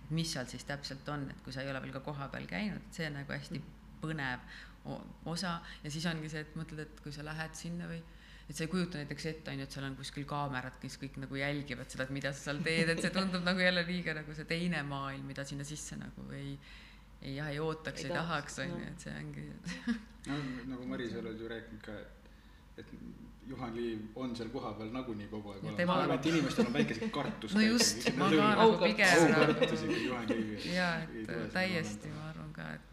et 0.04 0.12
mis 0.16 0.34
seal 0.36 0.48
siis 0.52 0.66
täpselt 0.68 1.08
on, 1.10 1.30
et 1.32 1.42
kui 1.46 1.56
sa 1.56 1.64
ei 1.64 1.72
ole 1.72 1.82
veel 1.84 1.96
ka 1.96 2.04
kohapeal 2.06 2.48
käinud, 2.50 2.84
et 2.84 3.00
see 3.00 3.08
on 3.08 3.16
nagu 3.22 3.36
hästi 3.36 3.62
põnev 4.02 4.44
osa. 5.32 5.60
Ja 5.84 5.92
siis 5.92 6.06
ongi 6.12 6.30
see, 6.30 6.44
et 6.46 6.58
mõtled, 6.60 6.84
et 6.84 7.02
kui 7.04 7.14
sa 7.16 7.26
lähed 7.26 7.56
sinna 7.58 7.88
või 7.90 8.02
et 8.46 8.54
sa 8.54 8.66
ei 8.66 8.70
kujuta 8.70 9.00
näiteks 9.00 9.26
ette, 9.32 9.52
on 9.52 9.62
ju, 9.62 9.66
et 9.66 9.76
seal 9.76 9.88
on 9.88 9.96
kuskil 9.98 10.26
kaamerad, 10.30 10.76
kes 10.82 11.00
kõik 11.02 11.16
nagu 11.24 11.40
jälgivad 11.40 11.90
seda, 11.90 12.06
et 12.06 12.14
mida 12.14 12.34
sa 12.34 12.52
seal 12.52 12.60
teed, 12.66 12.92
et 12.94 13.02
see 13.02 13.14
tundub 13.16 13.46
nagu 13.48 13.64
jälle 13.64 13.82
liiga 13.88 14.14
nagu 14.18 14.36
see 14.38 14.46
teine 14.50 14.84
maailm, 14.86 15.26
mida 15.32 15.46
sinna 15.48 15.66
sisse 15.66 15.98
nagu 15.98 16.28
ei, 16.38 16.54
ei 17.24 17.40
jah, 17.40 17.50
ei 17.50 17.62
ootaks, 17.64 18.04
Ei 18.04 18.12
ei 18.12 18.20
tahaks, 18.20 18.60
on 18.62 18.76
ju, 18.76 18.84
et 18.92 19.08
see 19.08 19.16
ongi 19.24 19.48
no 20.30 20.38
nagu 20.76 20.92
Mari, 20.92 21.10
sa 21.10 21.24
oled 21.24 21.42
ju 21.42 21.50
rääkinud 21.50 21.82
ka, 21.88 21.98
et, 22.06 22.30
et 22.84 22.94
Juhan 23.48 23.76
Liiv 23.78 24.00
on 24.18 24.36
seal 24.38 24.50
kohapeal 24.54 24.90
nagunii 24.94 25.28
kogu 25.30 25.52
aeg 25.54 25.64
olemas. 25.64 25.78
tema 25.78 25.94
ma 25.94 26.00
arvan, 26.04 26.20
et 26.20 26.26
inimestel 26.32 26.66
on 26.70 26.74
väike 26.74 26.96
kartus. 27.14 27.52
no 27.54 27.62
just, 27.62 27.98
ma 28.18 28.26
ka 28.34 28.46
nagu 28.60 28.76
pigem 28.82 29.34
aukartus 29.40 29.82
ikka 29.86 30.00
Juhan 30.04 30.26
Liivi. 30.32 30.56
jaa, 30.74 30.96
et 31.06 31.28
täiesti, 31.54 32.08
ma 32.16 32.24
arvan 32.32 32.52
ka, 32.56 32.64
et 32.80 32.88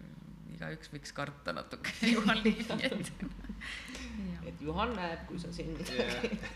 igaüks 0.56 0.88
võiks 0.94 1.10
karta 1.16 1.50
natuke 1.56 1.90
Juhan 2.14 2.38
Liivi 2.44 2.64
ette. 2.88 3.12
et 4.50 4.58
Juhan 4.66 4.90
näeb, 4.98 5.20
kui 5.30 5.38
sa 5.40 5.48
siin 5.56 5.68
midagi 5.76 6.04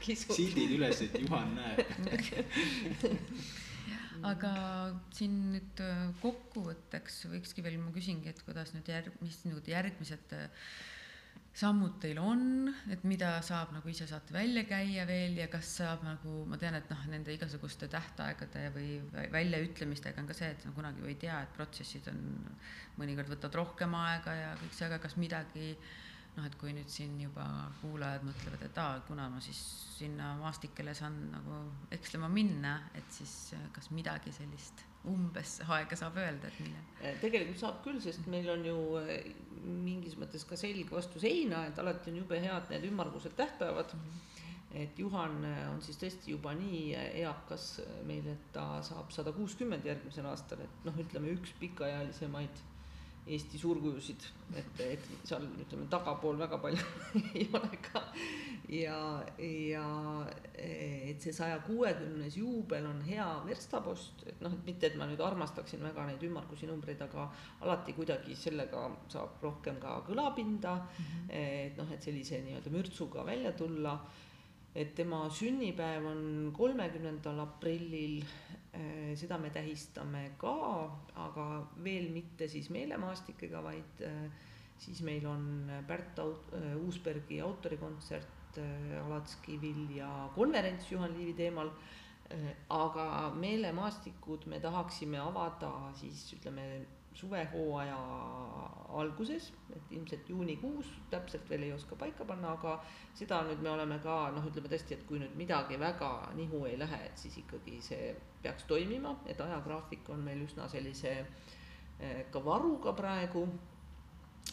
kisud. 0.04 0.32
sildid 0.36 0.70
üles, 0.76 0.98
et 1.06 1.14
Juhan 1.22 1.48
näeb. 1.56 1.78
aga 4.32 4.52
siin 5.14 5.34
nüüd 5.54 5.76
äh, 5.84 6.04
kokkuvõtteks 6.22 7.14
võikski 7.32 7.60
veel, 7.64 7.76
ma 7.80 7.90
küsingi, 7.94 8.28
et 8.32 8.40
kuidas 8.44 8.68
nüüd 8.74 8.86
järg-, 8.90 9.16
mis 9.22 9.38
nüüd 9.48 9.66
järgmised 9.70 10.26
äh, 10.36 10.48
sammud 11.56 11.94
teil 12.02 12.18
on, 12.20 12.68
et 12.92 13.04
mida 13.08 13.30
saab 13.44 13.70
nagu 13.72 13.88
ise 13.88 14.04
saate 14.08 14.34
välja 14.34 14.66
käia 14.68 15.06
veel 15.08 15.38
ja 15.40 15.46
kas 15.52 15.70
saab 15.78 16.02
nagu, 16.04 16.42
ma 16.50 16.58
tean, 16.60 16.76
et 16.76 16.90
noh, 16.92 17.04
nende 17.08 17.32
igasuguste 17.32 17.88
tähtaegade 17.92 18.66
või 18.74 18.98
vä- 19.14 19.28
väljaütlemistega 19.32 20.20
on 20.20 20.28
ka 20.28 20.36
see, 20.36 20.50
et 20.52 20.66
no 20.68 20.74
kunagi 20.76 21.00
ju 21.00 21.08
ei 21.08 21.16
tea, 21.22 21.38
et 21.46 21.54
protsessid 21.56 22.10
on, 22.12 22.20
mõnikord 23.00 23.32
võtavad 23.32 23.56
rohkem 23.62 23.96
aega 24.02 24.34
ja 24.36 24.50
kõik 24.60 24.76
see, 24.76 24.88
aga 24.90 25.00
kas 25.06 25.16
midagi 25.20 25.70
noh, 26.36 26.44
et 26.44 26.58
kui 26.60 26.74
nüüd 26.76 26.92
siin 26.92 27.16
juba 27.20 27.46
kuulajad 27.80 28.26
mõtlevad, 28.28 28.66
et 28.68 28.82
aa, 28.82 29.00
kuna 29.08 29.30
ma 29.32 29.40
siis 29.40 29.62
sinna 29.96 30.34
maastikele 30.42 30.92
saan 30.94 31.16
nagu 31.32 31.62
ekslema 31.96 32.28
minna, 32.28 32.76
et 32.94 33.08
siis 33.16 33.54
kas 33.72 33.88
midagi 33.96 34.34
sellist 34.36 34.84
umbes 35.06 35.60
aega 35.68 35.96
saab 35.98 36.18
öelda, 36.22 36.50
et 36.50 36.60
mille 36.64 36.86
Eh, 37.06 37.16
tegelikult 37.20 37.60
saab 37.60 37.82
küll, 37.84 37.98
sest 38.00 38.24
meil 38.32 38.46
on 38.48 38.62
ju 38.64 38.76
eh, 39.02 39.26
mingis 39.66 40.16
mõttes 40.16 40.46
ka 40.48 40.56
selg 40.58 40.88
vastu 40.92 41.20
seina, 41.20 41.66
et 41.68 41.78
alati 41.78 42.12
on 42.12 42.22
jube 42.22 42.38
head 42.40 42.70
need 42.72 42.86
ümmargused 42.88 43.36
tähtpäevad. 43.36 43.92
et 44.76 44.98
Juhan 44.98 45.44
eh, 45.44 45.60
on 45.70 45.82
siis 45.84 46.00
tõesti 46.00 46.32
juba 46.32 46.54
nii 46.56 46.94
eakas 47.22 47.82
meil, 48.08 48.26
et 48.32 48.48
ta 48.52 48.80
saab 48.82 49.12
sada 49.12 49.32
kuuskümmend 49.36 49.84
järgmisel 49.84 50.26
aastal, 50.26 50.64
et 50.64 50.88
noh, 50.88 50.96
ütleme 51.04 51.30
üks 51.36 51.52
pikaealisemaid 51.60 52.64
Eesti 53.26 53.58
suurkujusid, 53.58 54.24
et, 54.54 54.80
et 54.84 55.06
seal 55.26 55.42
ütleme 55.58 55.88
tagapool 55.90 56.36
väga 56.38 56.60
palju 56.62 56.82
ei 57.34 57.46
ole 57.58 57.80
ka. 57.82 58.02
ja, 58.70 58.98
ja 59.42 59.86
et 60.54 61.22
see 61.22 61.34
saja 61.34 61.56
kuuekümnes 61.66 62.36
juubel 62.38 62.86
on 62.86 63.00
hea 63.06 63.26
verstapost, 63.48 64.22
et 64.30 64.44
noh, 64.46 64.54
et 64.54 64.68
mitte, 64.70 64.86
et 64.86 64.98
ma 65.00 65.08
nüüd 65.10 65.22
armastaksin 65.26 65.82
väga 65.88 66.06
neid 66.06 66.22
ümmargusi 66.28 66.70
numbreid, 66.70 67.02
aga 67.02 67.26
alati 67.66 67.96
kuidagi 67.98 68.38
sellega 68.38 68.86
saab 69.10 69.42
rohkem 69.42 69.82
ka 69.82 69.98
kõlapinda 70.06 70.76
mm. 70.78 71.02
-hmm. 71.02 71.34
et 71.40 71.82
noh, 71.82 71.90
et 71.92 72.02
sellise 72.02 72.40
nii-öelda 72.46 72.70
mürtsuga 72.78 73.26
välja 73.26 73.52
tulla. 73.58 73.98
Et 74.76 74.92
tema 74.96 75.22
sünnipäev 75.32 76.04
on 76.10 76.22
kolmekümnendal 76.56 77.38
aprillil 77.46 78.18
eh, 78.76 79.14
seda 79.16 79.38
me 79.40 79.50
tähistame 79.54 80.34
ka, 80.40 80.52
aga 81.24 81.46
veel 81.84 82.10
mitte 82.12 82.48
siis 82.52 82.68
meelemaastikega, 82.74 83.62
vaid 83.64 84.02
eh, 84.04 84.26
siis 84.82 85.00
meil 85.06 85.24
on 85.30 85.70
Pärt 85.88 86.20
Aut-, 86.20 86.52
eh, 86.58 86.74
Uusbergi 86.76 87.40
autorikontsert 87.44 88.34
Alatskivil 88.56 89.98
ja 89.98 90.08
konverents 90.32 90.88
Juhan 90.90 91.12
Liivi 91.12 91.34
teemal. 91.36 91.70
aga 92.72 93.32
meelemaastikud 93.38 94.46
me 94.50 94.58
tahaksime 94.60 95.18
avada 95.22 95.68
siis 95.94 96.24
ütleme 96.34 96.64
suvehooaja 97.16 97.98
alguses, 99.00 99.48
et 99.74 99.92
ilmselt 99.96 100.28
juunikuus, 100.30 100.88
täpselt 101.10 101.48
veel 101.50 101.66
ei 101.66 101.72
oska 101.72 101.96
paika 102.00 102.24
panna, 102.28 102.52
aga 102.56 102.76
seda 103.16 103.42
nüüd 103.48 103.62
me 103.64 103.72
oleme 103.72 103.98
ka 104.04 104.16
noh, 104.34 104.46
ütleme 104.48 104.70
tõesti, 104.72 104.96
et 104.96 105.04
kui 105.08 105.20
nüüd 105.20 105.36
midagi 105.38 105.78
väga 105.80 106.10
nihu 106.36 106.64
ei 106.68 106.78
lähe, 106.80 107.00
et 107.08 107.20
siis 107.20 107.36
ikkagi 107.42 107.80
see 107.84 108.10
peaks 108.44 108.68
toimima, 108.68 109.16
et 109.26 109.40
ajagraafik 109.40 110.08
on 110.14 110.24
meil 110.28 110.44
üsna 110.46 110.68
sellise 110.72 111.14
eh, 111.18 112.22
ka 112.30 112.44
varuga 112.44 112.94
praegu. 112.96 113.46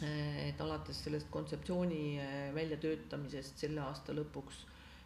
Eh, 0.01 0.47
et 0.49 0.61
alates 0.61 1.03
sellest 1.05 1.29
kontseptsiooni 1.31 2.03
eh, 2.17 2.47
väljatöötamisest 2.55 3.61
selle 3.61 3.83
aasta 3.83 4.15
lõpuks 4.17 4.63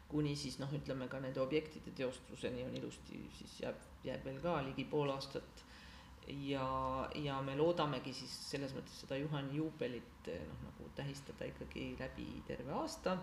kuni 0.07 0.35
siis 0.39 0.55
noh, 0.61 0.71
ütleme 0.71 1.09
ka 1.11 1.19
nende 1.19 1.41
objektide 1.43 1.91
teostuseni 1.95 2.63
on 2.63 2.75
ilusti, 2.79 3.19
siis 3.35 3.57
jääb, 3.65 3.81
jääb 4.07 4.23
veel 4.23 4.39
ka 4.39 4.61
ligi 4.63 4.85
pool 4.87 5.11
aastat 5.11 5.66
ja, 6.27 7.09
ja 7.15 7.39
me 7.41 7.55
loodamegi 7.55 8.13
siis 8.15 8.33
selles 8.51 8.73
mõttes 8.75 9.01
seda 9.03 9.17
Juhani 9.19 9.57
juubelit 9.59 10.29
noh, 10.47 10.63
nagu 10.65 10.89
tähistada 10.97 11.47
ikkagi 11.47 11.93
läbi 11.99 12.27
terve 12.47 12.73
aasta. 12.75 13.17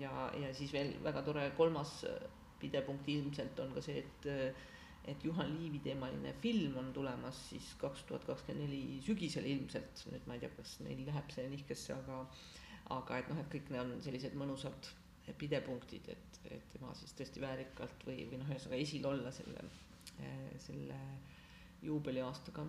ja, 0.00 0.30
ja 0.36 0.52
siis 0.54 0.72
veel 0.72 0.94
väga 1.04 1.22
tore 1.24 1.50
kolmas 1.56 2.02
pidepunkt 2.60 3.08
ilmselt 3.08 3.58
on 3.60 3.72
ka 3.76 3.84
see, 3.84 4.02
et, 4.02 4.28
et 5.12 5.24
Juhan 5.24 5.52
Liivi 5.54 5.80
teemaline 5.84 6.34
film 6.42 6.76
on 6.80 6.92
tulemas 6.92 7.40
siis 7.50 7.72
kaks 7.80 8.04
tuhat 8.08 8.24
kakskümmend 8.28 8.66
neli 8.66 9.00
sügisel 9.04 9.48
ilmselt, 9.48 10.04
nüüd 10.12 10.28
ma 10.28 10.36
ei 10.36 10.44
tea, 10.44 10.52
kas 10.56 10.78
neil 10.84 11.02
läheb 11.08 11.32
see 11.32 11.48
nihkesse, 11.52 11.96
aga, 11.96 12.22
aga 12.96 13.20
et 13.20 13.32
noh, 13.32 13.40
et 13.42 13.50
kõik 13.52 13.72
need 13.72 13.84
on 13.84 13.94
sellised 14.04 14.36
mõnusad 14.40 14.92
pidepunktid, 15.40 16.08
et, 16.12 16.40
et 16.54 16.68
tema 16.72 16.92
siis 16.94 17.12
tõesti 17.18 17.42
väärikalt 17.42 18.04
või, 18.08 18.24
või 18.30 18.40
noh, 18.40 18.52
ühesõnaga 18.52 18.82
esil 18.82 19.08
olla 19.10 19.32
selle, 19.34 19.64
selle 20.62 21.00
juubeliaastaga. 21.86 22.66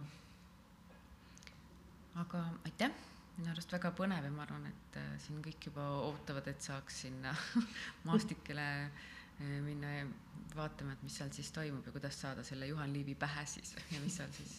aga 2.24 2.44
aitäh, 2.66 2.94
minu 3.38 3.52
arust 3.52 3.74
väga 3.74 3.92
põnev 3.98 4.26
ja 4.26 4.32
ma 4.34 4.46
arvan, 4.48 4.66
et 4.72 4.98
äh, 5.02 5.12
siin 5.22 5.44
kõik 5.46 5.70
juba 5.70 5.90
ootavad, 6.08 6.48
et 6.50 6.62
saaks 6.62 7.04
sinna 7.06 7.36
maastikele 8.08 8.70
äh, 8.86 9.60
minna 9.66 9.92
ja 10.00 10.08
vaatama, 10.56 10.96
et 10.96 11.04
mis 11.06 11.18
seal 11.20 11.30
siis 11.36 11.52
toimub 11.54 11.86
ja 11.86 11.94
kuidas 11.94 12.18
saada 12.22 12.44
selle 12.48 12.68
Juhan 12.68 12.94
Liivi 12.94 13.16
pähe 13.16 13.46
siis 13.46 13.76
ja 13.94 14.02
mis 14.02 14.18
seal 14.18 14.34
siis 14.34 14.58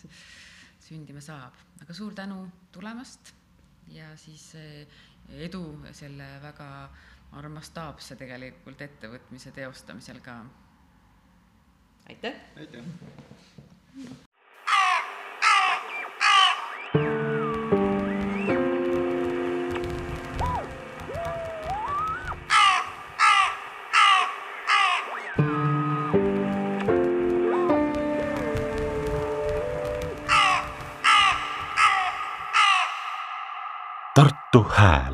sündima 0.89 1.21
saab. 1.25 1.59
aga 1.83 1.95
suur 1.95 2.15
tänu 2.15 2.47
tulemast 2.73 3.35
ja 3.93 4.17
siis 4.17 4.55
eh, 4.55 4.87
edu 5.49 5.63
selle 5.93 6.29
väga 6.43 6.69
armastaapse 7.39 8.17
tegelikult 8.17 8.81
ettevõtmise 8.89 9.53
teostamisel 9.57 10.23
ka. 10.25 10.39
aitäh! 12.09 12.41
aitäh! 12.57 14.25
Tartu 34.53 34.69
Hääl 34.69 35.08